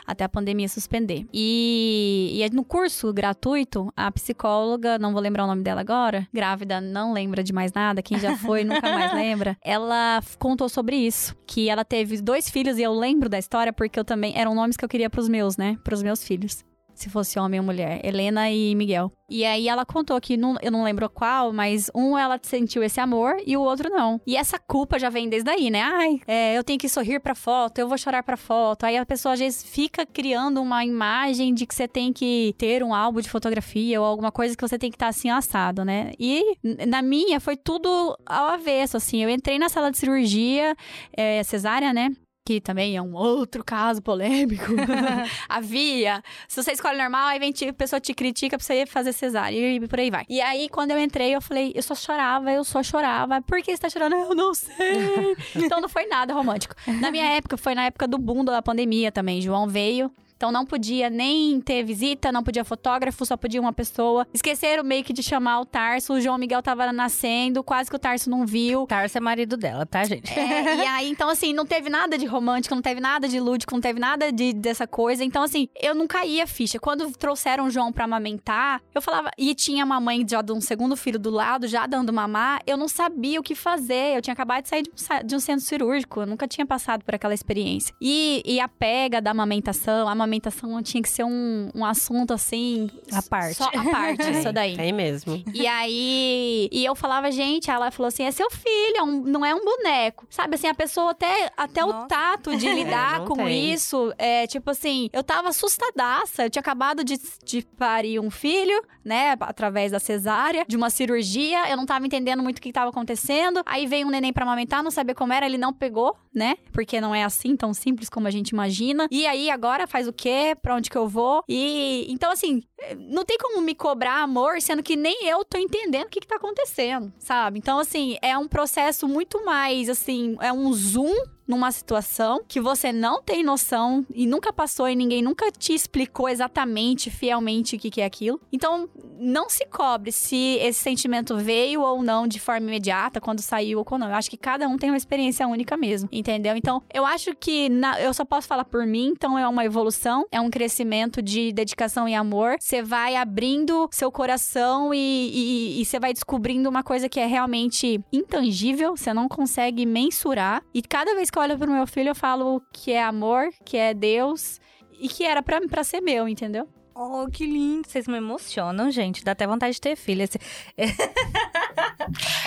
até 0.06 0.25
a 0.25 0.28
pandemia 0.28 0.68
suspender. 0.68 1.26
E, 1.32 2.40
e 2.40 2.54
no 2.54 2.64
curso 2.64 3.12
gratuito, 3.12 3.92
a 3.97 4.11
psicóloga, 4.11 4.99
não 4.99 5.12
vou 5.12 5.21
lembrar 5.21 5.44
o 5.44 5.47
nome 5.47 5.62
dela 5.62 5.80
agora, 5.80 6.26
grávida, 6.32 6.80
não 6.80 7.12
lembra 7.12 7.42
de 7.42 7.52
mais 7.52 7.73
nada, 7.73 8.02
quem 8.02 8.18
já 8.18 8.37
foi 8.37 8.64
nunca 8.64 8.88
mais 8.90 9.12
lembra, 9.14 9.56
ela 9.62 10.21
contou 10.38 10.68
sobre 10.68 10.97
isso, 10.97 11.37
que 11.47 11.68
ela 11.68 11.85
teve 11.85 12.21
dois 12.21 12.49
filhos 12.49 12.78
e 12.78 12.82
eu 12.82 12.92
lembro 12.92 13.28
da 13.28 13.38
história 13.38 13.73
porque 13.73 13.99
eu 13.99 14.04
também 14.04 14.37
eram 14.37 14.54
nomes 14.54 14.76
que 14.76 14.85
eu 14.85 14.88
queria 14.88 15.11
para 15.11 15.21
os 15.21 15.28
meus, 15.28 15.56
né, 15.56 15.78
para 15.82 15.94
os 15.94 16.02
meus 16.02 16.25
filhos 16.25 16.64
se 16.94 17.08
fosse 17.08 17.38
homem 17.38 17.61
ou 17.61 17.66
mulher, 17.66 18.00
Helena 18.04 18.50
e 18.50 18.75
Miguel. 18.75 19.12
E 19.28 19.46
aí 19.46 19.66
ela 19.66 19.87
contou 19.87 20.20
que, 20.20 20.37
não, 20.37 20.56
eu 20.61 20.70
não 20.70 20.84
lembro 20.84 21.08
qual, 21.08 21.54
mas 21.54 21.90
um 21.94 22.18
ela 22.18 22.38
sentiu 22.42 22.82
esse 22.82 23.00
amor 23.00 23.37
e 23.46 23.56
o 23.56 23.62
outro 23.62 23.88
não. 23.88 24.20
E 24.26 24.37
essa 24.37 24.58
culpa 24.58 24.99
já 24.99 25.08
vem 25.08 25.26
desde 25.26 25.49
aí, 25.49 25.70
né? 25.70 25.80
Ai, 25.80 26.20
é, 26.26 26.56
eu 26.56 26.62
tenho 26.62 26.78
que 26.78 26.88
sorrir 26.88 27.18
pra 27.18 27.34
foto, 27.34 27.78
eu 27.78 27.88
vou 27.88 27.96
chorar 27.96 28.22
pra 28.22 28.37
foto. 28.37 28.84
Aí 28.84 28.96
a 28.96 29.06
pessoa 29.06 29.32
às 29.32 29.40
vezes 29.40 29.62
fica 29.62 30.04
criando 30.04 30.61
uma 30.61 30.84
imagem 30.84 31.54
de 31.54 31.64
que 31.64 31.75
você 31.75 31.88
tem 31.88 32.12
que 32.12 32.54
ter 32.58 32.82
um 32.82 32.94
álbum 32.94 33.22
de 33.22 33.30
fotografia 33.30 33.99
ou 33.99 34.06
alguma 34.06 34.30
coisa 34.30 34.54
que 34.54 34.61
você 34.61 34.78
tem 34.78 34.90
que 34.90 34.96
estar 34.96 35.06
tá 35.06 35.11
assim 35.11 35.30
assado, 35.30 35.82
né? 35.82 36.12
E 36.18 36.58
na 36.87 37.00
minha 37.00 37.40
foi 37.40 37.56
tudo 37.56 37.88
ao 38.26 38.49
avesso, 38.49 38.99
assim. 38.99 39.22
Eu 39.22 39.30
entrei 39.30 39.58
na 39.58 39.70
sala 39.70 39.90
de 39.90 39.96
cirurgia, 39.96 40.76
é, 41.16 41.42
cesárea, 41.42 41.92
né? 41.94 42.11
Que 42.44 42.61
também 42.61 42.96
é 42.96 43.02
um 43.02 43.14
outro 43.14 43.64
caso 43.64 44.02
polêmico. 44.02 44.64
Havia. 45.49 46.23
Se 46.49 46.62
você 46.62 46.73
escolhe 46.73 46.99
normal, 46.99 47.28
aí 47.28 47.38
vem 47.38 47.52
a 47.69 47.73
pessoa 47.73 48.00
te 48.00 48.12
critica 48.14 48.56
pra 48.56 48.64
você 48.64 48.86
fazer 48.86 49.12
cesárea 49.12 49.75
e 49.75 49.86
por 49.86 49.99
aí 49.99 50.10
vai. 50.10 50.25
E 50.28 50.40
aí, 50.40 50.69
quando 50.69 50.90
eu 50.90 50.99
entrei, 50.99 51.34
eu 51.34 51.40
falei, 51.40 51.73
eu 51.75 51.82
só 51.82 51.95
chorava, 51.95 52.50
eu 52.50 52.64
só 52.64 52.82
chorava. 52.82 53.40
Por 53.43 53.62
que 53.62 53.75
você 53.76 53.82
tá 53.82 53.88
chorando? 53.88 54.17
Eu 54.17 54.34
não 54.34 54.54
sei. 54.54 55.36
então 55.56 55.80
não 55.80 55.88
foi 55.88 56.06
nada 56.06 56.34
romântico. 56.34 56.75
Na 57.00 57.10
minha 57.10 57.26
época, 57.36 57.56
foi 57.56 57.75
na 57.75 57.84
época 57.84 58.06
do 58.08 58.19
boom 58.19 58.45
da 58.45 58.60
pandemia 58.62 59.12
também. 59.12 59.40
João 59.40 59.69
veio, 59.69 60.10
então 60.43 60.50
não 60.50 60.67
podia 60.67 61.09
nem 61.09 61.61
ter 61.61 61.85
visita, 61.85 62.33
não 62.33 62.43
podia 62.43 62.65
fotógrafo, 62.65 63.25
só 63.25 63.37
podia 63.37 63.61
uma 63.61 63.73
pessoa. 63.73 64.26
Esqueceram 64.35 64.83
meio 64.83 65.05
que 65.05 65.13
de 65.13 65.23
chamar 65.23 65.61
o 65.61 65.65
Tarso. 65.65 66.15
O 66.15 66.21
João 66.21 66.37
Miguel 66.37 66.61
tava 66.61 66.93
nascendo, 66.93 67.63
quase 67.63 67.89
que 67.89 67.95
o 67.95 67.99
Tarso 67.99 68.28
não 68.28 68.45
viu. 68.45 68.85
Tarso 68.89 69.17
é 69.17 69.21
marido 69.21 69.57
dela, 69.57 69.87
tá, 69.87 70.02
gente? 70.02 70.37
É, 70.37 70.75
e 70.75 70.81
aí, 70.85 71.09
então 71.09 71.28
assim, 71.28 71.52
não 71.52 71.65
teve 71.65 71.89
nada 71.89 72.19
de 72.19 72.26
romântico, 72.26 72.75
não 72.75 72.83
teve 72.83 73.00
nada 73.00 73.28
de 73.28 73.39
lúdico, 73.39 73.73
não 73.73 73.81
teve 73.81 74.00
nada 74.00 74.33
de, 74.33 74.52
dessa 74.52 74.85
coisa. 74.85 75.23
Então 75.23 75.45
assim, 75.45 75.69
eu 75.81 75.95
não 75.95 76.09
caía 76.09 76.45
ficha. 76.45 76.81
Quando 76.81 77.09
trouxeram 77.13 77.67
o 77.67 77.71
João 77.71 77.93
pra 77.93 78.05
amamentar, 78.05 78.83
eu 78.93 79.00
falava... 79.00 79.31
E 79.39 79.55
tinha 79.55 79.85
uma 79.85 80.00
mãe 80.00 80.26
já 80.28 80.43
de 80.43 80.50
um 80.50 80.61
segundo 80.61 80.97
filho 80.97 81.21
do 81.21 81.31
lado, 81.31 81.69
já 81.69 81.87
dando 81.87 82.13
mamar. 82.13 82.61
Eu 82.67 82.76
não 82.76 82.89
sabia 82.89 83.39
o 83.39 83.45
que 83.45 83.55
fazer. 83.55 84.17
Eu 84.17 84.23
tinha 84.23 84.35
acabado 84.35 84.65
de 84.65 84.71
sair 84.71 84.83
de 84.83 84.91
um, 84.91 85.26
de 85.28 85.37
um 85.37 85.41
centro 85.41 85.65
cirúrgico. 85.65 86.23
Eu 86.23 86.26
nunca 86.26 86.49
tinha 86.49 86.67
passado 86.67 87.05
por 87.05 87.15
aquela 87.15 87.33
experiência. 87.33 87.95
E, 88.00 88.43
e 88.45 88.59
a 88.59 88.67
pega 88.67 89.21
da 89.21 89.31
amamentação, 89.31 90.09
a 90.09 90.11
amamentação 90.11 90.31
amamentação 90.32 90.82
tinha 90.82 91.02
que 91.02 91.08
ser 91.08 91.25
um, 91.25 91.71
um 91.75 91.84
assunto 91.84 92.32
assim. 92.32 92.90
A 93.12 93.23
parte. 93.23 93.56
Só 93.56 93.64
a 93.64 93.90
parte, 93.90 94.30
isso 94.30 94.50
daí. 94.52 94.76
Tem 94.76 94.92
mesmo. 94.92 95.42
E 95.52 95.66
aí. 95.66 96.68
E 96.73 96.84
eu 96.84 96.95
falava, 96.95 97.30
gente, 97.30 97.71
ela 97.71 97.90
falou 97.90 98.08
assim: 98.08 98.25
é 98.25 98.30
seu 98.30 98.50
filho, 98.50 98.97
é 98.97 99.02
um, 99.02 99.23
não 99.23 99.45
é 99.45 99.54
um 99.54 99.64
boneco. 99.64 100.26
Sabe 100.30 100.54
assim, 100.54 100.66
a 100.66 100.75
pessoa 100.75 101.10
até, 101.10 101.50
até 101.56 101.84
o 101.84 102.06
tato 102.06 102.56
de 102.56 102.68
lidar 102.73 103.23
é, 103.23 103.26
com 103.26 103.36
tem. 103.36 103.73
isso. 103.73 104.12
É 104.16 104.47
tipo 104.47 104.71
assim, 104.71 105.10
eu 105.12 105.23
tava 105.23 105.49
assustadaça. 105.49 106.45
Eu 106.45 106.50
tinha 106.50 106.60
acabado 106.60 107.04
de, 107.04 107.21
de 107.45 107.62
parir 107.62 108.18
um 108.18 108.30
filho, 108.30 108.82
né? 109.04 109.36
Através 109.40 109.92
da 109.92 110.00
cesárea, 110.00 110.64
de 110.66 110.76
uma 110.76 110.90
cirurgia. 110.90 111.71
Eu 111.71 111.76
não 111.76 111.86
tava 111.86 112.06
entendendo 112.06 112.42
muito 112.42 112.58
o 112.58 112.60
que 112.60 112.73
tava 112.73 112.90
acontecendo. 112.90 113.62
Aí 113.66 113.86
veio 113.86 114.06
um 114.06 114.10
neném 114.10 114.32
pra 114.32 114.45
amamentar, 114.45 114.82
não 114.82 114.90
sabia 114.90 115.14
como 115.14 115.32
era, 115.32 115.45
ele 115.45 115.58
não 115.58 115.73
pegou, 115.73 116.16
né? 116.34 116.56
Porque 116.73 117.00
não 117.00 117.14
é 117.14 117.25
assim 117.25 117.56
tão 117.56 117.75
simples 117.75 118.08
como 118.08 118.26
a 118.26 118.30
gente 118.30 118.50
imagina. 118.50 119.06
E 119.10 119.26
aí 119.26 119.50
agora 119.50 119.86
faz 119.86 120.08
o 120.08 120.12
quê, 120.12 120.56
para 120.60 120.75
onde 120.75 120.90
que 120.90 120.97
eu 120.97 121.08
vou. 121.08 121.45
E 121.49 122.06
então, 122.08 122.30
assim, 122.30 122.62
não 122.99 123.25
tem 123.25 123.38
como 123.38 123.60
me 123.60 123.75
cobrar 123.75 124.23
amor, 124.23 124.60
sendo 124.60 124.82
que 124.82 124.97
nem 124.97 125.26
eu 125.26 125.45
tô 125.45 125.58
entendendo 125.58 126.06
o 126.06 126.08
que, 126.08 126.21
que 126.21 126.26
tá 126.26 126.36
acontecendo, 126.36 127.12
sabe? 127.18 127.58
Então, 127.58 127.78
assim, 127.78 128.16
é 128.23 128.36
um 128.36 128.49
processo 128.49 129.06
muito 129.06 129.45
mais, 129.45 129.88
assim, 129.88 130.36
é 130.40 130.52
um 130.52 130.73
zoom 130.73 131.14
numa 131.52 131.71
situação 131.71 132.43
que 132.49 132.58
você 132.58 132.93
não 132.93 133.23
tem 133.23 133.45
noção 133.45 134.06
e 134.15 134.26
nunca 134.26 134.50
passou 134.50 134.88
e 134.88 134.97
ninguém 134.97 135.21
nunca 135.21 135.52
te 135.52 135.75
explicou 135.75 136.26
exatamente, 136.26 137.10
fielmente 137.10 137.76
o 137.76 137.78
que, 137.78 137.91
que 137.91 138.00
é 138.00 138.06
aquilo. 138.06 138.41
Então, 138.50 138.88
não 139.19 139.50
se 139.50 139.67
cobre 139.67 140.10
se 140.10 140.56
esse 140.62 140.80
sentimento 140.80 141.36
veio 141.36 141.82
ou 141.82 142.02
não 142.02 142.26
de 142.26 142.41
forma 142.41 142.67
imediata, 142.67 143.21
quando 143.21 143.41
saiu 143.41 143.84
ou 143.86 143.99
não. 143.99 144.08
Eu 144.08 144.15
acho 144.15 144.30
que 144.30 144.38
cada 144.38 144.67
um 144.67 144.78
tem 144.78 144.91
uma 144.91 144.97
experiência 144.97 145.47
única 145.47 145.76
mesmo, 145.76 146.08
entendeu? 146.10 146.56
Então, 146.56 146.82
eu 146.93 147.04
acho 147.04 147.34
que 147.36 147.69
na, 147.69 148.00
eu 148.00 148.15
só 148.15 148.25
posso 148.25 148.49
falar 148.49 148.65
por 148.65 148.86
mim, 148.86 149.08
então 149.08 149.38
é 149.38 149.47
uma 149.47 149.65
evolução, 149.65 150.26
é 150.32 150.41
um 150.41 150.49
crescimento 150.49 151.21
de 151.21 151.52
dedicação 151.52 152.08
e 152.08 152.15
amor. 152.15 152.56
Você 152.58 152.82
vai 152.82 153.15
abrindo 153.15 153.91
seu 153.93 154.10
coração 154.10 154.93
e, 154.95 155.82
você 155.84 156.00
vai 156.00 156.15
descobrindo 156.15 156.69
uma 156.69 156.82
coisa 156.82 157.10
que 157.10 157.21
é 157.21 157.26
realmente 157.26 158.00
intangível, 158.10 158.97
você 158.97 159.12
não 159.12 159.28
consegue 159.28 159.84
mensurar. 159.84 160.62
E 160.73 160.80
cada 160.80 161.15
vez 161.15 161.30
que 161.30 161.36
eu 161.36 161.42
olho 161.43 161.59
pro 161.59 161.71
meu 161.71 161.87
filho, 161.87 162.11
eu 162.11 162.15
falo 162.15 162.63
que 162.73 162.93
é 162.93 163.02
amor, 163.02 163.49
que 163.65 163.76
é 163.76 163.93
Deus 163.93 164.61
e 165.00 165.09
que 165.09 165.25
era 165.25 165.43
pra 165.43 165.85
ser 165.85 166.00
meu, 166.00 166.28
entendeu? 166.28 166.69
Oh, 166.95 167.26
que 167.31 167.47
lindo. 167.47 167.89
Vocês 167.89 168.07
me 168.07 168.17
emocionam, 168.17 168.91
gente. 168.91 169.25
Dá 169.25 169.33
até 169.33 169.47
vontade 169.47 169.75
de 169.75 169.81
ter 169.81 169.97
filho. 169.97 170.23
Esse... 170.23 170.39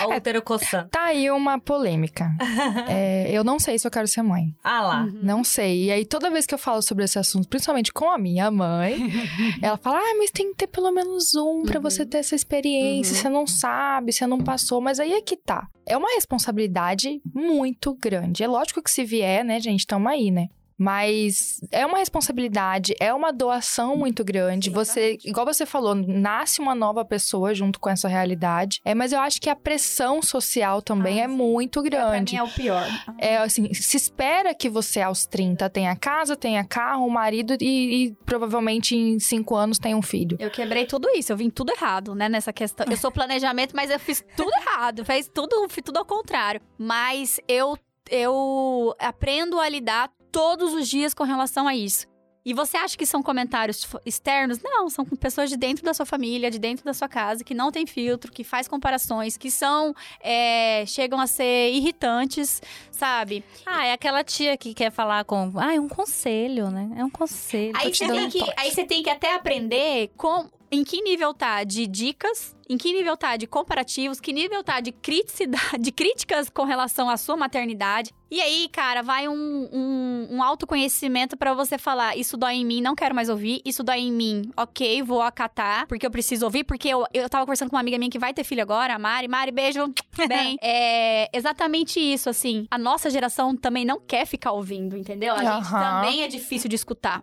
Olha 0.00 0.14
o 0.14 0.16
útero 0.16 0.42
coçando. 0.42 0.88
Tá 0.88 1.06
aí 1.06 1.30
uma 1.30 1.58
polêmica. 1.58 2.30
é, 2.88 3.30
eu 3.30 3.42
não 3.42 3.58
sei 3.58 3.78
se 3.78 3.86
eu 3.86 3.90
quero 3.90 4.06
ser 4.06 4.22
mãe. 4.22 4.54
Ah 4.62 4.82
lá. 4.82 5.02
Uhum. 5.02 5.20
Não 5.22 5.44
sei. 5.44 5.86
E 5.86 5.90
aí, 5.90 6.04
toda 6.04 6.30
vez 6.30 6.46
que 6.46 6.54
eu 6.54 6.58
falo 6.58 6.82
sobre 6.82 7.04
esse 7.04 7.18
assunto, 7.18 7.48
principalmente 7.48 7.92
com 7.92 8.10
a 8.10 8.18
minha 8.18 8.50
mãe, 8.50 9.10
ela 9.62 9.76
fala: 9.76 9.98
ah, 9.98 10.14
mas 10.18 10.30
tem 10.30 10.50
que 10.50 10.58
ter 10.58 10.66
pelo 10.66 10.92
menos 10.92 11.34
um 11.34 11.62
para 11.62 11.76
uhum. 11.76 11.82
você 11.82 12.04
ter 12.04 12.18
essa 12.18 12.34
experiência. 12.34 13.14
Uhum. 13.14 13.20
Você 13.20 13.28
não 13.28 13.46
sabe, 13.46 14.12
você 14.12 14.26
não 14.26 14.38
passou. 14.38 14.80
Mas 14.80 15.00
aí 15.00 15.12
é 15.12 15.20
que 15.20 15.36
tá. 15.36 15.68
É 15.86 15.96
uma 15.96 16.14
responsabilidade 16.14 17.20
muito 17.34 17.94
grande. 17.94 18.42
É 18.42 18.48
lógico 18.48 18.82
que 18.82 18.90
se 18.90 19.04
vier, 19.04 19.44
né, 19.44 19.60
gente, 19.60 19.86
tamo 19.86 20.08
aí, 20.08 20.30
né? 20.30 20.48
Mas 20.78 21.60
é 21.70 21.86
uma 21.86 21.98
responsabilidade, 21.98 22.94
é 23.00 23.12
uma 23.12 23.32
doação 23.32 23.96
muito 23.96 24.24
grande. 24.24 24.70
Você, 24.70 25.18
igual 25.24 25.46
você 25.46 25.64
falou, 25.64 25.94
nasce 25.94 26.60
uma 26.60 26.74
nova 26.74 27.04
pessoa 27.04 27.54
junto 27.54 27.80
com 27.80 27.88
essa 27.88 28.08
realidade. 28.08 28.80
É, 28.84 28.94
mas 28.94 29.12
eu 29.12 29.20
acho 29.20 29.40
que 29.40 29.48
a 29.48 29.56
pressão 29.56 30.20
social 30.22 30.82
também 30.82 31.20
ah, 31.20 31.24
é 31.24 31.26
muito 31.26 31.82
grande. 31.82 32.36
É, 32.36 32.38
pra 32.38 32.44
mim 32.44 32.48
é 32.48 32.52
o 32.52 32.54
pior. 32.54 32.86
É 33.18 33.36
assim, 33.38 33.72
se 33.72 33.96
espera 33.96 34.54
que 34.54 34.68
você 34.68 35.00
aos 35.00 35.26
30 35.26 35.68
tenha 35.70 35.96
casa, 35.96 36.36
tenha 36.36 36.64
carro, 36.64 37.06
um 37.06 37.10
marido 37.10 37.56
e, 37.60 38.06
e 38.06 38.12
provavelmente 38.24 38.94
em 38.94 39.18
5 39.18 39.54
anos 39.54 39.78
tenha 39.78 39.96
um 39.96 40.02
filho. 40.02 40.36
Eu 40.38 40.50
quebrei 40.50 40.86
tudo 40.86 41.08
isso, 41.10 41.32
eu 41.32 41.36
vim 41.36 41.48
tudo 41.48 41.72
errado, 41.72 42.14
né, 42.14 42.28
nessa 42.28 42.52
questão. 42.52 42.86
Eu 42.90 42.96
sou 42.96 43.10
planejamento, 43.10 43.74
mas 43.74 43.90
eu 43.90 43.98
fiz 43.98 44.24
tudo 44.36 44.50
errado, 44.60 45.04
fez 45.04 45.30
tudo, 45.32 45.66
fiz 45.68 45.82
tudo 45.84 45.98
ao 45.98 46.04
contrário. 46.04 46.60
Mas 46.78 47.40
eu 47.48 47.76
eu 48.08 48.94
aprendo 49.00 49.58
a 49.58 49.68
lidar 49.68 50.12
todos 50.36 50.74
os 50.74 50.86
dias 50.86 51.14
com 51.14 51.24
relação 51.24 51.66
a 51.66 51.74
isso. 51.74 52.06
E 52.44 52.52
você 52.52 52.76
acha 52.76 52.94
que 52.94 53.06
são 53.06 53.22
comentários 53.22 53.88
externos? 54.04 54.60
Não, 54.62 54.90
são 54.90 55.02
pessoas 55.04 55.48
de 55.48 55.56
dentro 55.56 55.82
da 55.82 55.94
sua 55.94 56.04
família, 56.04 56.50
de 56.50 56.58
dentro 56.58 56.84
da 56.84 56.92
sua 56.92 57.08
casa, 57.08 57.42
que 57.42 57.54
não 57.54 57.72
tem 57.72 57.86
filtro, 57.86 58.30
que 58.30 58.44
faz 58.44 58.68
comparações, 58.68 59.38
que 59.38 59.50
são. 59.50 59.94
É, 60.20 60.84
chegam 60.86 61.18
a 61.18 61.26
ser 61.26 61.72
irritantes, 61.72 62.60
sabe? 62.90 63.42
Ah, 63.64 63.86
é 63.86 63.94
aquela 63.94 64.22
tia 64.22 64.58
que 64.58 64.74
quer 64.74 64.92
falar 64.92 65.24
com. 65.24 65.54
Ah, 65.56 65.74
é 65.74 65.80
um 65.80 65.88
conselho, 65.88 66.70
né? 66.70 66.90
É 66.98 67.04
um 67.04 67.10
conselho. 67.10 67.72
Aí 67.74 67.92
você, 67.92 68.06
tem 68.06 68.28
que, 68.28 68.44
aí 68.58 68.70
você 68.70 68.84
tem 68.84 69.02
que 69.02 69.10
até 69.10 69.34
aprender 69.34 70.10
com, 70.18 70.50
em 70.70 70.84
que 70.84 71.00
nível 71.00 71.32
tá 71.32 71.64
de 71.64 71.86
dicas 71.86 72.54
em 72.68 72.76
que 72.76 72.92
nível 72.92 73.16
tá 73.16 73.36
de 73.36 73.46
comparativos, 73.46 74.20
que 74.20 74.32
nível 74.32 74.62
tá 74.62 74.80
de 74.80 74.92
criticidade, 74.92 75.78
de 75.80 75.92
críticas 75.92 76.48
com 76.48 76.64
relação 76.64 77.08
à 77.08 77.16
sua 77.16 77.36
maternidade. 77.36 78.12
E 78.28 78.40
aí, 78.40 78.68
cara, 78.72 79.02
vai 79.02 79.28
um, 79.28 79.68
um, 79.72 80.28
um 80.32 80.42
autoconhecimento 80.42 81.36
para 81.36 81.54
você 81.54 81.78
falar: 81.78 82.16
isso 82.16 82.36
dói 82.36 82.54
em 82.54 82.64
mim, 82.64 82.80
não 82.80 82.96
quero 82.96 83.14
mais 83.14 83.28
ouvir, 83.28 83.62
isso 83.64 83.84
dói 83.84 84.00
em 84.00 84.12
mim, 84.12 84.50
ok, 84.56 85.02
vou 85.02 85.22
acatar, 85.22 85.86
porque 85.86 86.04
eu 86.04 86.10
preciso 86.10 86.44
ouvir, 86.44 86.64
porque 86.64 86.88
eu, 86.88 87.04
eu 87.14 87.28
tava 87.28 87.44
conversando 87.44 87.70
com 87.70 87.76
uma 87.76 87.80
amiga 87.80 87.98
minha 87.98 88.10
que 88.10 88.18
vai 88.18 88.34
ter 88.34 88.42
filho 88.42 88.62
agora, 88.62 88.94
a 88.94 88.98
Mari. 88.98 89.28
Mari, 89.28 89.52
beijo. 89.52 89.92
Bem, 90.26 90.56
é 90.60 91.28
exatamente 91.32 92.00
isso, 92.00 92.28
assim. 92.28 92.66
A 92.70 92.78
nossa 92.78 93.10
geração 93.10 93.54
também 93.56 93.84
não 93.84 94.00
quer 94.00 94.26
ficar 94.26 94.52
ouvindo, 94.52 94.96
entendeu? 94.96 95.34
A 95.34 95.44
gente 95.44 95.70
também 95.70 96.22
é 96.22 96.28
difícil 96.28 96.68
de 96.68 96.74
escutar. 96.74 97.22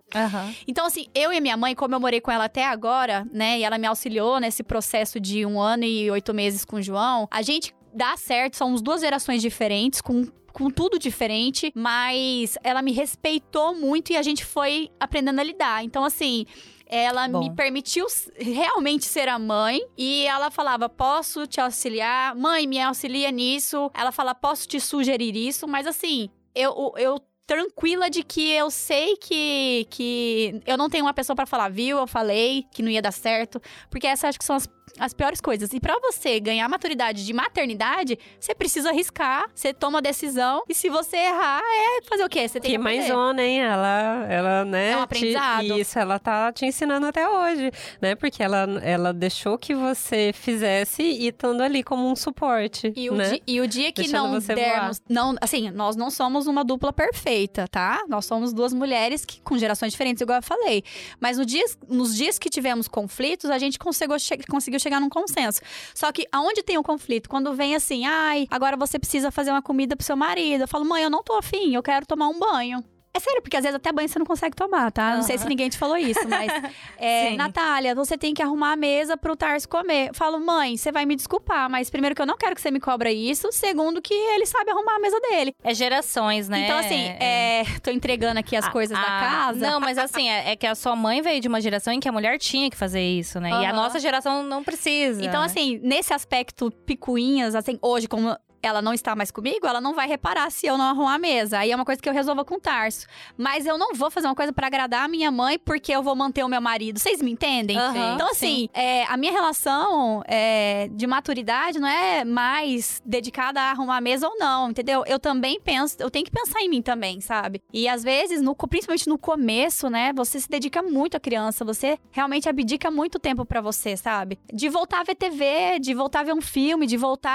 Então, 0.67 0.85
assim, 0.85 1.07
eu 1.13 1.33
e 1.33 1.41
minha 1.41 1.57
mãe, 1.57 1.75
como 1.75 1.95
eu 1.95 1.99
morei 1.99 2.21
com 2.21 2.31
ela 2.31 2.45
até 2.45 2.65
agora, 2.65 3.27
né, 3.31 3.59
e 3.59 3.63
ela 3.63 3.77
me 3.77 3.87
auxiliou 3.87 4.39
nesse 4.39 4.63
processo 4.63 5.19
de 5.19 5.32
de 5.33 5.45
um 5.45 5.59
ano 5.59 5.83
e 5.83 6.11
oito 6.11 6.33
meses 6.33 6.63
com 6.63 6.77
o 6.77 6.81
João, 6.81 7.27
a 7.31 7.41
gente 7.41 7.73
dá 7.93 8.15
certo, 8.15 8.55
somos 8.55 8.81
duas 8.81 9.01
gerações 9.01 9.41
diferentes, 9.41 10.01
com 10.01 10.25
com 10.53 10.69
tudo 10.69 10.99
diferente, 10.99 11.71
mas 11.75 12.59
ela 12.63 12.83
me 12.83 12.91
respeitou 12.91 13.73
muito 13.73 14.13
e 14.13 14.15
a 14.15 14.21
gente 14.21 14.45
foi 14.45 14.91
aprendendo 14.99 15.39
a 15.39 15.43
lidar. 15.43 15.83
Então, 15.83 16.05
assim, 16.05 16.45
ela 16.85 17.27
Bom. 17.27 17.39
me 17.39 17.55
permitiu 17.55 18.05
realmente 18.37 19.05
ser 19.05 19.27
a 19.27 19.39
mãe 19.39 19.81
e 19.97 20.27
ela 20.27 20.51
falava: 20.51 20.87
"Posso 20.87 21.47
te 21.47 21.59
auxiliar? 21.59 22.35
Mãe, 22.35 22.67
me 22.67 22.79
auxilia 22.79 23.31
nisso". 23.31 23.89
Ela 23.95 24.11
fala: 24.11 24.35
"Posso 24.35 24.67
te 24.67 24.79
sugerir 24.79 25.35
isso?". 25.35 25.67
Mas 25.67 25.87
assim, 25.87 26.29
eu 26.53 26.93
eu 26.97 27.19
tranquila 27.47 28.09
de 28.09 28.23
que 28.23 28.51
eu 28.51 28.69
sei 28.69 29.17
que 29.17 29.87
que 29.89 30.61
eu 30.65 30.77
não 30.77 30.89
tenho 30.89 31.05
uma 31.05 31.13
pessoa 31.13 31.35
para 31.35 31.45
falar, 31.45 31.69
viu? 31.69 31.97
Eu 31.97 32.07
falei 32.07 32.65
que 32.71 32.83
não 32.83 32.91
ia 32.91 33.01
dar 33.01 33.11
certo, 33.11 33.59
porque 33.89 34.07
essas 34.07 34.29
acho 34.29 34.39
que 34.39 34.45
são 34.45 34.55
as 34.55 34.67
as 34.99 35.13
piores 35.13 35.41
coisas. 35.41 35.73
E 35.73 35.79
para 35.79 35.99
você 35.99 36.39
ganhar 36.39 36.67
maturidade 36.69 37.25
de 37.25 37.33
maternidade, 37.33 38.17
você 38.39 38.53
precisa 38.53 38.89
arriscar, 38.89 39.45
você 39.53 39.73
toma 39.73 39.97
a 39.97 40.01
decisão. 40.01 40.63
E 40.69 40.73
se 40.73 40.89
você 40.89 41.17
errar, 41.17 41.61
é 41.61 42.01
fazer 42.03 42.23
o 42.23 42.29
quê? 42.29 42.47
Você 42.47 42.59
tem 42.59 42.71
que, 42.71 42.77
que 42.77 42.83
mais 42.83 43.09
ona, 43.09 43.41
hein? 43.41 43.61
Ela, 43.61 44.25
ela, 44.29 44.65
né? 44.65 44.91
É 44.91 44.97
um 44.97 45.01
aprendizado. 45.01 45.65
Te, 45.65 45.79
isso, 45.79 45.97
ela 45.97 46.19
tá 46.19 46.51
te 46.51 46.65
ensinando 46.65 47.07
até 47.07 47.27
hoje, 47.27 47.71
né? 48.01 48.15
Porque 48.15 48.43
ela, 48.43 48.67
ela 48.83 49.13
deixou 49.13 49.57
que 49.57 49.73
você 49.73 50.31
fizesse 50.33 51.01
e 51.01 51.27
estando 51.27 51.61
ali 51.61 51.83
como 51.83 52.09
um 52.09 52.15
suporte. 52.15 52.93
E 52.95 53.09
o, 53.09 53.15
né? 53.15 53.31
di, 53.31 53.43
e 53.47 53.61
o 53.61 53.67
dia 53.67 53.91
que 53.91 54.03
Deixando 54.03 54.33
não 54.33 54.39
dermos. 54.39 55.01
Não, 55.09 55.35
assim, 55.41 55.71
nós 55.71 55.95
não 55.95 56.11
somos 56.11 56.47
uma 56.47 56.63
dupla 56.63 56.93
perfeita, 56.93 57.67
tá? 57.67 58.03
Nós 58.07 58.25
somos 58.25 58.53
duas 58.53 58.73
mulheres 58.73 59.25
que, 59.25 59.41
com 59.41 59.57
gerações 59.57 59.91
diferentes, 59.91 60.21
igual 60.21 60.37
eu 60.37 60.43
falei. 60.43 60.83
Mas 61.19 61.37
no 61.37 61.45
dias, 61.45 61.77
nos 61.87 62.15
dias 62.15 62.37
que 62.37 62.49
tivemos 62.49 62.87
conflitos, 62.87 63.49
a 63.49 63.57
gente 63.57 63.79
conseguiu, 63.79 64.15
conseguiu 64.49 64.72
chegar 64.79 64.99
num 64.99 65.09
consenso. 65.09 65.61
Só 65.93 66.11
que 66.11 66.27
aonde 66.31 66.63
tem 66.63 66.77
o 66.77 66.81
um 66.81 66.83
conflito? 66.83 67.29
Quando 67.29 67.53
vem 67.53 67.75
assim, 67.75 68.05
ai, 68.05 68.47
agora 68.49 68.77
você 68.77 68.99
precisa 68.99 69.31
fazer 69.31 69.51
uma 69.51 69.61
comida 69.61 69.95
pro 69.95 70.05
seu 70.05 70.15
marido. 70.15 70.61
Eu 70.61 70.67
falo, 70.67 70.85
mãe, 70.85 71.03
eu 71.03 71.09
não 71.09 71.23
tô 71.23 71.33
afim, 71.33 71.73
eu 71.73 71.83
quero 71.83 72.05
tomar 72.05 72.27
um 72.27 72.39
banho. 72.39 72.83
É 73.15 73.19
sério, 73.19 73.43
porque 73.43 73.55
às 73.55 73.63
vezes 73.63 73.75
até 73.75 73.91
banho 73.91 74.09
você 74.09 74.17
não 74.17 74.25
consegue 74.25 74.55
tomar, 74.55 74.91
tá? 74.91 75.11
Uhum. 75.11 75.15
Não 75.17 75.23
sei 75.23 75.37
se 75.37 75.47
ninguém 75.47 75.69
te 75.69 75.77
falou 75.77 75.97
isso, 75.97 76.27
mas. 76.27 76.51
É, 76.97 77.35
Natália, 77.35 77.93
você 77.93 78.17
tem 78.17 78.33
que 78.33 78.41
arrumar 78.41 78.73
a 78.73 78.75
mesa 78.77 79.17
pro 79.17 79.35
Tarso 79.35 79.67
comer. 79.67 80.09
Eu 80.09 80.13
falo, 80.13 80.39
mãe, 80.39 80.77
você 80.77 80.89
vai 80.89 81.05
me 81.05 81.15
desculpar, 81.15 81.69
mas 81.69 81.89
primeiro 81.89 82.15
que 82.15 82.21
eu 82.21 82.25
não 82.25 82.37
quero 82.37 82.55
que 82.55 82.61
você 82.61 82.71
me 82.71 82.79
cobra 82.79 83.11
isso. 83.11 83.51
Segundo, 83.51 84.01
que 84.01 84.13
ele 84.13 84.45
sabe 84.45 84.71
arrumar 84.71 84.95
a 84.95 84.99
mesa 84.99 85.19
dele. 85.19 85.53
É 85.63 85.73
gerações, 85.73 86.47
né? 86.47 86.63
Então, 86.63 86.77
assim, 86.77 87.09
é... 87.19 87.61
é 87.61 87.65
tô 87.81 87.91
entregando 87.91 88.39
aqui 88.39 88.55
as 88.55 88.65
a, 88.65 88.71
coisas 88.71 88.97
a... 88.97 89.01
da 89.01 89.07
casa. 89.07 89.59
Não, 89.59 89.81
mas 89.81 89.97
assim, 89.97 90.29
é, 90.29 90.51
é, 90.51 90.55
que 90.55 90.65
a 90.65 90.75
sua 90.75 90.95
mãe 90.95 91.21
veio 91.21 91.41
de 91.41 91.47
uma 91.47 91.59
geração 91.59 91.91
em 91.91 91.99
que 91.99 92.07
a 92.07 92.11
mulher 92.11 92.37
tinha 92.39 92.69
que 92.69 92.77
fazer 92.77 93.01
isso, 93.01 93.39
né? 93.39 93.53
Uhum. 93.53 93.63
E 93.63 93.65
a 93.65 93.73
nossa 93.73 93.99
geração 93.99 94.43
não 94.43 94.63
precisa. 94.63 95.23
Então, 95.23 95.41
assim, 95.41 95.79
nesse 95.83 96.13
aspecto 96.13 96.71
picuinhas, 96.85 97.53
assim, 97.53 97.77
hoje, 97.81 98.07
como 98.07 98.33
ela 98.67 98.81
não 98.81 98.93
está 98.93 99.15
mais 99.15 99.31
comigo, 99.31 99.67
ela 99.67 99.81
não 99.81 99.93
vai 99.93 100.07
reparar 100.07 100.49
se 100.49 100.65
eu 100.65 100.77
não 100.77 100.85
arrumar 100.85 101.15
a 101.15 101.19
mesa. 101.19 101.59
Aí 101.59 101.71
é 101.71 101.75
uma 101.75 101.85
coisa 101.85 102.01
que 102.01 102.07
eu 102.07 102.13
resolvo 102.13 102.45
com 102.45 102.55
o 102.55 102.59
Tarso. 102.59 103.05
Mas 103.37 103.65
eu 103.65 103.77
não 103.77 103.93
vou 103.93 104.09
fazer 104.09 104.27
uma 104.27 104.35
coisa 104.35 104.53
para 104.53 104.67
agradar 104.67 105.03
a 105.03 105.07
minha 105.07 105.29
mãe 105.31 105.59
porque 105.59 105.91
eu 105.91 106.01
vou 106.01 106.15
manter 106.15 106.43
o 106.43 106.47
meu 106.47 106.61
marido. 106.61 106.99
Vocês 106.99 107.21
me 107.21 107.31
entendem? 107.31 107.77
Uhum, 107.77 108.13
então, 108.15 108.29
assim, 108.29 108.69
é, 108.73 109.03
a 109.05 109.17
minha 109.17 109.31
relação 109.31 110.23
é, 110.25 110.87
de 110.91 111.05
maturidade 111.05 111.79
não 111.79 111.87
é 111.87 112.23
mais 112.23 113.01
dedicada 113.05 113.59
a 113.59 113.71
arrumar 113.71 113.97
a 113.97 114.01
mesa 114.01 114.27
ou 114.27 114.37
não, 114.37 114.69
entendeu? 114.69 115.03
Eu 115.05 115.19
também 115.19 115.59
penso, 115.59 115.97
eu 115.99 116.09
tenho 116.09 116.25
que 116.25 116.31
pensar 116.31 116.61
em 116.61 116.69
mim 116.69 116.81
também, 116.81 117.19
sabe? 117.19 117.61
E 117.73 117.87
às 117.87 118.03
vezes, 118.03 118.41
no, 118.41 118.55
principalmente 118.55 119.09
no 119.09 119.17
começo, 119.17 119.89
né, 119.89 120.13
você 120.15 120.39
se 120.39 120.49
dedica 120.49 120.81
muito 120.81 121.17
à 121.17 121.19
criança, 121.19 121.65
você 121.65 121.97
realmente 122.11 122.47
abdica 122.47 122.89
muito 122.89 123.19
tempo 123.19 123.45
para 123.45 123.61
você, 123.61 123.97
sabe? 123.97 124.39
De 124.51 124.69
voltar 124.69 125.01
a 125.01 125.03
ver 125.03 125.15
TV, 125.15 125.79
de 125.79 125.93
voltar 125.93 126.21
a 126.21 126.23
ver 126.23 126.33
um 126.33 126.41
filme, 126.41 126.87
de 126.87 126.95
voltar 126.95 127.31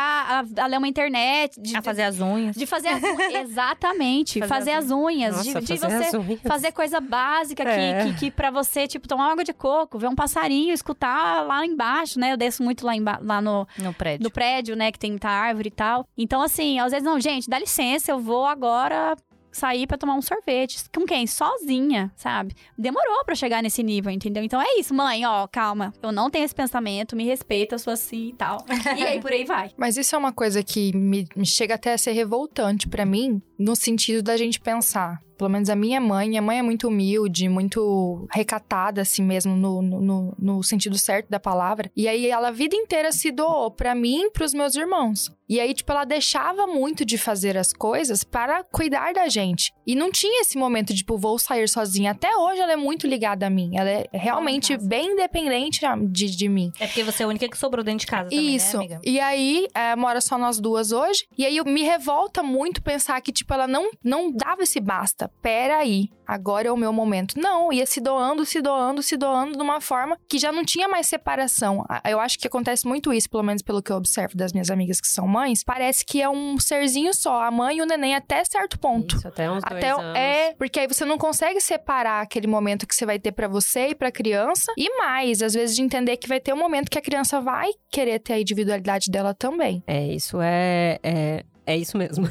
a, 0.57 0.63
a 0.63 0.67
ler 0.67 0.79
uma 0.79 0.89
internet 0.89 1.18
internet. 1.19 1.61
De, 1.61 1.77
a 1.77 1.83
fazer 1.83 2.03
as 2.03 2.21
unhas. 2.21 2.57
De 2.57 2.67
fazer 2.67 2.89
as 2.89 3.03
unhas. 3.03 3.51
Exatamente. 3.51 4.41
fazer, 4.41 4.49
fazer, 4.49 4.71
as 4.73 4.91
unhas. 4.91 5.37
Nossa, 5.37 5.61
de, 5.61 5.67
de 5.67 5.79
você 5.79 6.17
unhas. 6.17 6.41
fazer 6.43 6.73
coisa 6.73 7.01
básica 7.01 7.63
é. 7.65 8.05
que, 8.05 8.13
que, 8.13 8.19
que 8.19 8.31
pra 8.31 8.51
você, 8.51 8.87
tipo, 8.87 9.09
tomar 9.09 9.33
água 9.33 9.45
de 9.45 9.53
coco, 9.53 9.99
ver 9.99 10.09
um 10.09 10.15
passarinho, 10.15 10.73
escutar 10.73 11.43
lá 11.47 11.65
embaixo, 11.65 12.19
né? 12.19 12.33
Eu 12.33 12.37
desço 12.37 12.63
muito 12.63 12.85
lá, 12.85 12.95
emba 12.95 13.19
lá 13.23 13.41
no, 13.41 13.67
no 13.79 13.93
prédio. 13.93 14.25
No 14.25 14.31
prédio, 14.31 14.77
né? 14.77 14.93
Que 14.93 14.99
tem 14.99 15.11
muita 15.11 15.29
árvore 15.29 15.69
e 15.69 15.73
tal. 15.73 16.07
Então, 16.17 16.43
assim, 16.43 16.79
às 16.79 16.93
vezes, 16.93 17.05
não, 17.05 17.21
gente, 17.21 17.49
dá 17.49 17.59
licença, 17.59 18.11
eu 18.11 18.19
vou 18.19 18.47
agora 18.47 19.17
sair 19.51 19.87
para 19.87 19.99
tomar 19.99 20.15
um 20.15 20.23
sorvete. 20.23 20.79
Com 20.95 21.05
quem? 21.05 21.27
Sozinha, 21.27 22.13
sabe? 22.17 22.55
Demorou 22.77 23.25
para 23.25 23.35
chegar 23.35 23.63
nesse 23.63 23.83
nível, 23.83 24.11
entendeu? 24.11 24.43
Então 24.43 24.61
é 24.61 24.79
isso, 24.79 24.95
mãe, 24.95 25.25
ó, 25.27 25.47
calma. 25.47 25.93
Eu 26.03 26.13
não 26.13 26.31
tenho 26.31 26.45
esse 26.45 26.55
pensamento, 26.55 27.17
me 27.17 27.25
respeita, 27.25 27.79
sou 27.79 27.93
assim 27.93 28.29
e 28.29 28.33
tal. 28.35 28.65
E 28.97 29.03
aí 29.03 29.21
por 29.21 29.33
aí 29.33 29.45
vai. 29.45 29.71
Mas 29.77 29.97
isso 29.97 30.15
é 30.15 30.19
uma 30.19 30.33
coisa 30.33 30.63
que 30.63 30.97
me, 30.97 31.27
me 31.37 31.47
chega 31.47 31.75
até 31.75 31.93
a 31.93 31.99
ser 31.99 32.13
revoltante 32.13 32.89
para 32.89 33.05
mim, 33.05 33.41
no 33.59 33.77
sentido 33.77 34.23
da 34.23 34.37
gente 34.37 34.61
pensar 34.61 35.21
pelo 35.39 35.49
menos 35.51 35.71
a 35.71 35.77
minha 35.77 36.01
mãe, 36.01 36.29
minha 36.29 36.43
mãe 36.43 36.59
é 36.59 36.63
muito 36.63 36.89
humilde, 36.89 37.49
muito 37.49 38.27
recatada, 38.33 39.03
assim 39.03 39.23
mesmo, 39.23 39.55
no, 39.57 39.81
no, 39.81 40.35
no 40.37 40.63
sentido 40.63 40.99
certo 40.99 41.31
da 41.31 41.39
palavra. 41.39 41.91
E 41.97 42.09
aí 42.09 42.27
ela 42.27 42.49
a 42.49 42.51
vida 42.51 42.75
inteira 42.75 43.13
se 43.13 43.31
doou 43.31 43.71
para 43.71 43.95
mim 43.95 44.23
e 44.23 44.31
pros 44.31 44.53
meus 44.53 44.75
irmãos. 44.75 45.31
E 45.49 45.61
aí, 45.61 45.73
tipo, 45.73 45.91
ela 45.93 46.05
deixava 46.05 46.67
muito 46.67 47.05
de 47.05 47.17
fazer 47.17 47.57
as 47.57 47.73
coisas 47.73 48.25
para 48.25 48.63
cuidar 48.65 49.15
da 49.15 49.29
gente. 49.29 49.73
E 49.89 49.95
não 49.95 50.13
tinha 50.13 50.43
esse 50.43 50.59
momento 50.59 50.89
de, 50.89 50.97
tipo, 50.97 51.17
vou 51.17 51.39
sair 51.39 51.67
sozinha. 51.67 52.11
Até 52.11 52.37
hoje 52.37 52.61
ela 52.61 52.75
é 52.75 52.77
muito 52.77 53.07
ligada 53.07 53.47
a 53.47 53.51
mim. 53.51 53.71
Ela 53.75 53.89
é 53.89 54.09
realmente 54.13 54.77
bem 54.77 55.13
independente 55.13 55.81
de, 56.11 56.37
de 56.37 56.47
mim. 56.47 56.71
É 56.79 56.87
porque 56.87 57.03
você 57.03 57.23
é 57.23 57.25
a 57.25 57.29
única 57.31 57.49
que 57.49 57.57
sobrou 57.57 57.83
dentro 57.83 58.01
de 58.01 58.07
casa 58.07 58.29
também, 58.29 58.45
né, 58.45 58.53
Isso. 58.53 58.77
Né? 58.77 59.01
E 59.03 59.19
aí, 59.19 59.67
é, 59.75 59.97
mora 59.97 60.21
só 60.21 60.37
nós 60.37 60.61
duas 60.61 60.93
hoje. 60.93 61.27
E 61.39 61.47
aí, 61.47 61.59
me 61.65 61.83
revolta 61.85 62.43
muito 62.43 62.83
pensar 62.83 63.19
que, 63.23 63.33
tipo, 63.33 63.55
ela 63.55 63.67
não, 63.67 63.91
não 64.05 64.31
dava 64.31 64.63
esse 64.63 64.79
basta. 64.79 65.31
Pera 65.41 65.79
aí. 65.79 66.11
Agora 66.29 66.69
é 66.69 66.71
o 66.73 66.77
meu 66.77 66.93
momento. 66.93 67.41
Não, 67.41 67.73
ia 67.73 67.87
se 67.87 68.03
doando, 68.03 68.45
se 68.45 68.61
doando, 68.61 69.03
se 69.03 69.17
doando 69.17 69.57
de 69.57 69.63
uma 69.63 69.81
forma 69.81 70.19
que 70.29 70.39
já 70.39 70.53
não 70.53 70.63
tinha 70.63 70.87
mais 70.87 71.07
separação. 71.07 71.87
Eu 72.07 72.21
acho 72.21 72.39
que 72.39 72.47
acontece 72.47 72.87
muito 72.87 73.11
isso, 73.15 73.31
pelo 73.31 73.43
menos 73.43 73.63
pelo 73.63 73.83
que 73.83 73.91
eu 73.91 73.97
observo 73.97 74.37
das 74.37 74.53
minhas 74.53 74.71
amigas 74.71 75.01
que 75.01 75.09
são 75.09 75.27
mães. 75.27 75.65
Parece 75.65 76.05
que 76.05 76.21
é 76.21 76.29
um 76.29 76.61
serzinho 76.61 77.15
só, 77.15 77.43
a 77.43 77.51
mãe 77.51 77.79
e 77.79 77.83
o 77.83 77.87
neném 77.87 78.15
até 78.15 78.45
certo 78.45 78.79
ponto. 78.79 79.17
Isso, 79.17 79.27
até 79.27 79.51
uns 79.51 79.65
até, 79.65 79.93
dois 79.93 80.05
anos. 80.05 80.19
É, 80.19 80.55
porque 80.59 80.81
aí 80.81 80.87
você 80.87 81.07
não 81.07 81.17
consegue 81.17 81.61
separar 81.61 82.21
aquele 82.21 82.47
momento 82.47 82.87
que 82.87 82.95
você 82.95 83.07
vai 83.07 83.19
ter 83.19 83.33
para 83.33 83.49
você 83.49 83.89
e 83.89 83.95
pra 83.95 84.13
criança. 84.13 84.71
E 84.77 84.99
mais, 84.99 85.43
às 85.43 85.55
vezes 85.55 85.75
de 85.75 85.83
entender 85.83 86.19
que 86.19 86.29
vai 86.29 86.41
ter 86.41 86.53
um 86.53 86.59
momento 86.59 86.91
que 86.91 86.99
a 86.99 87.03
criança 87.03 87.41
vai 87.41 87.71
querer 87.91 88.19
ter 88.19 88.35
a 88.35 88.41
individualidade 88.41 89.11
dela 89.11 89.33
também. 89.33 89.83
É, 89.87 90.07
isso 90.09 90.39
é, 90.43 90.99
é 91.03 91.45
é 91.69 91.77
isso 91.77 91.99
mesmo. 91.99 92.27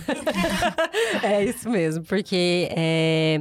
é 1.21 1.43
isso 1.45 1.69
mesmo, 1.69 2.03
porque 2.05 2.69
é, 2.71 3.39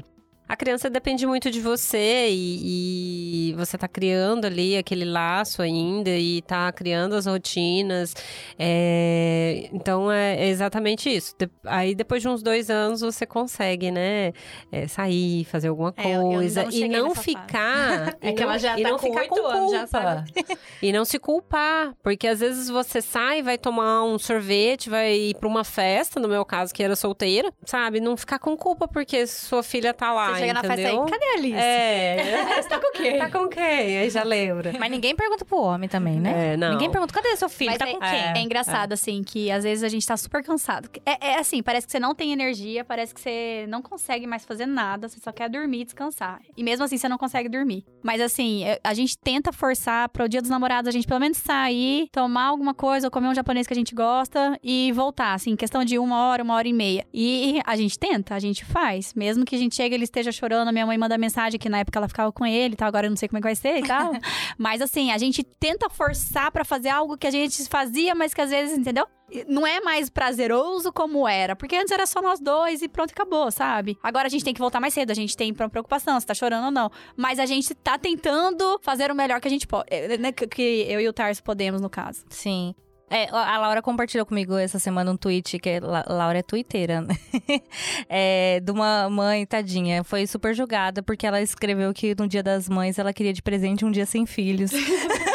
a 0.48 0.56
criança 0.56 0.88
depende 0.88 1.26
muito 1.26 1.50
de 1.50 1.60
você 1.60 2.28
e, 2.30 3.50
e, 3.50 3.52
você 3.54 3.76
tá 3.76 3.88
criando 3.88 4.44
ali 4.44 4.76
aquele 4.76 5.04
laço 5.04 5.60
ainda 5.60 6.10
e 6.10 6.40
tá 6.42 6.70
criando 6.70 7.14
as 7.14 7.26
rotinas. 7.26 8.14
É, 8.58 9.68
então 9.72 10.10
é 10.10 10.48
exatamente 10.48 11.10
isso. 11.10 11.34
De, 11.36 11.50
aí 11.64 11.94
depois 11.94 12.22
de 12.22 12.28
uns 12.28 12.42
dois 12.42 12.70
anos 12.70 13.00
você 13.00 13.26
consegue, 13.26 13.90
né? 13.90 14.32
É, 14.70 14.86
sair, 14.86 15.44
fazer 15.46 15.68
alguma 15.68 15.92
coisa 15.92 16.62
é, 16.62 16.68
e 16.70 16.88
não 16.88 17.14
ficar. 17.14 18.16
é 18.22 18.32
que 18.32 18.42
ela 18.42 18.56
já 18.56 18.78
e 18.78 18.82
tá 18.82 18.90
não 18.90 18.98
com 18.98 19.06
ficar 19.06 19.28
com 19.28 19.36
culpa. 19.36 20.24
E 20.82 20.92
não 20.92 21.04
se 21.04 21.18
culpar, 21.18 21.94
porque 22.02 22.26
às 22.28 22.40
vezes 22.40 22.68
você 22.68 23.00
sai, 23.00 23.42
vai 23.42 23.56
tomar 23.56 24.04
um 24.04 24.18
sorvete, 24.18 24.90
vai 24.90 25.14
ir 25.14 25.34
para 25.34 25.48
uma 25.48 25.64
festa, 25.64 26.20
no 26.20 26.28
meu 26.28 26.44
caso 26.44 26.72
que 26.72 26.82
era 26.82 26.94
solteira, 26.94 27.52
sabe? 27.64 27.98
Não 27.98 28.16
ficar 28.16 28.38
com 28.38 28.56
culpa 28.56 28.86
porque 28.86 29.26
sua 29.26 29.62
filha 29.62 29.94
tá 29.94 30.12
lá. 30.12 30.35
Chega 30.38 30.54
na 30.54 30.62
festa 30.62 30.88
aí, 30.88 31.10
cadê 31.10 31.24
a 31.24 31.32
Alice? 31.34 31.58
É. 31.58 32.56
Você 32.62 32.68
tá 32.68 32.78
com 32.78 32.92
quem? 32.92 33.18
Tá 33.18 33.30
com 33.30 33.48
quem? 33.48 33.98
Aí 33.98 34.10
já 34.10 34.22
lembra. 34.22 34.72
Mas 34.78 34.90
ninguém 34.90 35.14
pergunta 35.14 35.44
pro 35.44 35.58
homem 35.58 35.88
também, 35.88 36.20
né? 36.20 36.54
É, 36.54 36.56
não. 36.56 36.72
Ninguém 36.72 36.90
pergunta, 36.90 37.12
cadê 37.12 37.36
seu 37.36 37.48
filho? 37.48 37.70
Mas 37.70 37.78
tá 37.78 37.88
é, 37.88 37.92
com 37.92 38.00
quem? 38.00 38.08
É, 38.08 38.40
engraçado, 38.40 38.92
assim, 38.92 39.22
que 39.22 39.50
às 39.50 39.64
vezes 39.64 39.84
a 39.84 39.88
gente 39.88 40.06
tá 40.06 40.16
super 40.16 40.42
cansado. 40.42 40.88
É, 41.04 41.32
é, 41.32 41.38
assim, 41.38 41.62
parece 41.62 41.86
que 41.86 41.92
você 41.92 42.00
não 42.00 42.14
tem 42.14 42.32
energia, 42.32 42.84
parece 42.84 43.14
que 43.14 43.20
você 43.20 43.66
não 43.68 43.82
consegue 43.82 44.26
mais 44.26 44.44
fazer 44.44 44.66
nada, 44.66 45.08
você 45.08 45.20
só 45.20 45.32
quer 45.32 45.48
dormir 45.48 45.82
e 45.82 45.84
descansar. 45.84 46.40
E 46.56 46.62
mesmo 46.62 46.84
assim, 46.84 46.96
você 46.96 47.08
não 47.08 47.18
consegue 47.18 47.48
dormir. 47.48 47.84
Mas 48.02 48.20
assim, 48.20 48.64
é, 48.64 48.80
a 48.82 48.94
gente 48.94 49.18
tenta 49.18 49.52
forçar 49.52 50.08
pro 50.08 50.28
dia 50.28 50.40
dos 50.40 50.50
namorados, 50.50 50.88
a 50.88 50.92
gente 50.92 51.06
pelo 51.06 51.20
menos 51.20 51.38
sair, 51.38 52.08
tomar 52.12 52.46
alguma 52.46 52.74
coisa, 52.74 53.06
ou 53.06 53.10
comer 53.10 53.28
um 53.28 53.34
japonês 53.34 53.66
que 53.66 53.72
a 53.72 53.76
gente 53.76 53.94
gosta 53.94 54.58
e 54.62 54.92
voltar, 54.92 55.34
assim, 55.34 55.56
questão 55.56 55.84
de 55.84 55.98
uma 55.98 56.28
hora, 56.28 56.42
uma 56.42 56.54
hora 56.54 56.68
e 56.68 56.72
meia. 56.72 57.06
E 57.12 57.60
a 57.64 57.76
gente 57.76 57.98
tenta, 57.98 58.34
a 58.34 58.38
gente 58.38 58.64
faz. 58.64 59.14
Mesmo 59.14 59.44
que 59.44 59.54
a 59.54 59.58
gente 59.58 59.74
chegue 59.74 59.94
e 59.94 59.96
ele 59.96 60.04
esteja 60.04 60.25
chorando, 60.32 60.68
a 60.68 60.72
minha 60.72 60.86
mãe 60.86 60.96
manda 60.98 61.16
mensagem 61.18 61.58
que 61.58 61.68
na 61.68 61.78
época 61.78 61.98
ela 61.98 62.08
ficava 62.08 62.32
com 62.32 62.46
ele 62.46 62.74
e 62.74 62.76
tal, 62.76 62.88
agora 62.88 63.06
eu 63.06 63.10
não 63.10 63.16
sei 63.16 63.28
como 63.28 63.38
é 63.38 63.40
que 63.40 63.46
vai 63.46 63.56
ser 63.56 63.78
e 63.78 63.82
tal. 63.82 64.12
mas 64.58 64.80
assim, 64.80 65.10
a 65.10 65.18
gente 65.18 65.42
tenta 65.42 65.88
forçar 65.88 66.50
para 66.50 66.64
fazer 66.64 66.88
algo 66.88 67.16
que 67.16 67.26
a 67.26 67.30
gente 67.30 67.68
fazia, 67.68 68.14
mas 68.14 68.34
que 68.34 68.40
às 68.40 68.50
vezes, 68.50 68.78
entendeu? 68.78 69.06
Não 69.48 69.66
é 69.66 69.80
mais 69.80 70.08
prazeroso 70.08 70.92
como 70.92 71.26
era, 71.26 71.56
porque 71.56 71.74
antes 71.74 71.90
era 71.90 72.06
só 72.06 72.22
nós 72.22 72.38
dois 72.38 72.80
e 72.80 72.88
pronto, 72.88 73.10
acabou, 73.10 73.50
sabe? 73.50 73.98
Agora 74.02 74.26
a 74.26 74.30
gente 74.30 74.44
tem 74.44 74.54
que 74.54 74.60
voltar 74.60 74.78
mais 74.78 74.94
cedo, 74.94 75.10
a 75.10 75.14
gente 75.14 75.36
tem 75.36 75.52
preocupação, 75.52 76.18
se 76.20 76.26
tá 76.26 76.34
chorando 76.34 76.66
ou 76.66 76.70
não. 76.70 76.90
Mas 77.16 77.38
a 77.40 77.46
gente 77.46 77.74
tá 77.74 77.98
tentando 77.98 78.78
fazer 78.82 79.10
o 79.10 79.14
melhor 79.14 79.40
que 79.40 79.48
a 79.48 79.50
gente 79.50 79.66
pode, 79.66 79.88
eh, 79.90 80.16
né? 80.16 80.30
Que 80.30 80.86
eu 80.88 81.00
e 81.00 81.08
o 81.08 81.12
Tarso 81.12 81.42
podemos, 81.42 81.80
no 81.80 81.90
caso. 81.90 82.24
Sim. 82.30 82.74
É, 83.08 83.28
a 83.30 83.58
Laura 83.58 83.80
compartilhou 83.80 84.26
comigo 84.26 84.56
essa 84.56 84.80
semana 84.80 85.12
um 85.12 85.16
tweet, 85.16 85.60
que 85.60 85.80
a 85.80 86.12
Laura 86.12 86.38
é 86.38 86.42
twitteira, 86.42 87.00
né? 87.00 87.16
é, 88.08 88.58
de 88.60 88.72
uma 88.72 89.08
mãe, 89.08 89.46
tadinha. 89.46 90.02
Foi 90.02 90.26
super 90.26 90.54
julgada, 90.54 91.02
porque 91.02 91.26
ela 91.26 91.40
escreveu 91.40 91.94
que 91.94 92.16
no 92.18 92.26
dia 92.26 92.42
das 92.42 92.68
mães 92.68 92.98
ela 92.98 93.12
queria 93.12 93.32
de 93.32 93.42
presente 93.42 93.84
um 93.84 93.92
dia 93.92 94.06
sem 94.06 94.26
filhos. 94.26 94.72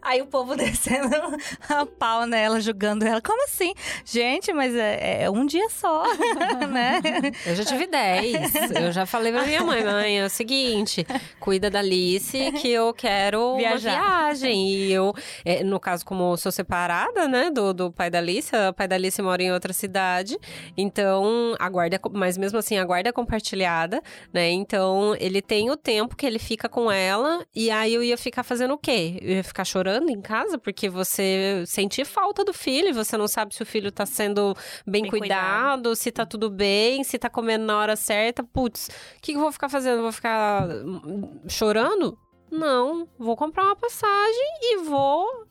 Aí 0.00 0.22
o 0.22 0.26
povo 0.26 0.54
descendo 0.56 1.14
a 1.68 1.86
pau 1.86 2.26
nela, 2.26 2.60
julgando 2.60 3.04
ela. 3.04 3.20
Como 3.20 3.44
assim? 3.44 3.74
Gente, 4.04 4.52
mas 4.52 4.74
é, 4.74 5.24
é 5.24 5.30
um 5.30 5.44
dia 5.44 5.68
só, 5.68 6.04
né? 6.70 7.00
Eu 7.46 7.54
já 7.54 7.64
tive 7.64 7.86
10. 7.86 8.70
Eu 8.80 8.92
já 8.92 9.04
falei 9.06 9.32
pra 9.32 9.44
minha 9.44 9.62
mãe, 9.62 9.84
mãe, 9.84 10.20
é 10.20 10.24
o 10.24 10.30
seguinte, 10.30 11.06
cuida 11.38 11.70
da 11.70 11.80
Alice 11.80 12.52
que 12.52 12.68
eu 12.68 12.92
quero 12.94 13.56
Viajar. 13.56 13.92
uma 13.92 14.08
viagem. 14.08 14.68
E 14.68 14.92
eu, 14.92 15.14
é, 15.44 15.62
no 15.62 15.78
caso, 15.78 16.04
como 16.04 16.36
sou 16.36 16.50
separada, 16.52 17.28
né, 17.28 17.50
do, 17.50 17.72
do 17.72 17.92
pai 17.92 18.10
da 18.10 18.18
Alice, 18.18 18.50
o 18.54 18.72
pai 18.72 18.88
da 18.88 18.96
Alice 18.96 19.20
mora 19.20 19.42
em 19.42 19.52
outra 19.52 19.72
cidade, 19.72 20.38
então 20.76 21.54
a 21.58 21.68
guarda, 21.68 22.00
mas 22.12 22.36
mesmo 22.38 22.58
assim, 22.58 22.78
a 22.78 22.84
guarda 22.84 23.08
é 23.08 23.12
compartilhada, 23.12 24.02
né, 24.32 24.50
então 24.50 25.14
ele 25.18 25.42
tem 25.42 25.70
o 25.70 25.76
tempo 25.76 26.16
que 26.16 26.26
ele 26.26 26.38
fica 26.38 26.68
com 26.68 26.90
ela, 26.90 27.44
e 27.54 27.70
aí 27.70 27.94
eu 27.94 28.02
ia 28.02 28.16
ficar 28.16 28.42
fazendo 28.42 28.74
o 28.74 28.78
quê? 28.78 29.18
Eu 29.20 29.36
ia 29.36 29.44
ficar 29.44 29.64
chorando 29.64 29.81
chorando 29.82 30.10
em 30.10 30.20
casa 30.20 30.56
porque 30.58 30.88
você 30.88 31.64
sente 31.66 32.04
falta 32.04 32.44
do 32.44 32.52
filho, 32.52 32.94
você 32.94 33.16
não 33.16 33.26
sabe 33.26 33.54
se 33.54 33.62
o 33.62 33.66
filho 33.66 33.90
tá 33.90 34.06
sendo 34.06 34.54
bem, 34.86 35.02
bem 35.02 35.10
cuidado, 35.10 35.82
cuidado, 35.82 35.96
se 35.96 36.12
tá 36.12 36.24
tudo 36.24 36.48
bem, 36.48 37.02
se 37.02 37.18
tá 37.18 37.28
comendo 37.28 37.64
na 37.64 37.76
hora 37.76 37.96
certa. 37.96 38.44
Putz, 38.44 38.86
o 38.86 39.20
que, 39.20 39.32
que 39.32 39.38
eu 39.38 39.42
vou 39.42 39.50
ficar 39.50 39.68
fazendo? 39.68 40.02
Vou 40.02 40.12
ficar 40.12 40.68
hum, 40.68 41.40
chorando? 41.48 42.16
Não, 42.50 43.08
vou 43.18 43.36
comprar 43.36 43.64
uma 43.64 43.76
passagem 43.76 44.58
e 44.62 44.76
vou 44.84 45.46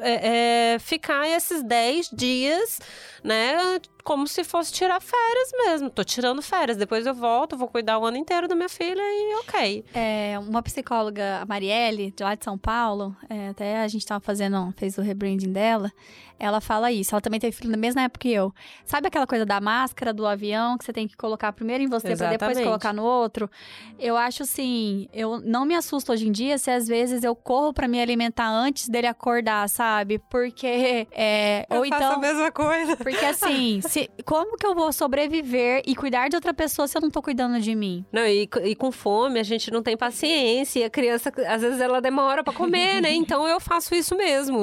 é, 0.00 0.74
é, 0.74 0.78
ficar 0.78 1.28
esses 1.28 1.62
10 1.62 2.10
dias, 2.12 2.80
né? 3.24 3.80
Como 4.04 4.26
se 4.26 4.44
fosse 4.44 4.72
tirar 4.72 5.00
férias 5.00 5.50
mesmo. 5.52 5.90
Tô 5.90 6.04
tirando 6.04 6.40
férias. 6.40 6.76
Depois 6.76 7.04
eu 7.06 7.14
volto, 7.14 7.56
vou 7.56 7.68
cuidar 7.68 7.98
o 7.98 8.06
ano 8.06 8.16
inteiro 8.16 8.46
da 8.46 8.54
minha 8.54 8.68
filha 8.68 9.02
e 9.02 9.34
ok. 9.40 9.84
É, 9.94 10.38
uma 10.38 10.62
psicóloga, 10.62 11.40
a 11.42 11.46
Marielle, 11.46 12.12
de 12.12 12.22
lá 12.22 12.34
de 12.34 12.44
São 12.44 12.56
Paulo, 12.56 13.16
é, 13.28 13.48
até 13.48 13.80
a 13.80 13.88
gente 13.88 14.06
tava 14.06 14.20
fazendo, 14.20 14.72
fez 14.76 14.96
o 14.96 15.02
rebranding 15.02 15.52
dela 15.52 15.92
ela 16.38 16.60
fala 16.60 16.92
isso. 16.92 17.14
Ela 17.14 17.20
também 17.20 17.40
teve 17.40 17.54
filho 17.54 17.70
na 17.70 17.76
mesma 17.76 18.02
época 18.02 18.20
que 18.20 18.30
eu. 18.30 18.54
Sabe 18.84 19.08
aquela 19.08 19.26
coisa 19.26 19.44
da 19.44 19.60
máscara 19.60 20.12
do 20.12 20.26
avião 20.26 20.78
que 20.78 20.84
você 20.84 20.92
tem 20.92 21.08
que 21.08 21.16
colocar 21.16 21.52
primeiro 21.52 21.82
em 21.82 21.88
você 21.88 22.16
para 22.16 22.30
depois 22.30 22.60
colocar 22.60 22.94
no 22.94 23.02
outro? 23.02 23.50
Eu 23.98 24.16
acho 24.16 24.44
assim, 24.44 25.08
eu 25.12 25.40
não 25.40 25.64
me 25.64 25.74
assusto 25.74 26.12
hoje 26.12 26.28
em 26.28 26.32
dia 26.32 26.56
se 26.56 26.70
às 26.70 26.86
vezes 26.86 27.24
eu 27.24 27.34
corro 27.34 27.72
para 27.72 27.88
me 27.88 28.00
alimentar 28.00 28.48
antes 28.48 28.88
dele 28.88 29.06
acordar, 29.06 29.47
sabe? 29.68 30.18
Porque 30.18 31.06
é, 31.12 31.66
eu 31.70 31.78
ou 31.78 31.86
então 31.86 32.12
a 32.12 32.18
mesma 32.18 32.50
coisa. 32.50 32.96
Porque 32.96 33.24
assim, 33.24 33.80
se, 33.86 34.10
como 34.24 34.56
que 34.56 34.66
eu 34.66 34.74
vou 34.74 34.92
sobreviver 34.92 35.82
e 35.86 35.94
cuidar 35.94 36.28
de 36.28 36.36
outra 36.36 36.52
pessoa 36.52 36.86
se 36.86 36.96
eu 36.96 37.02
não 37.02 37.10
tô 37.10 37.22
cuidando 37.22 37.60
de 37.60 37.74
mim? 37.74 38.04
Não, 38.12 38.26
e, 38.26 38.48
e 38.64 38.74
com 38.74 38.92
fome 38.92 39.40
a 39.40 39.42
gente 39.42 39.70
não 39.70 39.82
tem 39.82 39.96
paciência, 39.96 40.80
e 40.80 40.84
a 40.84 40.90
criança 40.90 41.32
às 41.48 41.62
vezes 41.62 41.80
ela 41.80 42.00
demora 42.00 42.42
para 42.44 42.52
comer, 42.52 43.00
né? 43.02 43.12
Então 43.28 43.46
eu 43.48 43.58
faço 43.58 43.94
isso 43.94 44.16
mesmo. 44.16 44.58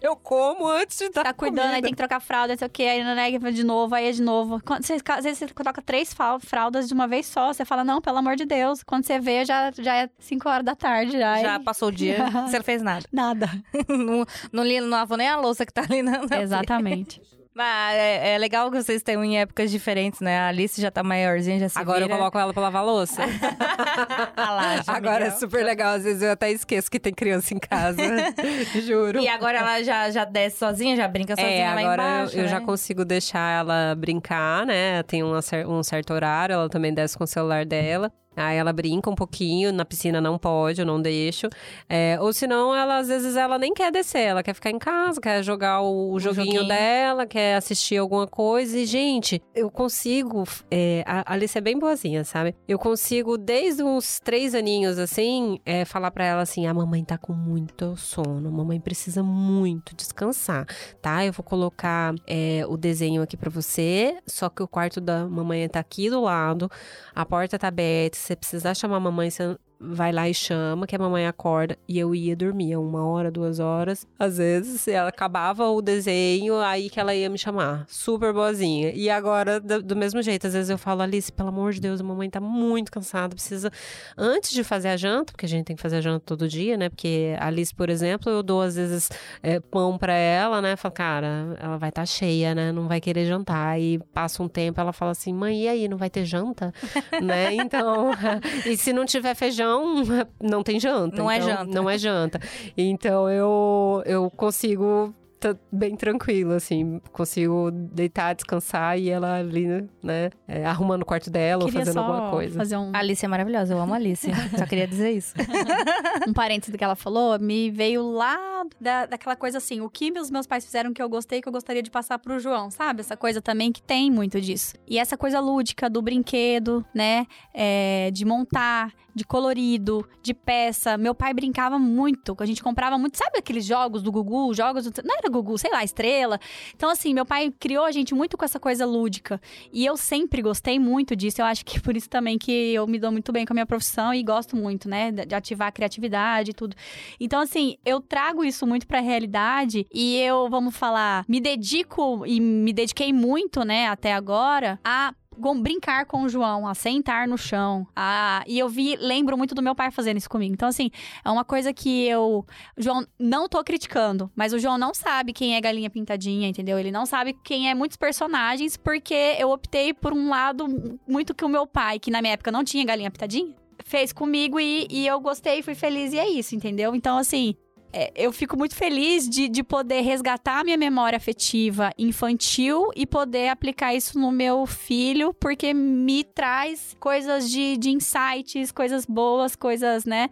Eu 0.00 0.16
como 0.16 0.66
antes 0.68 0.98
de 0.98 1.10
dar 1.10 1.24
Tá 1.24 1.32
cuidando, 1.32 1.60
comida. 1.62 1.76
aí 1.76 1.82
tem 1.82 1.90
que 1.90 1.96
trocar 1.96 2.20
fralda, 2.20 2.52
não 2.52 2.58
sei 2.58 2.66
o 2.66 2.70
que, 2.70 2.84
aí 2.84 3.02
nega 3.02 3.52
de 3.52 3.64
novo, 3.64 3.94
aí 3.94 4.08
é 4.08 4.12
de 4.12 4.22
novo. 4.22 4.60
Quando 4.64 4.84
você, 4.84 4.94
às 4.94 5.24
vezes 5.24 5.38
você 5.38 5.46
troca 5.48 5.82
três 5.82 6.14
fraldas 6.40 6.88
de 6.88 6.94
uma 6.94 7.08
vez 7.08 7.26
só, 7.26 7.52
você 7.52 7.64
fala, 7.64 7.82
não, 7.82 8.00
pelo 8.00 8.18
amor 8.18 8.36
de 8.36 8.44
Deus. 8.44 8.82
Quando 8.82 9.04
você 9.04 9.18
vê, 9.18 9.44
já, 9.44 9.72
já 9.72 9.96
é 9.96 10.10
5 10.18 10.48
horas 10.48 10.64
da 10.64 10.76
tarde. 10.76 11.12
Já, 11.12 11.40
já 11.40 11.60
passou 11.60 11.88
o 11.88 11.92
dia, 11.92 12.26
você 12.46 12.58
não 12.58 12.64
fez 12.64 12.82
nada. 12.82 13.04
Nada. 13.12 13.50
não, 13.88 14.24
não, 14.52 14.64
não 14.64 14.88
lavou 14.88 15.16
nem 15.16 15.28
a 15.28 15.36
louça 15.36 15.66
que 15.66 15.72
tá 15.72 15.82
ali 15.82 16.02
na 16.02 16.20
Exatamente. 16.40 17.20
Mas 17.58 17.96
é, 17.96 18.34
é, 18.34 18.38
legal 18.38 18.70
que 18.70 18.80
vocês 18.80 19.02
tenham 19.02 19.24
em 19.24 19.40
épocas 19.40 19.68
diferentes, 19.68 20.20
né? 20.20 20.38
A 20.38 20.46
Alice 20.46 20.80
já 20.80 20.92
tá 20.92 21.02
maiorzinha, 21.02 21.58
já 21.58 21.68
se 21.68 21.76
Agora 21.76 22.02
vira. 22.02 22.14
eu 22.14 22.16
coloco 22.16 22.38
ela 22.38 22.52
pra 22.52 22.62
lavar 22.62 22.84
louça. 22.84 23.20
lá, 24.38 24.80
agora 24.86 25.24
é 25.24 25.30
super 25.32 25.64
legal. 25.64 25.94
Às 25.94 26.04
vezes 26.04 26.22
eu 26.22 26.30
até 26.30 26.52
esqueço 26.52 26.88
que 26.88 27.00
tem 27.00 27.12
criança 27.12 27.52
em 27.52 27.58
casa. 27.58 28.00
Juro. 28.80 29.18
E 29.18 29.26
agora 29.26 29.58
ela 29.58 29.82
já, 29.82 30.08
já 30.08 30.24
desce 30.24 30.58
sozinha, 30.58 30.94
já 30.94 31.08
brinca 31.08 31.34
sozinha 31.34 31.52
é, 31.52 31.74
lá 31.74 31.80
agora 31.80 32.02
embaixo, 32.02 32.34
eu, 32.36 32.38
eu 32.38 32.44
né? 32.44 32.48
já 32.48 32.60
consigo 32.60 33.04
deixar 33.04 33.58
ela 33.58 33.92
brincar, 33.96 34.64
né? 34.64 35.02
Tem 35.02 35.24
uma, 35.24 35.40
um 35.66 35.82
certo 35.82 36.14
horário, 36.14 36.52
ela 36.52 36.68
também 36.68 36.94
desce 36.94 37.18
com 37.18 37.24
o 37.24 37.26
celular 37.26 37.66
dela. 37.66 38.12
Aí 38.38 38.56
ela 38.56 38.72
brinca 38.72 39.10
um 39.10 39.14
pouquinho, 39.14 39.72
na 39.72 39.84
piscina 39.84 40.20
não 40.20 40.38
pode, 40.38 40.80
eu 40.80 40.86
não 40.86 41.00
deixo. 41.00 41.48
É, 41.88 42.16
ou 42.20 42.32
senão, 42.32 42.74
ela, 42.74 42.98
às 42.98 43.08
vezes, 43.08 43.36
ela 43.36 43.58
nem 43.58 43.74
quer 43.74 43.90
descer, 43.90 44.20
ela 44.20 44.42
quer 44.42 44.54
ficar 44.54 44.70
em 44.70 44.78
casa, 44.78 45.20
quer 45.20 45.42
jogar 45.42 45.80
o, 45.80 46.12
o 46.12 46.20
joguinho, 46.20 46.46
joguinho, 46.46 46.68
dela, 46.68 47.26
quer 47.26 47.56
assistir 47.56 47.96
alguma 47.96 48.26
coisa. 48.26 48.78
E, 48.78 48.86
gente, 48.86 49.42
eu 49.54 49.70
consigo. 49.70 50.44
É, 50.70 51.02
a 51.06 51.32
Alice 51.32 51.56
é 51.56 51.60
bem 51.60 51.78
boazinha, 51.78 52.24
sabe? 52.24 52.54
Eu 52.66 52.78
consigo, 52.78 53.36
desde 53.36 53.82
uns 53.82 54.20
três 54.20 54.54
aninhos, 54.54 54.98
assim, 54.98 55.58
é, 55.64 55.84
falar 55.84 56.10
para 56.10 56.24
ela 56.24 56.42
assim: 56.42 56.66
a 56.66 56.74
mamãe 56.74 57.04
tá 57.04 57.18
com 57.18 57.32
muito 57.32 57.96
sono, 57.96 58.48
a 58.48 58.52
mamãe 58.52 58.80
precisa 58.80 59.22
muito 59.22 59.96
descansar, 59.96 60.66
tá? 61.02 61.24
Eu 61.24 61.32
vou 61.32 61.44
colocar 61.44 62.14
é, 62.26 62.64
o 62.68 62.76
desenho 62.76 63.22
aqui 63.22 63.36
para 63.36 63.50
você, 63.50 64.16
só 64.26 64.48
que 64.48 64.62
o 64.62 64.68
quarto 64.68 65.00
da 65.00 65.26
mamãe 65.26 65.68
tá 65.68 65.80
aqui 65.80 66.08
do 66.08 66.20
lado, 66.20 66.70
a 67.14 67.24
porta 67.24 67.58
tá 67.58 67.68
aberta 67.68 68.16
você 68.28 68.36
precisar 68.36 68.74
chamar 68.74 68.96
a 68.96 69.00
mamãe, 69.00 69.30
você 69.30 69.56
vai 69.80 70.10
lá 70.12 70.28
e 70.28 70.34
chama, 70.34 70.86
que 70.86 70.96
a 70.96 70.98
mamãe 70.98 71.26
acorda. 71.26 71.78
E 71.86 71.98
eu 71.98 72.14
ia 72.14 72.34
dormir 72.34 72.76
uma 72.76 73.06
hora, 73.06 73.30
duas 73.30 73.60
horas. 73.60 74.06
Às 74.18 74.38
vezes, 74.38 74.88
ela 74.88 75.08
acabava 75.08 75.68
o 75.68 75.80
desenho, 75.80 76.56
aí 76.56 76.90
que 76.90 76.98
ela 76.98 77.14
ia 77.14 77.30
me 77.30 77.38
chamar. 77.38 77.84
Super 77.88 78.32
boazinha. 78.32 78.92
E 78.94 79.08
agora, 79.08 79.60
do, 79.60 79.82
do 79.82 79.96
mesmo 79.96 80.20
jeito, 80.20 80.46
às 80.46 80.52
vezes 80.52 80.70
eu 80.70 80.78
falo, 80.78 81.02
Alice, 81.02 81.30
pelo 81.30 81.50
amor 81.50 81.72
de 81.72 81.80
Deus, 81.80 82.00
a 82.00 82.04
mamãe 82.04 82.28
tá 82.28 82.40
muito 82.40 82.90
cansada, 82.90 83.34
precisa. 83.34 83.70
Antes 84.16 84.50
de 84.50 84.64
fazer 84.64 84.88
a 84.88 84.96
janta, 84.96 85.32
porque 85.32 85.46
a 85.46 85.48
gente 85.48 85.66
tem 85.66 85.76
que 85.76 85.82
fazer 85.82 85.96
a 85.96 86.00
janta 86.00 86.24
todo 86.26 86.48
dia, 86.48 86.76
né? 86.76 86.88
Porque 86.88 87.34
a 87.38 87.46
Alice, 87.46 87.74
por 87.74 87.88
exemplo, 87.88 88.30
eu 88.30 88.42
dou 88.42 88.62
às 88.62 88.74
vezes 88.74 89.10
é, 89.42 89.60
pão 89.60 89.96
para 89.96 90.14
ela, 90.14 90.60
né? 90.60 90.76
Falo, 90.76 90.94
cara, 90.94 91.56
ela 91.60 91.76
vai 91.76 91.90
estar 91.90 92.02
tá 92.02 92.06
cheia, 92.06 92.54
né? 92.54 92.72
Não 92.72 92.88
vai 92.88 93.00
querer 93.00 93.26
jantar. 93.26 93.80
E 93.80 93.98
passa 94.12 94.42
um 94.42 94.48
tempo, 94.48 94.80
ela 94.80 94.92
fala 94.92 95.12
assim, 95.12 95.32
mãe, 95.32 95.64
e 95.64 95.68
aí, 95.68 95.88
não 95.88 95.96
vai 95.96 96.10
ter 96.10 96.24
janta? 96.24 96.72
né? 97.22 97.54
Então, 97.54 98.10
e 98.66 98.76
se 98.76 98.92
não 98.92 99.04
tiver 99.04 99.34
feijão, 99.34 99.67
não 100.40 100.62
tem 100.62 100.78
janta. 100.78 101.16
Não 101.16 101.30
é 101.30 101.36
então, 101.38 101.48
é 101.48 101.52
janta. 101.52 101.74
Não 101.74 101.90
é 101.90 101.98
janta. 101.98 102.40
Então 102.76 103.30
eu, 103.30 104.02
eu 104.06 104.30
consigo 104.30 105.14
tá 105.38 105.56
bem 105.70 105.96
tranquilo, 105.96 106.52
assim. 106.52 107.00
Consigo 107.12 107.70
deitar, 107.70 108.34
descansar 108.34 108.98
e 108.98 109.08
ela 109.08 109.38
ali, 109.38 109.66
né? 110.02 110.30
É, 110.46 110.64
arrumando 110.66 111.02
o 111.02 111.06
quarto 111.06 111.30
dela 111.30 111.64
ou 111.64 111.72
fazendo 111.72 111.98
alguma 111.98 112.30
coisa. 112.30 112.58
Fazer 112.58 112.76
um... 112.76 112.90
Alice 112.92 113.24
é 113.24 113.28
maravilhosa, 113.28 113.74
eu 113.74 113.78
amo 113.78 113.94
a 113.94 113.96
Alice. 113.96 114.28
só 114.56 114.66
queria 114.66 114.86
dizer 114.86 115.12
isso. 115.12 115.34
um 116.26 116.32
parênteses 116.32 116.72
do 116.72 116.78
que 116.78 116.84
ela 116.84 116.96
falou, 116.96 117.38
me 117.38 117.70
veio 117.70 118.02
lá 118.10 118.64
da, 118.80 119.06
daquela 119.06 119.36
coisa 119.36 119.58
assim: 119.58 119.80
o 119.80 119.88
que 119.88 120.12
os 120.18 120.30
meus 120.30 120.46
pais 120.46 120.64
fizeram 120.64 120.92
que 120.92 121.02
eu 121.02 121.08
gostei, 121.08 121.40
que 121.40 121.48
eu 121.48 121.52
gostaria 121.52 121.82
de 121.82 121.90
passar 121.90 122.18
pro 122.18 122.38
João, 122.38 122.70
sabe? 122.70 123.00
Essa 123.00 123.16
coisa 123.16 123.40
também 123.40 123.72
que 123.72 123.82
tem 123.82 124.10
muito 124.10 124.40
disso. 124.40 124.74
E 124.86 124.98
essa 124.98 125.16
coisa 125.16 125.40
lúdica 125.40 125.88
do 125.88 126.02
brinquedo, 126.02 126.84
né? 126.92 127.26
É, 127.54 128.10
de 128.12 128.24
montar, 128.24 128.92
de 129.18 129.24
colorido, 129.24 130.08
de 130.22 130.32
peça. 130.32 130.96
Meu 130.96 131.14
pai 131.14 131.34
brincava 131.34 131.78
muito, 131.78 132.36
a 132.38 132.46
gente 132.46 132.62
comprava 132.62 132.96
muito, 132.96 133.18
sabe 133.18 133.38
aqueles 133.38 133.64
jogos 133.64 134.02
do 134.02 134.10
Gugu, 134.12 134.54
jogos 134.54 134.84
do... 134.84 135.02
não 135.04 135.16
era 135.16 135.28
Gugu, 135.28 135.58
sei 135.58 135.70
lá, 135.70 135.84
estrela. 135.84 136.38
Então, 136.74 136.88
assim, 136.88 137.12
meu 137.12 137.26
pai 137.26 137.52
criou 137.58 137.84
a 137.84 137.90
gente 137.90 138.14
muito 138.14 138.36
com 138.36 138.44
essa 138.44 138.60
coisa 138.60 138.86
lúdica. 138.86 139.40
E 139.72 139.84
eu 139.84 139.96
sempre 139.96 140.40
gostei 140.40 140.78
muito 140.78 141.16
disso. 141.16 141.40
Eu 141.42 141.46
acho 141.46 141.64
que 141.64 141.80
por 141.82 141.96
isso 141.96 142.08
também 142.08 142.38
que 142.38 142.52
eu 142.52 142.86
me 142.86 142.98
dou 142.98 143.10
muito 143.10 143.32
bem 143.32 143.44
com 143.44 143.52
a 143.52 143.56
minha 143.56 143.66
profissão 143.66 144.14
e 144.14 144.22
gosto 144.22 144.56
muito, 144.56 144.88
né? 144.88 145.10
De 145.10 145.34
ativar 145.34 145.68
a 145.68 145.72
criatividade 145.72 146.52
e 146.52 146.54
tudo. 146.54 146.76
Então, 147.18 147.40
assim, 147.40 147.76
eu 147.84 148.00
trago 148.00 148.44
isso 148.44 148.66
muito 148.66 148.86
pra 148.86 149.00
realidade 149.00 149.86
e 149.92 150.16
eu, 150.16 150.48
vamos 150.48 150.76
falar, 150.76 151.24
me 151.28 151.40
dedico 151.40 152.24
e 152.24 152.40
me 152.40 152.72
dediquei 152.72 153.12
muito, 153.12 153.64
né, 153.64 153.88
até 153.88 154.12
agora, 154.12 154.78
a 154.84 155.14
brincar 155.60 156.06
com 156.06 156.22
o 156.22 156.28
João, 156.28 156.66
a 156.66 156.74
sentar 156.74 157.26
no 157.26 157.38
chão. 157.38 157.86
A... 157.94 158.42
E 158.46 158.58
eu 158.58 158.68
vi, 158.68 158.96
lembro 158.96 159.36
muito 159.36 159.54
do 159.54 159.62
meu 159.62 159.74
pai 159.74 159.90
fazendo 159.90 160.16
isso 160.16 160.28
comigo. 160.28 160.52
Então, 160.52 160.68
assim, 160.68 160.90
é 161.24 161.30
uma 161.30 161.44
coisa 161.44 161.72
que 161.72 162.06
eu. 162.06 162.44
João, 162.76 163.06
não 163.18 163.48
tô 163.48 163.62
criticando, 163.62 164.30
mas 164.34 164.52
o 164.52 164.58
João 164.58 164.78
não 164.78 164.92
sabe 164.92 165.32
quem 165.32 165.56
é 165.56 165.60
Galinha 165.60 165.90
Pintadinha, 165.90 166.48
entendeu? 166.48 166.78
Ele 166.78 166.90
não 166.90 167.06
sabe 167.06 167.36
quem 167.44 167.70
é 167.70 167.74
muitos 167.74 167.96
personagens, 167.96 168.76
porque 168.76 169.36
eu 169.38 169.50
optei 169.50 169.92
por 169.94 170.12
um 170.12 170.28
lado 170.28 170.66
muito 171.06 171.34
que 171.34 171.44
o 171.44 171.48
meu 171.48 171.66
pai, 171.66 171.98
que 171.98 172.10
na 172.10 172.20
minha 172.20 172.34
época 172.34 172.50
não 172.50 172.64
tinha 172.64 172.84
Galinha 172.84 173.10
Pintadinha, 173.10 173.54
fez 173.84 174.12
comigo 174.12 174.60
e, 174.60 174.86
e 174.90 175.06
eu 175.06 175.20
gostei, 175.20 175.62
fui 175.62 175.74
feliz 175.74 176.12
e 176.12 176.18
é 176.18 176.28
isso, 176.28 176.54
entendeu? 176.54 176.94
Então, 176.94 177.16
assim, 177.16 177.54
é, 177.92 178.12
eu 178.14 178.32
fico 178.32 178.56
muito 178.56 178.74
feliz 178.74 179.28
de, 179.28 179.48
de 179.48 179.62
poder 179.62 180.00
resgatar 180.02 180.60
a 180.60 180.64
minha 180.64 180.76
memória 180.76 181.16
afetiva 181.16 181.90
infantil 181.98 182.90
e 182.94 183.06
poder 183.06 183.48
aplicar 183.48 183.94
isso 183.94 184.18
no 184.18 184.30
meu 184.30 184.66
filho, 184.66 185.32
porque 185.34 185.72
me 185.72 186.22
traz 186.22 186.96
coisas 187.00 187.50
de, 187.50 187.76
de 187.76 187.90
insights, 187.90 188.70
coisas 188.72 189.06
boas, 189.06 189.56
coisas, 189.56 190.04
né? 190.04 190.28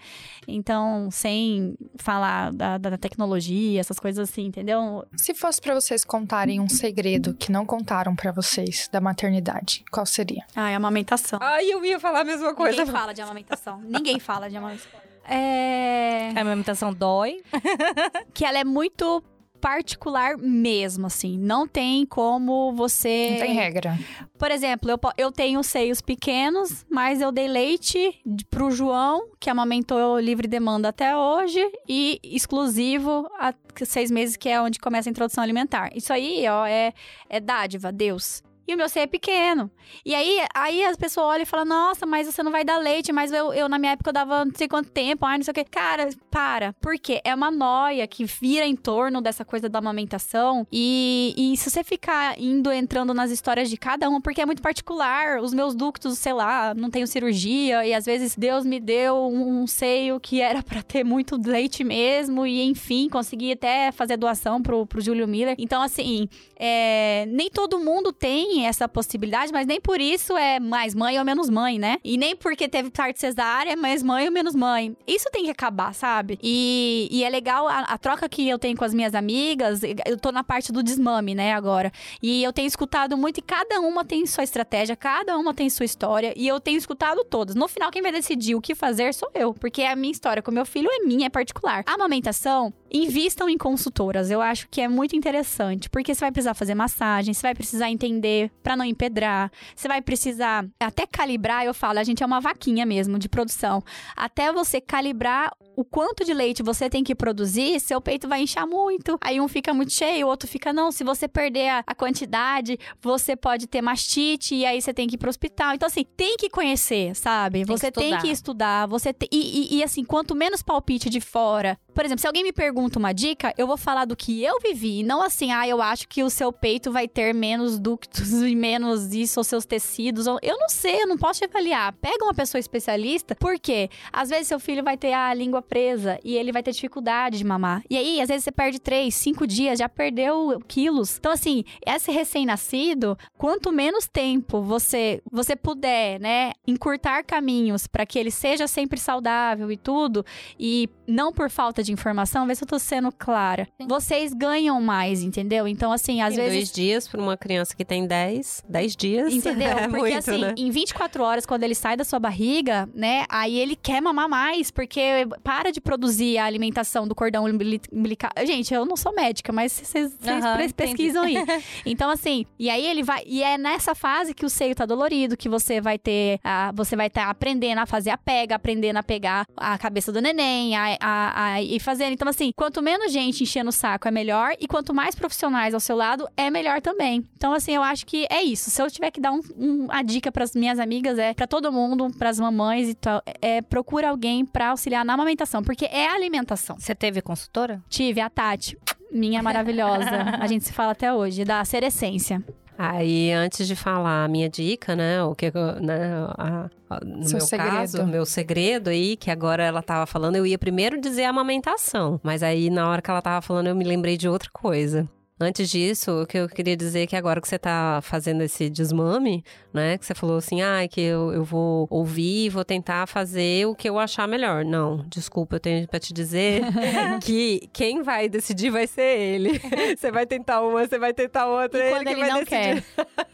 Então, 0.47 1.11
sem 1.11 1.77
falar 1.97 2.53
da, 2.53 2.79
da 2.79 2.99
tecnologia, 2.99 3.81
essas 3.81 3.99
coisas 3.99 4.29
assim, 4.29 4.47
entendeu? 4.47 5.05
Se 5.17 5.35
fosse 5.35 5.61
para 5.61 5.75
vocês 5.75 6.05
contarem 6.05 6.61
um 6.61 6.69
segredo 6.69 7.35
que 7.35 7.51
não 7.51 7.65
contaram 7.65 8.15
para 8.15 8.33
vocês 8.33 8.89
da 8.93 9.01
maternidade, 9.01 9.85
qual 9.91 10.05
seria? 10.05 10.45
Ah, 10.55 10.71
é 10.71 10.75
a 10.75 10.77
amamentação. 10.77 11.39
Ai, 11.43 11.67
eu 11.67 11.85
ia 11.85 11.99
falar 11.99 12.21
a 12.21 12.25
mesma 12.25 12.55
coisa. 12.55 12.79
Ninguém 12.79 12.93
fala 12.93 13.15
de 13.15 13.23
amamentação. 13.23 13.81
Ninguém 13.81 14.21
fala 14.21 14.51
de 14.51 14.57
amamentação. 14.57 15.06
É... 15.29 16.31
A 16.35 16.41
amamentação 16.41 16.93
dói. 16.93 17.43
que 18.33 18.45
ela 18.45 18.59
é 18.59 18.65
muito 18.65 19.23
particular 19.61 20.37
mesmo, 20.37 21.07
assim. 21.07 21.39
Não 21.39 21.67
tem 21.67 22.07
como 22.07 22.73
você. 22.73 23.31
Não 23.33 23.47
tem 23.47 23.55
regra. 23.55 23.99
Por 24.39 24.51
exemplo, 24.51 24.91
eu, 24.91 24.99
eu 25.17 25.33
tenho 25.33 25.63
seios 25.63 26.01
pequenos, 26.01 26.87
mas 26.91 27.21
eu 27.21 27.33
dei 27.33 27.49
leite 27.49 28.21
pro 28.51 28.71
João, 28.71 29.29
que 29.41 29.51
amamentou 29.51 30.21
livre 30.21 30.47
demanda 30.47 30.89
até 30.89 31.17
hoje, 31.17 31.61
e 31.89 32.21
exclusivo 32.23 33.29
há 33.39 33.53
seis 33.85 34.11
meses, 34.11 34.37
que 34.37 34.49
é 34.49 34.61
onde 34.61 34.79
começa 34.79 35.09
a 35.09 35.11
introdução 35.11 35.43
alimentar. 35.43 35.91
Isso 35.95 36.13
aí, 36.13 36.47
ó, 36.49 36.67
é, 36.67 36.93
é 37.29 37.41
dádiva, 37.41 37.91
Deus 37.91 38.43
e 38.67 38.75
o 38.75 38.77
meu 38.77 38.89
seio 38.89 39.05
é 39.05 39.07
pequeno. 39.07 39.71
E 40.05 40.15
aí, 40.15 40.45
aí 40.55 40.85
as 40.85 40.97
pessoas 40.97 41.27
olham 41.27 41.43
e 41.43 41.47
falam, 41.47 41.65
nossa, 41.65 42.05
mas 42.05 42.27
você 42.27 42.43
não 42.43 42.51
vai 42.51 42.65
dar 42.65 42.79
leite, 42.79 43.13
mas 43.13 43.33
eu, 43.33 43.53
eu 43.53 43.69
na 43.69 43.79
minha 43.79 43.93
época 43.93 44.11
eu 44.11 44.15
dava 44.15 44.45
não 44.45 44.53
sei 44.55 44.69
quanto 44.69 44.91
tempo, 44.91 45.25
ai, 45.25 45.39
não 45.39 45.45
sei 45.45 45.53
o 45.53 45.55
quê. 45.55 45.65
Cara, 45.65 46.09
para. 46.31 46.73
Por 46.75 46.99
quê? 46.99 47.21
É 47.25 47.35
uma 47.35 47.51
noia 47.51 48.07
que 48.07 48.25
vira 48.25 48.67
em 48.67 48.75
torno 48.75 49.21
dessa 49.21 49.45
coisa 49.45 49.69
da 49.69 49.79
amamentação. 49.79 50.67
E, 50.73 51.35
e 51.37 51.57
se 51.57 51.71
você 51.71 51.85
ficar 51.85 52.39
indo, 52.41 52.73
entrando 52.73 53.15
nas 53.15 53.31
histórias 53.31 53.71
de 53.71 53.77
cada 53.77 54.09
um, 54.09 54.21
porque 54.21 54.41
é 54.41 54.47
muito 54.47 54.63
particular, 54.63 55.41
os 55.41 55.55
meus 55.55 55.75
ductos, 55.75 56.19
sei 56.19 56.33
lá, 56.33 56.75
não 56.75 56.91
tenho 56.91 57.07
cirurgia, 57.07 57.87
e 57.87 57.95
às 57.95 58.05
vezes 58.05 58.37
Deus 58.37 58.65
me 58.65 58.81
deu 58.81 59.15
um, 59.17 59.63
um 59.63 59.67
seio 59.67 60.19
que 60.19 60.41
era 60.41 60.63
para 60.63 60.83
ter 60.83 61.05
muito 61.05 61.41
leite 61.41 61.85
mesmo, 61.85 62.47
e 62.47 62.63
enfim, 62.63 63.09
consegui 63.09 63.53
até 63.53 63.93
fazer 63.93 64.17
doação 64.17 64.61
pro, 64.61 64.87
pro 64.87 65.01
Júlio 65.01 65.29
Miller. 65.29 65.55
Então, 65.59 65.83
assim, 65.83 66.29
é, 66.59 67.27
nem 67.29 67.51
todo 67.51 67.79
mundo 67.79 68.13
tem 68.13 68.56
essa 68.65 68.89
possibilidade, 68.89 69.53
mas 69.53 69.67
nem 69.67 69.81
por 69.81 70.01
isso 70.01 70.37
é 70.37 70.59
mais 70.61 70.95
mãe 70.95 71.19
ou 71.19 71.25
menos 71.25 71.51
mãe, 71.51 71.79
né? 71.79 71.99
E 72.05 72.17
nem 72.17 72.35
porque 72.35 72.69
teve 72.69 72.91
parte 72.91 73.21
cesárea 73.21 73.73
é 73.73 73.77
mais 73.77 74.03
mãe 74.03 74.27
ou 74.27 74.33
menos 74.33 74.55
mãe. 74.55 74.97
Isso 75.07 75.29
tem 75.31 75.45
que 75.45 75.51
acabar, 75.51 75.95
sabe? 75.95 76.39
E, 76.43 77.09
e 77.11 77.25
é 77.25 77.29
legal 77.29 77.67
a, 77.69 77.81
a, 77.81 77.99
troca 77.99 78.29
que 78.29 78.49
eu 78.49 78.59
tenho 78.59 78.77
com 78.77 78.85
as 78.85 78.95
minhas 78.95 79.15
amigas. 79.15 79.81
Eu 80.07 80.17
tô 80.17 80.31
na 80.33 80.45
parte 80.45 80.73
do 80.73 80.83
desmame, 80.83 81.35
né, 81.35 81.53
agora. 81.53 81.93
E 82.23 82.43
eu 82.43 82.53
tenho 82.53 82.67
escutado 82.67 83.17
muito 83.17 83.39
e 83.39 83.43
cada 83.43 83.81
uma 83.81 84.05
tem 84.05 84.25
sua 84.27 84.45
estratégia, 84.45 84.97
cada 84.97 85.37
uma 85.37 85.53
tem 85.53 85.69
sua 85.69 85.85
história. 85.85 86.33
E 86.37 86.47
eu 86.47 86.61
tenho 86.61 86.79
escutado 86.79 87.25
todas. 87.25 87.55
No 87.55 87.69
final, 87.69 87.91
quem 87.91 88.03
vai 88.03 88.13
decidir 88.13 88.55
o 88.55 88.61
que 88.61 88.75
fazer 88.75 89.13
sou 89.13 89.31
eu, 89.35 89.53
porque 89.55 89.83
a 89.83 89.97
minha 89.97 90.13
história 90.13 90.43
com 90.43 90.51
meu 90.51 90.65
filho 90.65 90.89
é 90.91 91.01
minha, 91.01 91.27
é 91.27 91.31
particular. 91.31 91.83
A 91.87 91.95
amamentação, 91.95 92.73
invistam 92.97 93.49
em 93.49 93.59
consultoras. 93.59 94.31
Eu 94.31 94.41
acho 94.41 94.69
que 94.69 94.81
é 94.81 94.89
muito 94.89 95.17
interessante, 95.17 95.89
porque 95.89 96.15
você 96.15 96.21
vai 96.21 96.33
precisar 96.33 96.55
fazer 96.55 96.75
massagem, 96.75 97.35
você 97.35 97.43
vai 97.43 97.55
precisar 97.55 97.91
entender 97.91 98.51
para 98.63 98.77
não 98.77 98.85
empedrar. 98.85 99.51
Você 99.75 99.89
vai 99.89 100.01
precisar 100.01 100.67
até 100.81 101.07
calibrar, 101.07 101.65
eu 101.65 101.75
falo, 101.75 101.99
a 101.99 102.05
gente 102.05 102.23
é 102.23 102.27
uma 102.27 102.41
vaquinha 102.41 102.85
mesmo 102.87 103.19
de 103.19 103.29
produção. 103.29 103.83
Até 104.17 104.53
você 104.53 104.81
calibrar 104.81 105.53
o 105.77 105.85
quanto 105.85 106.25
de 106.25 106.33
leite 106.33 106.63
você 106.63 106.89
tem 106.89 107.05
que 107.05 107.15
produzir, 107.15 107.79
seu 107.81 108.01
peito 108.01 108.27
vai 108.27 108.41
inchar 108.41 108.67
muito. 108.67 109.19
Aí 109.21 109.41
um 109.41 109.47
fica 109.47 109.75
muito 109.75 109.93
cheio, 109.93 110.27
o 110.27 110.31
outro 110.31 110.49
fica 110.49 110.73
não. 110.73 110.91
Se 110.91 111.05
você 111.05 111.29
perder 111.29 111.69
a, 111.69 111.85
a 111.87 111.95
quantidade, 111.95 112.79
você 113.01 113.37
pode 113.37 113.67
ter 113.67 113.83
mastite 113.83 114.55
e 114.55 114.65
aí 114.65 114.81
você 114.81 114.95
tem 114.95 115.07
que 115.07 115.17
ir 115.17 115.19
pro 115.19 115.29
hospital. 115.29 115.75
Então, 115.75 115.87
assim, 115.87 116.05
tem 116.17 116.37
que 116.37 116.49
conhecer, 116.49 117.15
sabe? 117.15 117.59
Tem 117.59 117.67
você 117.67 117.91
que 117.93 118.01
tem 118.01 118.19
que 118.19 118.29
estudar. 118.29 118.87
Você 118.87 119.13
te... 119.13 119.29
e, 119.31 119.75
e, 119.75 119.79
e, 119.79 119.85
assim, 119.85 120.03
quanto 120.03 120.35
menos 120.35 120.63
palpite 120.63 121.11
de 121.11 121.21
fora. 121.21 121.79
Por 121.95 122.05
exemplo, 122.05 122.21
se 122.21 122.27
alguém 122.27 122.43
me 122.43 122.53
pergunta 122.53 122.86
uma 122.95 123.13
dica, 123.13 123.53
eu 123.59 123.67
vou 123.67 123.77
falar 123.77 124.05
do 124.05 124.15
que 124.15 124.43
eu 124.43 124.61
vivi. 124.61 125.03
Não 125.03 125.23
assim, 125.23 125.51
ah, 125.53 125.67
eu 125.67 125.83
acho 125.83 126.07
que 126.07 126.23
o 126.23 126.31
seu 126.31 126.53
peito 126.53 126.93
vai 126.93 127.09
ter 127.09 127.35
menos 127.35 127.79
ductos 127.79 128.33
e 128.43 128.55
menos 128.55 129.13
isso, 129.13 129.41
ou 129.41 129.45
seus 129.45 129.65
tecidos. 129.65 130.27
Eu 130.27 130.59
não 130.59 130.69
sei, 130.69 131.03
eu 131.03 131.07
não 131.07 131.19
posso 131.19 131.41
te 131.41 131.45
avaliar. 131.45 131.93
Pega 131.95 132.25
uma 132.25 132.35
pessoa 132.35 132.59
especialista, 132.61 133.35
porque 133.35 133.91
às 134.13 134.31
vezes 134.31 134.49
seu 134.49 134.61
filho 134.61 134.83
vai 134.83 134.97
ter 134.97 135.13
a 135.13 135.33
língua 135.35 135.63
presa 135.63 136.19
e 136.25 136.37
ele 136.37 136.53
vai 136.53 136.63
ter 136.63 136.73
dificuldade 136.73 137.39
de 137.39 137.45
mamar. 137.45 137.83
E 137.91 137.97
aí, 137.97 138.21
às 138.21 138.29
vezes, 138.29 138.45
você 138.45 138.53
perde 138.53 138.79
três, 138.79 139.15
cinco 139.15 139.47
dias, 139.47 139.79
já 139.79 139.89
perdeu 139.89 140.61
quilos. 140.67 141.17
Então, 141.19 141.33
assim, 141.33 141.65
esse 141.85 142.11
recém-nascido, 142.11 143.17
quanto 143.37 143.73
menos 143.73 144.07
tempo 144.07 144.63
você, 144.63 145.23
você 145.31 145.57
puder, 145.57 146.21
né, 146.21 146.53
encurtar 146.67 147.25
caminhos 147.25 147.87
para 147.87 148.05
que 148.05 148.19
ele 148.19 148.31
seja 148.31 148.67
sempre 148.67 148.99
saudável 148.99 149.71
e 149.71 149.77
tudo, 149.77 150.25
e 150.59 150.89
não 151.07 151.33
por 151.33 151.51
falta 151.51 151.83
de 151.83 151.93
informação, 151.93 152.47
vê 152.47 152.55
se 152.55 152.66
eu 152.67 152.69
tô 152.69 152.79
sendo 152.79 153.13
clara. 153.13 153.69
Vocês 153.87 154.35
ganham 154.35 154.81
mais, 154.81 155.23
entendeu? 155.23 155.69
Então, 155.69 155.93
assim, 155.93 156.21
às 156.21 156.35
em 156.35 156.37
vezes. 156.37 156.53
Dois 156.53 156.73
dias 156.73 157.09
para 157.09 157.21
uma 157.21 157.37
criança 157.37 157.75
que 157.75 157.85
tem 157.85 158.07
10, 158.07 158.65
10 158.69 158.97
dias. 158.97 159.33
Entendeu? 159.33 159.67
É 159.77 159.89
porque, 159.89 159.99
muito, 159.99 160.17
assim, 160.17 160.41
né? 160.41 160.55
em 160.57 160.71
24 160.71 161.23
horas, 161.23 161.45
quando 161.45 161.63
ele 161.63 161.75
sai 161.75 161.97
da 161.97 162.05
sua 162.05 162.19
barriga, 162.19 162.89
né? 162.95 163.25
Aí 163.29 163.59
ele 163.59 163.77
quer 163.77 164.01
mamar 164.01 164.29
mais, 164.29 164.71
porque 164.71 165.01
para 165.45 165.71
de 165.71 165.81
produzir 165.81 166.39
a 166.39 166.45
alimentação 166.45 167.07
do 167.07 167.15
cordão 167.15 167.45
umbilical. 167.45 168.31
Gente, 168.45 168.73
eu 168.73 168.85
não 168.87 168.97
sou 168.97 169.15
médica, 169.15 169.53
mas 169.53 169.73
vocês 169.73 170.13
uhum, 170.13 170.71
pesquisam 170.75 171.25
aí. 171.25 171.37
Então, 171.85 172.11
assim, 172.11 172.47
e 172.59 172.71
aí 172.71 172.85
ele 172.87 173.03
vai. 173.03 173.23
E 173.27 173.43
é 173.43 173.59
nessa 173.59 173.95
fase 173.95 174.35
que 174.35 174.47
o 174.47 174.51
seio 174.51 174.75
tá 174.75 174.87
dolorido, 174.87 175.37
que 175.37 175.49
você 175.49 175.81
vai 175.81 175.99
ter. 175.99 176.39
A, 176.43 176.73
você 176.73 176.97
vai 176.97 177.09
estar 177.09 177.25
tá 177.25 177.31
aprendendo 177.31 177.79
a 177.79 177.87
fazer 177.87 178.11
a 178.11 178.19
pega, 178.19 178.55
aprendendo 178.55 178.97
a 178.97 179.03
pegar 179.03 179.47
a 179.57 179.77
cabeça 179.79 180.11
do 180.11 180.21
neném, 180.21 180.75
a, 180.75 180.97
a, 181.01 181.45
a, 181.45 181.63
e 181.63 181.79
fazendo. 181.79 182.13
Então, 182.13 182.29
assim, 182.29 182.51
quanto 182.57 182.83
menos 182.83 183.13
gente 183.13 183.43
enchendo 183.43 183.69
o 183.69 183.73
saco 183.73 184.09
é 184.09 184.11
melhor, 184.11 184.55
e 184.59 184.67
quanto 184.67 184.95
mais 184.95 185.15
profissionais 185.15 185.75
ao 185.75 185.81
seu 185.81 185.95
lado, 185.95 186.27
é 186.37 186.51
melhor 186.51 186.81
também. 186.81 187.25
Então, 187.37 187.53
assim, 187.53 187.73
eu 187.73 187.83
acho 187.83 188.07
que 188.07 188.27
é 188.31 188.43
isso. 188.43 188.71
Se 188.71 188.81
eu 188.83 188.91
tiver 188.91 189.11
que 189.11 189.21
dar 189.21 189.31
um, 189.31 189.41
um, 189.57 189.85
uma 189.85 190.03
dica 190.03 190.33
para 190.33 190.43
as 190.43 190.55
minhas 190.55 190.79
amigas, 190.79 191.19
é 191.19 191.35
para 191.35 191.47
todo 191.47 191.71
mundo, 191.71 192.11
para 192.19 192.31
as 192.31 192.41
mamães 192.41 192.89
e 192.89 192.95
tal, 192.95 193.23
é 193.43 193.61
procura 193.61 194.09
alguém 194.09 194.45
para 194.45 194.71
auxiliar 194.71 195.05
na 195.05 195.13
amamentação, 195.13 195.63
porque 195.63 195.85
é 195.85 196.09
alimentação. 196.09 196.77
Você 196.81 196.95
teve 196.95 197.21
consultora? 197.21 197.83
Tive, 197.89 198.21
a 198.21 198.31
Tati. 198.31 198.79
Minha 199.13 199.43
maravilhosa. 199.43 200.11
a 200.41 200.47
gente 200.47 200.65
se 200.65 200.73
fala 200.73 200.93
até 200.93 201.13
hoje, 201.13 201.45
da 201.45 201.65
Serescência. 201.65 202.43
Aí, 202.79 203.33
antes 203.33 203.67
de 203.67 203.75
falar 203.75 204.25
a 204.25 204.29
minha 204.29 204.49
dica, 204.49 204.95
né, 204.95 205.23
o 205.23 205.35
que, 205.35 205.51
né, 205.81 206.27
a, 206.37 206.69
a, 206.91 207.05
no 207.05 207.25
Seu 207.25 207.39
meu 207.39 207.47
segredo. 207.47 207.71
caso, 207.71 208.03
o 208.03 208.07
meu 208.07 208.27
segredo 208.27 208.91
aí, 208.91 209.17
que 209.17 209.31
agora 209.31 209.65
ela 209.65 209.83
tava 209.83 210.07
falando, 210.07 210.37
eu 210.37 210.47
ia 210.47 210.59
primeiro 210.59 211.01
dizer 211.01 211.25
a 211.25 211.31
amamentação, 211.31 212.21
mas 212.23 212.43
aí 212.43 212.69
na 212.69 212.89
hora 212.89 213.01
que 213.01 213.11
ela 213.11 213.23
tava 213.23 213.41
falando, 213.41 213.69
eu 213.69 213.75
me 213.75 213.85
lembrei 213.85 214.17
de 214.17 214.29
outra 214.29 214.51
coisa. 214.53 215.09
Antes 215.39 215.69
disso, 215.69 216.23
o 216.23 216.27
que 216.27 216.39
eu 216.39 216.49
queria 216.49 216.75
dizer 216.75 217.03
é 217.03 217.07
que 217.07 217.15
agora 217.15 217.43
que 217.43 217.47
você 217.49 217.59
tá 217.59 218.01
fazendo 218.03 218.43
esse 218.43 218.71
desmame, 218.71 219.45
né? 219.71 219.99
Que 219.99 220.07
você 220.07 220.15
falou 220.15 220.39
assim, 220.39 220.63
ah, 220.63 220.89
que 220.89 220.99
eu, 220.99 221.31
eu 221.31 221.45
vou 221.45 221.87
ouvir 221.91 222.47
e 222.47 222.49
vou 222.49 222.65
tentar 222.65 223.07
fazer 223.07 223.67
o 223.67 223.75
que 223.75 223.87
eu 223.87 223.99
achar 223.99 224.27
melhor. 224.27 224.65
Não, 224.65 225.05
desculpa, 225.09 225.57
eu 225.57 225.61
tenho 225.61 225.87
pra 225.87 226.01
te 226.01 226.15
dizer 226.15 226.63
que 227.23 227.69
quem 227.71 228.03
vai 228.03 228.31
decidir 228.31 228.71
vai 228.71 228.87
ser 228.87 229.19
ele. 229.19 229.61
você 229.95 230.11
vai 230.11 230.25
tentar 230.25 230.63
uma, 230.63 230.87
você 230.89 230.99
vai 230.99 231.13
tentar 231.13 231.47
outra. 231.47 231.87
E 231.87 231.91
quando 231.91 232.09
ele, 232.09 232.21
ele 232.23 232.31
não 232.31 232.43
decidir. 232.43 232.83
quer? 232.83 232.85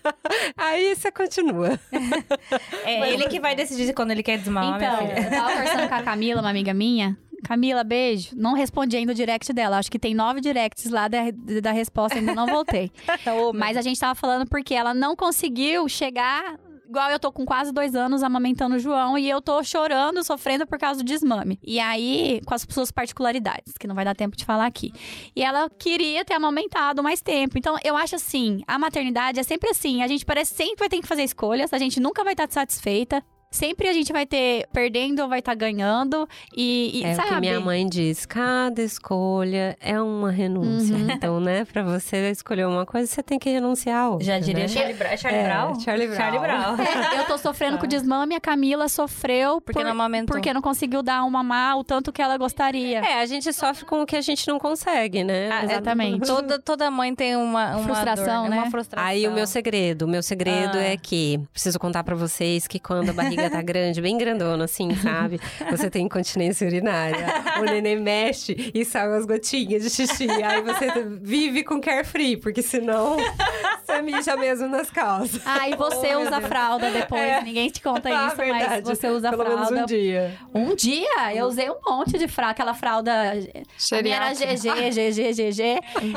Aí 0.58 0.96
você 0.96 1.12
continua. 1.12 1.78
É 2.84 2.98
Mas... 2.98 3.14
ele 3.14 3.28
que 3.28 3.38
vai 3.38 3.54
decidir 3.54 3.94
quando 3.94 4.10
ele 4.10 4.24
quer 4.24 4.38
desmamar. 4.38 4.82
Então, 4.82 5.06
eu 5.06 5.30
tava 5.30 5.52
conversando 5.52 5.88
com 5.88 5.94
a 5.94 6.02
Camila, 6.02 6.40
uma 6.40 6.50
amiga 6.50 6.74
minha, 6.74 7.16
Camila, 7.44 7.82
beijo. 7.82 8.30
Não 8.36 8.54
respondi 8.54 8.96
ainda 8.96 9.12
o 9.12 9.14
direct 9.14 9.52
dela. 9.52 9.78
Acho 9.78 9.90
que 9.90 9.98
tem 9.98 10.14
nove 10.14 10.40
directs 10.40 10.90
lá 10.90 11.08
da, 11.08 11.18
da 11.60 11.72
resposta, 11.72 12.18
ainda 12.18 12.34
não 12.34 12.46
voltei. 12.46 12.90
Tá 13.24 13.32
Mas 13.54 13.76
a 13.76 13.82
gente 13.82 14.00
tava 14.00 14.14
falando 14.14 14.48
porque 14.48 14.74
ela 14.74 14.94
não 14.94 15.14
conseguiu 15.14 15.88
chegar 15.88 16.58
igual 16.92 17.10
eu 17.10 17.18
tô 17.18 17.32
com 17.32 17.46
quase 17.46 17.72
dois 17.72 17.94
anos 17.94 18.22
amamentando 18.22 18.76
o 18.76 18.78
João 18.78 19.16
e 19.16 19.28
eu 19.28 19.40
tô 19.40 19.64
chorando, 19.64 20.22
sofrendo 20.22 20.66
por 20.66 20.78
causa 20.78 21.02
do 21.02 21.06
desmame. 21.06 21.58
E 21.62 21.80
aí, 21.80 22.42
com 22.44 22.54
as 22.54 22.66
suas 22.68 22.90
particularidades, 22.90 23.72
que 23.78 23.86
não 23.86 23.94
vai 23.94 24.04
dar 24.04 24.14
tempo 24.14 24.36
de 24.36 24.44
falar 24.44 24.66
aqui. 24.66 24.92
E 25.34 25.42
ela 25.42 25.70
queria 25.70 26.22
ter 26.22 26.34
amamentado 26.34 27.02
mais 27.02 27.22
tempo. 27.22 27.56
Então, 27.56 27.78
eu 27.82 27.96
acho 27.96 28.16
assim, 28.16 28.62
a 28.66 28.78
maternidade 28.78 29.40
é 29.40 29.42
sempre 29.42 29.70
assim. 29.70 30.02
A 30.02 30.06
gente 30.06 30.26
parece 30.26 30.54
sempre 30.54 30.80
vai 30.80 30.88
ter 30.90 31.00
que 31.00 31.08
fazer 31.08 31.22
escolhas, 31.22 31.72
a 31.72 31.78
gente 31.78 31.98
nunca 31.98 32.22
vai 32.22 32.34
estar 32.34 32.50
satisfeita 32.50 33.24
sempre 33.52 33.88
a 33.88 33.92
gente 33.92 34.12
vai 34.12 34.26
ter 34.26 34.66
perdendo 34.72 35.20
ou 35.22 35.28
vai 35.28 35.38
estar 35.38 35.52
tá 35.52 35.56
ganhando. 35.56 36.28
E, 36.56 37.00
e 37.00 37.04
é 37.04 37.14
sabe? 37.14 37.28
o 37.28 37.34
que 37.34 37.40
minha 37.40 37.60
mãe 37.60 37.86
diz: 37.86 38.26
cada 38.26 38.82
escolha 38.82 39.76
é 39.80 40.00
uma 40.00 40.30
renúncia. 40.30 40.96
Uhum. 40.96 41.10
Então, 41.12 41.38
né, 41.38 41.64
pra 41.64 41.82
você 41.82 42.30
escolher 42.30 42.66
uma 42.66 42.86
coisa, 42.86 43.06
você 43.06 43.22
tem 43.22 43.38
que 43.38 43.50
renunciar 43.50 44.06
a 44.06 44.10
outra. 44.10 44.24
Já 44.24 44.38
diria 44.40 44.64
né? 44.64 44.68
Charlie, 44.68 44.94
Bra 44.94 45.16
Charlie 45.16 45.40
é, 45.40 45.44
Brown? 45.44 45.80
Charlie 45.80 46.06
Brown. 46.06 46.16
Charlie 46.16 46.40
Brown. 46.40 46.76
É, 46.82 47.20
eu 47.20 47.26
tô 47.26 47.38
sofrendo 47.38 47.78
com 47.78 47.86
desmame, 47.86 48.34
a 48.34 48.40
Camila 48.40 48.88
sofreu 48.88 49.60
porque 49.60 49.78
por, 49.78 49.84
não 49.84 49.92
amamentou. 49.92 50.34
Porque 50.34 50.52
não 50.52 50.62
conseguiu 50.62 51.02
dar 51.02 51.22
uma 51.24 51.42
mamar 51.42 51.76
o 51.76 51.84
tanto 51.84 52.12
que 52.12 52.22
ela 52.22 52.38
gostaria. 52.38 53.00
É, 53.00 53.20
a 53.20 53.26
gente 53.26 53.52
sofre 53.52 53.84
com 53.84 54.02
o 54.02 54.06
que 54.06 54.16
a 54.16 54.20
gente 54.20 54.46
não 54.48 54.58
consegue, 54.58 55.24
né? 55.24 55.50
Ah, 55.50 55.64
exatamente. 55.64 56.26
toda, 56.26 56.58
toda 56.58 56.90
mãe 56.90 57.14
tem 57.14 57.36
uma, 57.36 57.76
uma 57.76 57.82
frustração, 57.84 58.42
dor, 58.42 58.50
né? 58.50 58.56
Uma 58.56 58.70
frustração. 58.70 59.08
Aí 59.08 59.26
o 59.26 59.32
meu 59.32 59.46
segredo, 59.46 60.02
o 60.02 60.08
meu 60.08 60.22
segredo 60.22 60.78
ah. 60.78 60.82
é 60.82 60.96
que 60.96 61.40
preciso 61.52 61.78
contar 61.78 62.04
para 62.04 62.14
vocês 62.14 62.66
que 62.66 62.78
quando 62.78 63.10
a 63.10 63.12
barriga 63.12 63.41
tá 63.50 63.62
grande, 63.62 64.00
bem 64.00 64.16
grandona, 64.18 64.64
assim, 64.64 64.94
sabe? 64.96 65.40
Você 65.70 65.90
tem 65.90 66.06
incontinência 66.06 66.66
urinária. 66.66 67.26
O 67.60 67.64
neném 67.64 67.98
mexe 67.98 68.70
e 68.74 68.84
sai 68.84 69.08
umas 69.08 69.24
gotinhas 69.24 69.82
de 69.82 69.90
xixi. 69.90 70.28
Aí 70.30 70.62
você 70.62 70.90
vive 71.20 71.64
com 71.64 71.80
carefree, 71.80 72.36
porque 72.36 72.62
senão 72.62 73.16
você 73.84 74.02
mija 74.02 74.36
mesmo 74.36 74.68
nas 74.68 74.90
calças. 74.90 75.40
Ah, 75.44 75.68
e 75.68 75.76
você 75.76 76.14
oh, 76.16 76.20
usa 76.20 76.40
fralda 76.40 76.90
depois. 76.90 77.20
É. 77.20 77.42
Ninguém 77.42 77.68
te 77.70 77.80
conta 77.80 78.08
ah, 78.08 78.28
isso, 78.28 78.36
verdade. 78.36 78.82
mas 78.86 78.98
você 78.98 79.08
usa 79.08 79.30
Pelo 79.30 79.44
fralda. 79.44 79.70
Menos 79.70 79.82
um 79.82 79.86
dia. 79.86 80.38
Um 80.54 80.74
dia? 80.74 81.34
Eu 81.34 81.46
usei 81.46 81.70
um 81.70 81.78
monte 81.86 82.18
de 82.18 82.28
fralda. 82.28 82.52
Aquela 82.52 82.74
fralda. 82.74 83.12
A 83.32 84.02
minha 84.02 84.16
era 84.16 84.32
GG, 84.32 84.90
GG, 84.90 85.32
GG. 85.32 85.62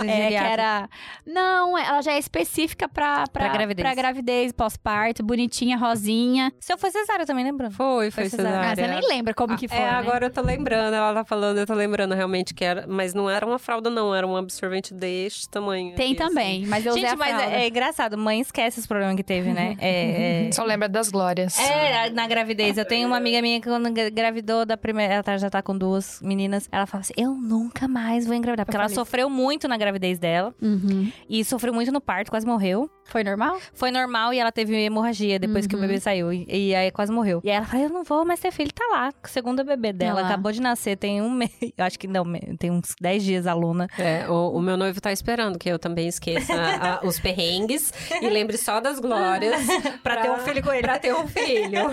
é, 0.07 0.27
que 0.29 0.35
era. 0.35 0.89
Não, 1.25 1.77
ela 1.77 2.01
já 2.01 2.13
é 2.13 2.19
específica 2.19 2.87
pra, 2.87 3.27
pra, 3.27 3.43
pra 3.43 3.49
gravidez, 3.49 3.85
pra 3.85 3.95
gravidez 3.95 4.51
pós-parto, 4.51 5.23
bonitinha, 5.23 5.77
rosinha. 5.77 6.51
Se 6.59 6.73
eu 6.73 6.77
fosse 6.77 6.97
cesárea 7.15 7.25
também, 7.25 7.45
lembrando. 7.45 7.73
Foi 7.73 8.11
foi, 8.11 8.29
foi, 8.29 8.29
cesárea. 8.29 8.71
Ah, 8.71 8.75
você 8.75 8.87
nem 8.87 9.07
lembra 9.07 9.33
como 9.33 9.57
que 9.57 9.67
foi, 9.67 9.77
É, 9.77 9.81
né? 9.81 9.89
agora 9.89 10.25
eu 10.25 10.29
tô 10.29 10.41
lembrando, 10.41 10.93
ela 10.93 11.13
tá 11.13 11.25
falando, 11.25 11.57
eu 11.57 11.65
tô 11.65 11.73
lembrando 11.73 12.13
realmente 12.13 12.53
que 12.53 12.63
era, 12.63 12.85
mas 12.87 13.13
não 13.13 13.29
era 13.29 13.45
uma 13.45 13.57
fralda 13.57 13.89
não, 13.89 14.13
era 14.13 14.27
um 14.27 14.35
absorvente 14.35 14.93
deste 14.93 15.49
tamanho. 15.49 15.95
Tem 15.95 16.11
aqui, 16.11 16.15
também, 16.15 16.61
assim. 16.61 16.69
mas 16.69 16.85
eu 16.85 16.93
Gente, 16.93 17.05
usei 17.05 17.13
a 17.13 17.17
mas 17.17 17.41
é, 17.41 17.63
é, 17.63 17.67
engraçado, 17.67 18.17
mãe 18.17 18.39
esquece 18.41 18.79
os 18.79 18.87
problemas 18.87 19.15
que 19.15 19.23
teve, 19.23 19.51
né? 19.51 19.75
É, 19.79 20.47
é... 20.47 20.51
Só 20.53 20.63
lembra 20.63 20.89
das 20.89 21.09
glórias. 21.09 21.57
É, 21.59 22.09
na 22.09 22.27
gravidez. 22.27 22.77
Eu 22.77 22.85
tenho 22.85 23.07
uma 23.07 23.17
amiga 23.17 23.41
minha 23.41 23.61
que 23.61 23.69
quando 23.69 23.87
engravidou 23.87 24.65
da 24.65 24.77
primeira, 24.77 25.15
ela 25.15 25.23
tá, 25.23 25.37
já 25.37 25.49
tá 25.49 25.61
com 25.61 25.77
duas 25.77 26.21
meninas, 26.21 26.67
ela 26.71 26.85
fala 26.85 27.01
assim, 27.01 27.13
eu 27.17 27.33
nunca 27.33 27.87
mais 27.87 28.25
vou 28.25 28.35
engravidar, 28.35 28.65
porque 28.65 28.77
ela 28.77 28.89
sofreu 28.89 29.29
muito 29.29 29.67
na 29.67 29.77
gravidez 29.77 30.19
dela, 30.19 30.53
uhum. 30.61 31.11
e 31.29 31.43
sofreu 31.43 31.73
muito 31.73 31.91
no 31.91 32.01
parto, 32.01 32.29
quase 32.29 32.45
morreu. 32.45 32.89
Foi 33.05 33.23
normal? 33.23 33.59
Foi 33.73 33.91
normal 33.91 34.33
e 34.33 34.39
ela 34.39 34.51
teve 34.51 34.75
hemorragia 34.75 35.37
depois 35.37 35.65
uhum. 35.65 35.69
que 35.69 35.75
o 35.75 35.79
bebê 35.79 35.99
saiu. 35.99 36.33
E, 36.33 36.45
e, 36.49 36.75
aí 36.75 36.91
quase 36.91 37.04
morreu. 37.09 37.41
E 37.43 37.49
aí 37.49 37.57
ela 37.57 37.65
falou: 37.65 37.85
Eu 37.85 37.89
não 37.89 38.03
vou 38.03 38.25
mais 38.25 38.39
ter 38.39 38.51
filho. 38.51 38.71
Tá 38.73 38.85
lá, 38.91 39.13
o 39.23 39.27
segundo 39.27 39.63
bebê 39.63 39.93
dela. 39.93 40.21
Tá 40.21 40.27
acabou 40.27 40.51
de 40.51 40.61
nascer, 40.61 40.97
tem 40.97 41.21
um 41.21 41.29
mês. 41.29 41.51
Acho 41.77 41.97
que 41.99 42.07
não, 42.07 42.25
tem 42.57 42.71
uns 42.71 42.95
10 42.99 43.23
dias 43.23 43.47
a 43.47 43.53
Luna. 43.53 43.87
É, 43.97 44.27
o, 44.29 44.55
o, 44.55 44.61
meu 44.61 44.77
noivo 44.77 44.99
tá 44.99 45.11
esperando 45.11 45.57
que 45.57 45.69
eu 45.69 45.79
também 45.79 46.07
esqueça 46.07 46.53
a, 47.01 47.05
os 47.05 47.19
perrengues 47.19 47.93
e 48.21 48.29
lembre 48.29 48.57
só 48.57 48.79
das 48.79 48.99
glórias. 48.99 49.65
pra, 50.03 50.15
pra, 50.15 50.21
ter 50.21 50.31
um 50.31 50.37
filho 50.39 50.63
com 50.63 50.73
ele. 50.73 50.81
Pra 50.81 50.99
ter 50.99 51.13
um 51.13 51.27
filho. 51.27 51.91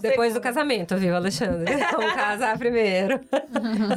depois 0.00 0.34
do 0.34 0.40
casamento, 0.40 0.96
viu, 0.96 1.14
Alexandre? 1.14 1.74
Vamos 1.92 2.12
casar 2.12 2.58
primeiro. 2.58 3.20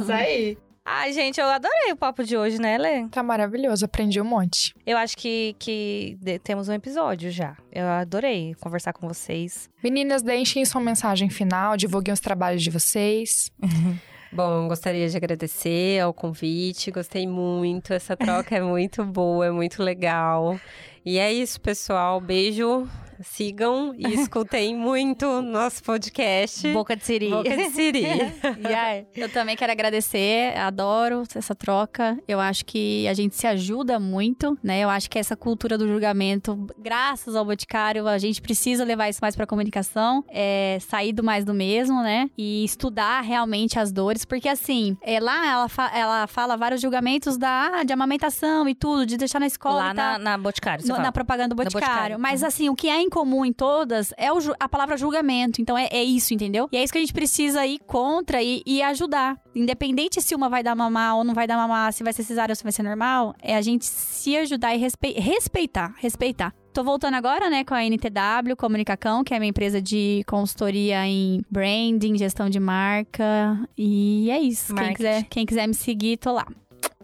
Isso 0.01 0.11
aí. 0.11 0.57
Ai, 0.89 1.11
gente, 1.11 1.37
eu 1.37 1.45
adorei 1.47 1.91
o 1.91 1.97
papo 1.97 2.23
de 2.23 2.37
hoje, 2.37 2.61
né, 2.61 2.77
Lê? 2.77 3.05
Tá 3.09 3.21
maravilhoso, 3.21 3.83
aprendi 3.83 4.21
um 4.21 4.23
monte. 4.23 4.73
Eu 4.85 4.97
acho 4.97 5.17
que, 5.17 5.53
que 5.59 6.17
temos 6.45 6.69
um 6.69 6.73
episódio 6.73 7.29
já. 7.29 7.57
Eu 7.69 7.85
adorei 7.85 8.55
conversar 8.61 8.93
com 8.93 9.05
vocês. 9.05 9.69
Meninas, 9.83 10.21
deixem 10.21 10.63
sua 10.63 10.79
mensagem 10.79 11.29
final, 11.29 11.75
divulguem 11.75 12.13
os 12.13 12.21
trabalhos 12.21 12.63
de 12.63 12.69
vocês. 12.69 13.51
Bom, 14.31 14.69
gostaria 14.69 15.09
de 15.09 15.17
agradecer 15.17 15.99
ao 15.99 16.13
convite, 16.13 16.89
gostei 16.89 17.27
muito. 17.27 17.91
Essa 17.91 18.15
troca 18.15 18.55
é 18.55 18.61
muito 18.61 19.03
boa, 19.03 19.47
é 19.47 19.51
muito 19.51 19.83
legal. 19.83 20.57
E 21.05 21.19
é 21.19 21.33
isso, 21.33 21.59
pessoal. 21.59 22.21
Beijo 22.21 22.87
sigam 23.23 23.93
e 23.97 24.07
escutem 24.13 24.75
muito 24.75 25.41
nosso 25.41 25.83
podcast. 25.83 26.71
Boca 26.71 26.95
de 26.95 27.05
Siri. 27.05 27.29
Boca 27.29 27.55
de 27.55 27.69
Siri. 27.69 28.03
yeah. 28.63 29.05
Eu 29.15 29.29
também 29.29 29.55
quero 29.55 29.71
agradecer, 29.71 30.57
adoro 30.57 31.23
essa 31.35 31.55
troca. 31.55 32.17
Eu 32.27 32.39
acho 32.39 32.65
que 32.65 33.07
a 33.07 33.13
gente 33.13 33.35
se 33.35 33.47
ajuda 33.47 33.99
muito, 33.99 34.57
né? 34.63 34.81
Eu 34.81 34.89
acho 34.89 35.09
que 35.09 35.19
essa 35.19 35.35
cultura 35.35 35.77
do 35.77 35.87
julgamento, 35.87 36.67
graças 36.77 37.35
ao 37.35 37.45
Boticário, 37.45 38.07
a 38.07 38.17
gente 38.17 38.41
precisa 38.41 38.83
levar 38.83 39.09
isso 39.09 39.19
mais 39.21 39.35
pra 39.35 39.45
comunicação, 39.45 40.23
é, 40.29 40.77
sair 40.81 41.13
do 41.13 41.23
mais 41.23 41.45
do 41.45 41.53
mesmo, 41.53 42.01
né? 42.01 42.29
E 42.37 42.63
estudar 42.63 43.21
realmente 43.21 43.79
as 43.79 43.91
dores, 43.91 44.25
porque 44.25 44.49
assim, 44.49 44.97
é, 45.01 45.19
lá 45.19 45.51
ela, 45.51 45.69
fa 45.69 45.91
ela 45.93 46.27
fala 46.27 46.55
vários 46.55 46.81
julgamentos 46.81 47.37
da, 47.37 47.83
de 47.83 47.93
amamentação 47.93 48.67
e 48.67 48.75
tudo, 48.75 49.05
de 49.05 49.17
deixar 49.17 49.39
na 49.39 49.47
escola. 49.47 49.77
Lá 49.77 49.93
na, 49.93 50.19
na 50.19 50.37
Boticário, 50.37 50.85
no, 50.87 50.97
Na 50.97 51.11
propaganda 51.11 51.49
do 51.49 51.55
Boticário. 51.55 51.87
boticário. 51.87 52.19
Mas 52.19 52.41
uhum. 52.41 52.47
assim, 52.47 52.69
o 52.69 52.75
que 52.75 52.89
é 52.89 53.01
comum 53.09 53.45
em 53.45 53.53
todas 53.53 54.13
é 54.17 54.31
o, 54.31 54.37
a 54.59 54.69
palavra 54.69 54.97
julgamento. 54.97 55.61
Então 55.61 55.77
é, 55.77 55.87
é, 55.91 56.03
isso, 56.03 56.33
entendeu? 56.33 56.67
E 56.71 56.77
é 56.77 56.83
isso 56.83 56.91
que 56.93 56.99
a 56.99 57.01
gente 57.01 57.13
precisa 57.13 57.65
ir 57.65 57.79
contra 57.79 58.41
e, 58.41 58.61
e 58.65 58.81
ajudar. 58.81 59.39
Independente 59.55 60.21
se 60.21 60.35
uma 60.35 60.49
vai 60.49 60.63
dar 60.63 60.75
mamar 60.75 61.17
ou 61.17 61.23
não 61.23 61.33
vai 61.33 61.47
dar 61.47 61.57
mamar, 61.57 61.93
se 61.93 62.03
vai 62.03 62.13
ser 62.13 62.23
cesárea 62.23 62.51
ou 62.51 62.55
se 62.55 62.63
vai 62.63 62.71
ser 62.71 62.83
normal, 62.83 63.35
é 63.41 63.55
a 63.55 63.61
gente 63.61 63.85
se 63.85 64.35
ajudar 64.37 64.75
e 64.75 64.77
respe 64.77 65.13
respeitar. 65.13 65.95
Respeitar. 65.97 66.53
Tô 66.73 66.83
voltando 66.83 67.15
agora, 67.15 67.49
né, 67.49 67.63
com 67.63 67.73
a 67.73 67.83
NTW 67.83 68.55
Comunicacão, 68.55 69.23
que 69.23 69.33
é 69.33 69.39
minha 69.39 69.49
empresa 69.49 69.81
de 69.81 70.23
consultoria 70.27 71.07
em 71.07 71.41
branding, 71.49 72.15
gestão 72.17 72.49
de 72.49 72.59
marca. 72.59 73.67
E 73.75 74.29
é 74.29 74.39
isso. 74.39 74.75
Quem 74.75 74.93
quiser, 74.93 75.23
quem 75.23 75.45
quiser 75.45 75.65
me 75.65 75.73
seguir, 75.73 76.17
tô 76.17 76.33
lá. 76.33 76.45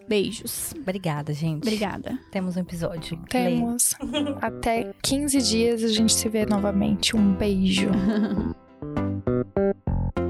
Beijos. 0.08 0.74
Obrigada, 0.80 1.34
gente. 1.34 1.64
Obrigada. 1.64 2.18
Temos 2.32 2.58
um 2.58 2.62
episódio. 2.62 3.18
Temos. 3.30 3.96
Até 4.42 4.94
15 5.02 5.42
dias 5.42 5.84
a 5.84 5.88
gente 5.88 6.14
se 6.14 6.30
vê 6.30 6.46
novamente. 6.46 7.16
Um 7.16 7.34
beijo. 7.34 7.90